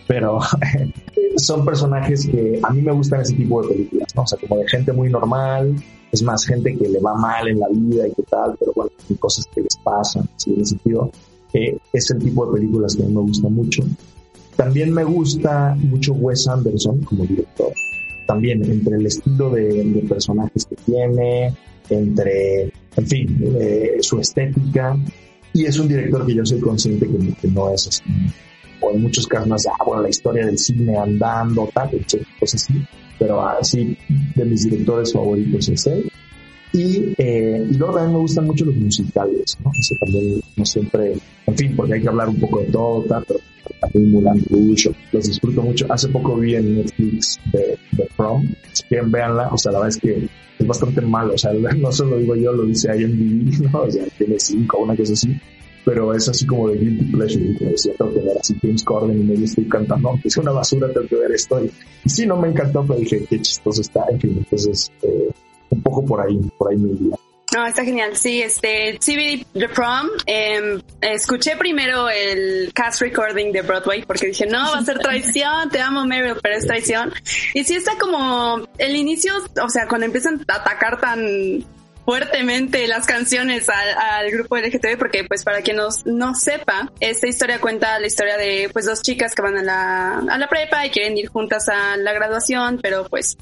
pero 0.07 0.39
son 1.35 1.65
personajes 1.65 2.25
que 2.25 2.61
a 2.63 2.69
mí 2.71 2.81
me 2.81 2.93
gustan 2.93 3.19
ese 3.19 3.33
tipo 3.33 3.61
de 3.63 3.67
películas, 3.67 4.15
¿no? 4.15 4.21
O 4.21 4.27
sea, 4.27 4.39
como 4.39 4.61
de 4.61 4.69
gente 4.69 4.93
muy 4.93 5.09
normal, 5.09 5.75
es 6.13 6.21
más 6.21 6.45
gente 6.45 6.77
que 6.77 6.87
le 6.87 6.99
va 6.99 7.15
mal 7.15 7.47
en 7.47 7.59
la 7.59 7.67
vida 7.69 8.07
y 8.07 8.11
qué 8.11 8.21
tal, 8.29 8.55
pero 8.59 8.71
bueno, 8.75 8.91
hay 9.09 9.15
cosas 9.15 9.47
que 9.47 9.61
les 9.61 9.75
pasan, 9.77 10.29
en 10.45 10.61
ese 10.61 10.65
sentido. 10.65 11.11
Eh, 11.53 11.75
es 11.91 12.11
el 12.11 12.19
tipo 12.19 12.45
de 12.45 12.53
películas 12.53 12.95
que 12.95 13.03
a 13.03 13.07
mí 13.07 13.15
me 13.15 13.21
gusta 13.21 13.49
mucho. 13.49 13.83
También 14.55 14.93
me 14.93 15.03
gusta 15.03 15.75
mucho 15.75 16.13
Wes 16.13 16.47
Anderson 16.47 16.99
como 16.99 17.25
director. 17.25 17.73
También 18.27 18.63
entre 18.63 18.95
el 18.95 19.07
estilo 19.07 19.49
de, 19.49 20.05
personajes 20.07 20.65
que 20.65 20.75
tiene, 20.85 21.51
entre, 21.89 22.71
en 22.95 23.07
fin, 23.07 23.55
eh, 23.59 23.97
su 24.01 24.19
estética. 24.19 24.95
Y 25.51 25.65
es 25.65 25.79
un 25.79 25.87
director 25.87 26.27
que 26.27 26.35
yo 26.35 26.45
soy 26.45 26.59
consciente 26.59 27.07
que, 27.41 27.47
no 27.47 27.71
es 27.71 27.87
así. 27.87 28.03
O 28.81 28.91
en 28.91 29.01
muchos 29.01 29.25
casos 29.25 29.47
más, 29.47 29.65
ah, 29.65 29.83
bueno, 29.83 30.03
la 30.03 30.09
historia 30.09 30.45
del 30.45 30.59
cine 30.59 30.95
andando, 30.95 31.67
tal, 31.73 31.89
cosas 32.39 32.61
así 32.61 32.85
pero 33.19 33.45
así 33.45 33.97
de 34.35 34.45
mis 34.45 34.63
directores 34.63 35.13
favoritos 35.13 35.69
es 35.69 35.87
él. 35.87 36.11
Y, 36.73 37.13
eh, 37.19 37.67
y 37.69 37.77
luego 37.77 37.93
también 37.93 38.13
me 38.13 38.19
gustan 38.19 38.45
mucho 38.45 38.65
los 38.65 38.75
musicales, 38.75 39.55
¿no? 39.63 39.71
Eso 39.77 39.95
también 39.99 40.41
no 40.55 40.65
siempre, 40.65 41.13
en 41.45 41.57
fin, 41.57 41.75
porque 41.75 41.93
hay 41.93 42.01
que 42.01 42.09
hablar 42.09 42.29
un 42.29 42.39
poco 42.39 42.61
de 42.61 42.65
todo, 42.65 43.03
tal, 43.03 43.23
pero 43.27 43.39
también 43.79 44.11
Mulan 44.11 44.43
Rouge, 44.49 44.91
los 45.11 45.27
disfruto 45.27 45.61
mucho. 45.61 45.85
Hace 45.93 46.09
poco 46.09 46.35
vi 46.35 46.55
en 46.55 46.77
Netflix 46.77 47.39
de, 47.51 47.77
de 47.91 48.09
Prom, 48.17 48.47
si 48.71 48.83
quieren 48.83 49.11
véanla, 49.11 49.49
o 49.51 49.57
sea, 49.57 49.71
la 49.71 49.79
verdad 49.79 49.95
es 49.95 50.01
que 50.01 50.27
es 50.59 50.67
bastante 50.67 51.01
malo, 51.01 51.35
o 51.35 51.37
sea, 51.37 51.53
no 51.77 51.91
se 51.91 52.05
lo 52.05 52.17
digo 52.17 52.35
yo, 52.35 52.51
lo 52.53 52.63
dice 52.63 52.89
IMDb, 52.99 53.69
¿no? 53.71 53.81
O 53.81 53.91
sea, 53.91 54.05
tiene 54.17 54.39
cinco, 54.39 54.79
una 54.79 54.95
cosa 54.95 55.13
así, 55.13 55.39
pero 55.85 56.13
es 56.13 56.27
así 56.29 56.45
como 56.45 56.69
de 56.69 56.77
guilty 56.77 57.05
pleasure, 57.05 57.45
y 57.45 57.57
como 57.57 57.71
decía, 57.71 57.93
tengo 57.97 58.13
que 58.13 58.19
ver 58.19 58.37
así 58.39 58.55
James 58.61 58.83
Corden 58.83 59.19
y 59.19 59.23
medio 59.23 59.45
estoy 59.45 59.67
cantando, 59.67 60.19
es 60.23 60.37
una 60.37 60.51
basura, 60.51 60.91
tengo 60.93 61.07
que 61.07 61.15
ver 61.15 61.31
esto, 61.31 61.63
y, 61.63 61.71
sí, 62.09 62.25
no 62.25 62.37
me 62.37 62.49
encantó, 62.49 62.85
pero 62.85 62.99
dije, 62.99 63.25
qué 63.29 63.41
chistoso 63.41 63.81
está, 63.81 64.05
en 64.09 64.19
fin, 64.19 64.35
entonces, 64.37 64.91
eh, 65.01 65.29
un 65.69 65.81
poco 65.81 66.05
por 66.05 66.21
ahí, 66.21 66.39
por 66.57 66.71
ahí 66.71 66.77
mi 66.77 66.93
vida. 66.93 67.15
No, 67.53 67.67
está 67.67 67.83
genial. 67.83 68.17
Sí, 68.17 68.41
este, 68.41 68.97
vi 69.05 69.45
The 69.53 69.69
Prom. 69.69 70.07
Eh, 70.25 70.79
escuché 71.01 71.55
primero 71.55 72.09
el 72.09 72.71
cast 72.73 73.01
recording 73.01 73.51
de 73.51 73.61
Broadway 73.61 74.03
porque 74.03 74.27
dije, 74.27 74.47
no, 74.47 74.71
va 74.71 74.79
a 74.79 74.83
ser 74.83 74.97
traición, 74.97 75.69
te 75.69 75.79
amo 75.79 76.03
Meryl, 76.05 76.37
pero 76.41 76.55
es 76.55 76.65
traición. 76.65 77.13
Y 77.53 77.63
sí 77.63 77.75
está 77.75 77.95
como 77.99 78.67
el 78.79 78.95
inicio, 78.95 79.33
o 79.61 79.69
sea, 79.69 79.87
cuando 79.87 80.05
empiezan 80.05 80.43
a 80.47 80.55
atacar 80.55 80.99
tan 80.99 81.63
fuertemente 82.05 82.87
las 82.87 83.05
canciones 83.05 83.69
al, 83.69 83.89
al 83.97 84.31
grupo 84.31 84.57
LGTB 84.57 84.97
porque 84.97 85.23
pues 85.23 85.43
para 85.43 85.61
quien 85.61 85.77
nos, 85.77 86.05
no 86.05 86.35
sepa, 86.35 86.91
esta 86.99 87.27
historia 87.27 87.59
cuenta 87.59 87.99
la 87.99 88.07
historia 88.07 88.37
de 88.37 88.69
pues 88.71 88.85
dos 88.85 89.01
chicas 89.01 89.33
que 89.35 89.41
van 89.41 89.57
a 89.57 89.63
la, 89.63 90.19
a 90.19 90.37
la 90.37 90.47
prepa 90.47 90.85
y 90.85 90.89
quieren 90.89 91.17
ir 91.17 91.27
juntas 91.27 91.69
a 91.69 91.97
la 91.97 92.13
graduación, 92.13 92.79
pero 92.81 93.07
pues 93.09 93.37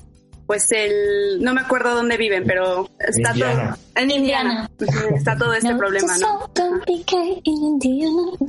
pues 0.52 0.70
el 0.72 1.42
no 1.42 1.54
me 1.54 1.62
acuerdo 1.62 1.96
dónde 1.96 2.18
viven, 2.18 2.44
pero 2.46 2.90
está 3.00 3.32
Indiana. 3.32 3.78
todo 3.78 4.04
en 4.04 4.12
Indiana. 4.12 4.70
Está 5.16 5.38
todo 5.38 5.54
este 5.54 5.74
problema, 5.76 6.18
¿no? 6.18 6.52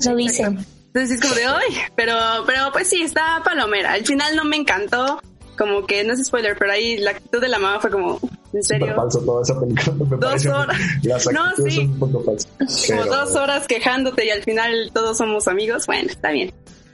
Lo 0.04 0.16
dice. 0.16 0.42
Entonces 0.42 1.16
es 1.16 1.20
como 1.20 1.34
de 1.34 1.48
hoy, 1.48 1.78
pero 1.94 2.16
pero 2.44 2.72
pues 2.72 2.88
sí, 2.88 3.02
está 3.02 3.40
palomera. 3.44 3.92
Al 3.92 4.04
final 4.04 4.34
no 4.34 4.44
me 4.44 4.56
encantó, 4.56 5.22
como 5.56 5.86
que 5.86 6.04
no 6.04 6.12
es 6.14 6.24
spoiler, 6.24 6.56
pero 6.58 6.72
ahí 6.72 6.98
la 6.98 7.12
actitud 7.12 7.40
de 7.40 7.48
la 7.48 7.58
mamá 7.58 7.80
fue 7.80 7.90
como, 7.90 8.18
¿en 8.52 8.62
serio? 8.62 8.94
falso 8.94 9.20
toda 9.20 9.42
esa 9.42 9.58
película. 9.60 9.92
Me 10.10 10.16
Dos 10.16 10.46
horas. 10.46 10.78
No, 11.32 11.68
sí. 11.68 11.78
un 11.80 11.98
poco. 11.98 12.24
Como 12.24 13.04
dos 13.06 13.34
horas 13.36 13.66
quejándote 13.66 14.26
y 14.26 14.30
al 14.30 14.42
final 14.42 14.90
todos 14.92 15.18
somos 15.18 15.48
amigos. 15.48 15.86
Bueno, 15.86 16.10
está 16.10 16.30
bien. 16.30 16.52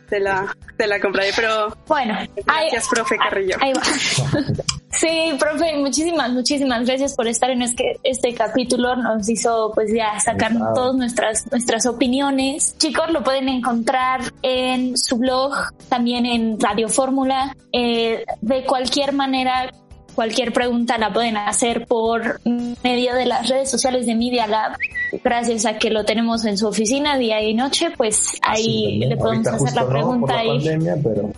Te 0.08 0.20
la, 0.20 0.56
te 0.78 0.86
la 0.86 1.00
compraré, 1.00 1.30
pero 1.36 1.76
Bueno, 1.86 2.14
ahí, 2.16 2.68
gracias, 2.70 2.88
profe 2.88 3.16
Carrillo. 3.18 3.56
ahí 3.60 3.72
va. 3.74 3.82
Sí, 4.90 5.32
profe, 5.38 5.76
muchísimas, 5.76 6.30
muchísimas 6.32 6.86
gracias 6.86 7.14
por 7.14 7.28
estar 7.28 7.50
en 7.50 7.60
este, 7.62 8.00
este 8.02 8.32
capítulo. 8.34 8.96
Nos 8.96 9.28
hizo 9.28 9.70
pues 9.74 9.92
ya 9.92 10.18
sacar 10.18 10.52
todas 10.74 10.94
nuestras, 10.96 11.50
nuestras 11.50 11.84
opiniones. 11.86 12.74
Chicos, 12.78 13.10
lo 13.10 13.22
pueden 13.22 13.48
encontrar 13.50 14.22
en 14.42 14.96
su 14.96 15.18
blog, 15.18 15.52
también 15.88 16.24
en 16.24 16.58
Radio 16.58 16.88
Fórmula. 16.88 17.54
Eh, 17.72 18.24
de 18.40 18.64
cualquier 18.64 19.12
manera, 19.12 19.70
cualquier 20.14 20.54
pregunta 20.54 20.96
la 20.96 21.12
pueden 21.12 21.36
hacer 21.36 21.86
por 21.86 22.40
medio 22.82 23.14
de 23.14 23.26
las 23.26 23.46
redes 23.46 23.70
sociales 23.70 24.06
de 24.06 24.14
Media 24.14 24.46
Lab. 24.46 24.78
Gracias 25.22 25.66
a 25.66 25.76
que 25.78 25.90
lo 25.90 26.04
tenemos 26.06 26.46
en 26.46 26.56
su 26.56 26.66
oficina 26.66 27.18
día 27.18 27.42
y 27.42 27.52
noche, 27.52 27.90
pues 27.94 28.38
ahí 28.42 28.62
Sí, 28.64 28.98
le 29.00 29.16
podemos 29.18 29.46
hacer 29.48 29.74
la 29.74 29.82
no, 29.82 29.88
pregunta 29.90 30.20
por 30.20 30.30
la 30.34 30.40
ahí. 30.40 30.48
pandemia, 30.48 30.96
pero 31.02 31.30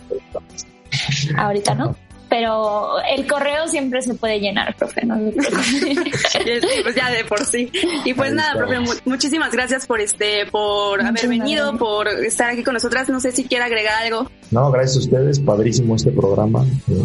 Ahorita 1.37 1.75
no. 1.75 1.97
Pero 2.31 2.95
el 3.15 3.27
correo 3.27 3.67
siempre 3.69 4.01
se 4.03 4.15
puede 4.15 4.39
llenar, 4.41 4.75
profe. 4.77 5.05
No 5.05 5.17
pues 6.83 6.95
ya 6.95 7.11
de 7.11 7.25
por 7.29 7.45
sí. 7.45 7.71
Y 8.05 8.15
pues 8.15 8.31
Ahí 8.31 8.37
nada, 8.37 8.53
está. 8.53 8.59
profe, 8.67 8.81
mu- 8.81 8.93
muchísimas 9.11 9.51
gracias 9.53 9.87
por 9.87 10.01
este, 10.01 10.47
por 10.47 11.01
haber 11.01 11.13
Muchas 11.13 11.29
venido, 11.29 11.63
gracias. 11.73 11.79
por 11.81 12.09
estar 12.09 12.51
aquí 12.51 12.63
con 12.63 12.75
nosotras. 12.75 13.09
No 13.09 13.21
sé 13.21 13.33
si 13.33 13.45
quiere 13.45 13.65
agregar 13.65 14.03
algo. 14.05 14.31
No, 14.53 14.71
gracias 14.71 14.97
a 14.97 15.01
ustedes, 15.01 15.41
padrísimo 15.41 15.97
este 15.97 16.13
programa. 16.13 16.65
Eh, 16.89 17.03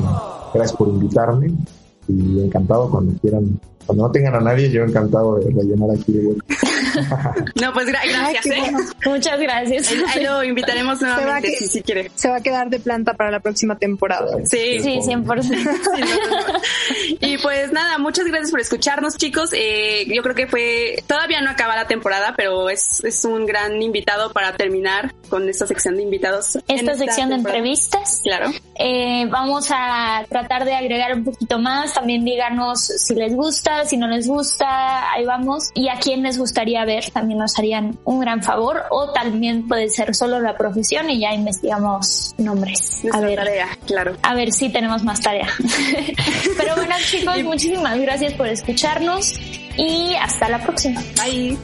gracias 0.54 0.78
por 0.78 0.90
invitarme 0.90 1.48
y 2.08 2.40
encantado 2.44 2.90
cuando 2.90 3.20
quieran. 3.20 3.60
Cuando 3.86 4.06
no 4.08 4.12
tengan 4.12 4.36
a 4.36 4.40
nadie, 4.42 4.70
yo 4.72 4.84
encantado 4.84 5.36
de 5.36 5.46
rellenar 5.54 5.90
aquí 5.98 6.12
de 6.12 6.26
hueco. 6.28 6.42
No, 7.62 7.74
pues 7.74 7.88
gra- 7.88 8.08
gracias, 8.08 8.46
¿eh? 8.46 8.56
bueno. 8.58 8.80
Muchas 9.06 9.40
gracias. 9.40 9.92
Ahí, 10.14 10.24
lo 10.24 10.44
invitaremos 10.44 11.02
va 11.04 11.16
nuevamente 11.16 11.50
que- 11.50 11.58
si, 11.58 11.68
si 11.68 11.82
quiere. 11.84 12.10
Se 12.16 12.30
va 12.30 12.38
a 12.38 12.42
quedar 12.42 12.70
de 12.70 12.80
planta 12.80 13.14
para 13.16 13.32
la 13.32 13.40
próxima 13.42 13.76
temporada. 13.78 14.38
Sí, 14.46 14.80
Sí, 14.82 15.00
100%. 15.02 15.42
Sí, 15.44 15.50
no, 15.56 15.72
no, 15.72 16.54
no. 16.54 16.60
Y 17.20 17.38
pues 17.40 17.72
nada, 17.74 17.98
muchas 17.98 18.26
gracias 18.26 18.52
por 18.52 18.60
escucharnos, 18.62 19.18
chicos. 19.18 19.50
Eh, 19.54 20.06
yo 20.14 20.22
creo 20.24 20.36
que 20.36 20.48
fue, 20.48 21.04
todavía 21.08 21.42
no 21.42 21.50
acaba 21.52 21.76
la 21.76 21.86
temporada, 21.88 22.34
pero 22.38 22.70
es, 22.70 23.04
es 23.04 23.26
un 23.26 23.46
gran 23.46 23.82
invitado 23.82 24.32
para 24.32 24.56
terminar 24.56 25.14
con 25.30 25.48
esta 25.50 25.68
sección 25.68 25.98
de 25.98 26.04
invitados. 26.04 26.56
en 26.56 26.62
Esta 26.80 26.96
sección 26.96 27.30
de 27.30 27.36
entrevistas. 27.36 28.22
Claro. 28.24 28.52
Eh, 28.80 29.26
vamos 29.30 29.68
a 29.72 30.26
tratar 30.30 30.64
de 30.66 30.74
agregar 30.76 31.14
un 31.14 31.24
poquito 31.26 31.60
más. 31.60 31.94
También 31.94 32.24
díganos 32.24 32.80
si 32.86 33.16
les 33.16 33.34
gusta, 33.36 33.75
si 33.84 33.98
no 33.98 34.08
les 34.08 34.28
gusta. 34.28 35.12
Ahí 35.12 35.26
vamos. 35.26 35.72
Y 35.74 35.90
a 35.90 36.00
quién 36.00 36.24
les 36.24 36.38
gustaría 36.38 36.86
ver. 36.86 37.10
También 37.12 37.40
nos 37.40 37.58
harían 37.60 37.98
un 38.06 38.20
gran 38.20 38.42
favor. 38.42 38.84
O 38.92 39.12
también 39.12 39.68
puede 39.68 39.90
ser 39.90 40.16
solo 40.16 40.40
la 40.40 40.56
profesión 40.58 41.10
y 41.10 41.20
ya 41.20 41.34
investigamos 41.34 42.34
nombres. 42.38 43.04
A 43.12 43.20
ver. 43.20 43.36
tarea, 43.36 43.68
claro. 43.86 44.16
A 44.22 44.34
ver 44.36 44.52
si 44.52 44.70
tenemos 44.70 45.04
más 45.04 45.20
tarea. 45.22 45.50
Pero 46.58 46.76
bueno, 46.76 46.96
chicos, 47.00 47.44
muchísimas 47.44 48.00
gracias 48.00 48.34
por 48.34 48.48
escucharnos 48.48 49.40
y 49.78 50.16
hasta 50.16 50.48
la 50.50 50.60
próxima. 50.60 51.02
Bye. 51.22 51.58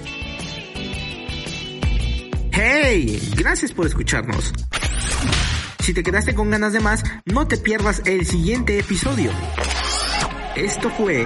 ¡Hey! 2.52 3.20
Gracias 3.38 3.72
por 3.72 3.88
escucharnos. 3.88 4.54
Si 5.80 5.94
te 5.94 6.04
quedaste 6.04 6.36
con 6.36 6.52
ganas 6.52 6.74
de 6.74 6.80
más, 6.80 7.04
no 7.26 7.48
te 7.48 7.58
pierdas 7.58 8.02
el 8.06 8.26
siguiente 8.26 8.78
episodio. 8.78 9.32
Esto 10.56 10.90
fue 10.90 11.26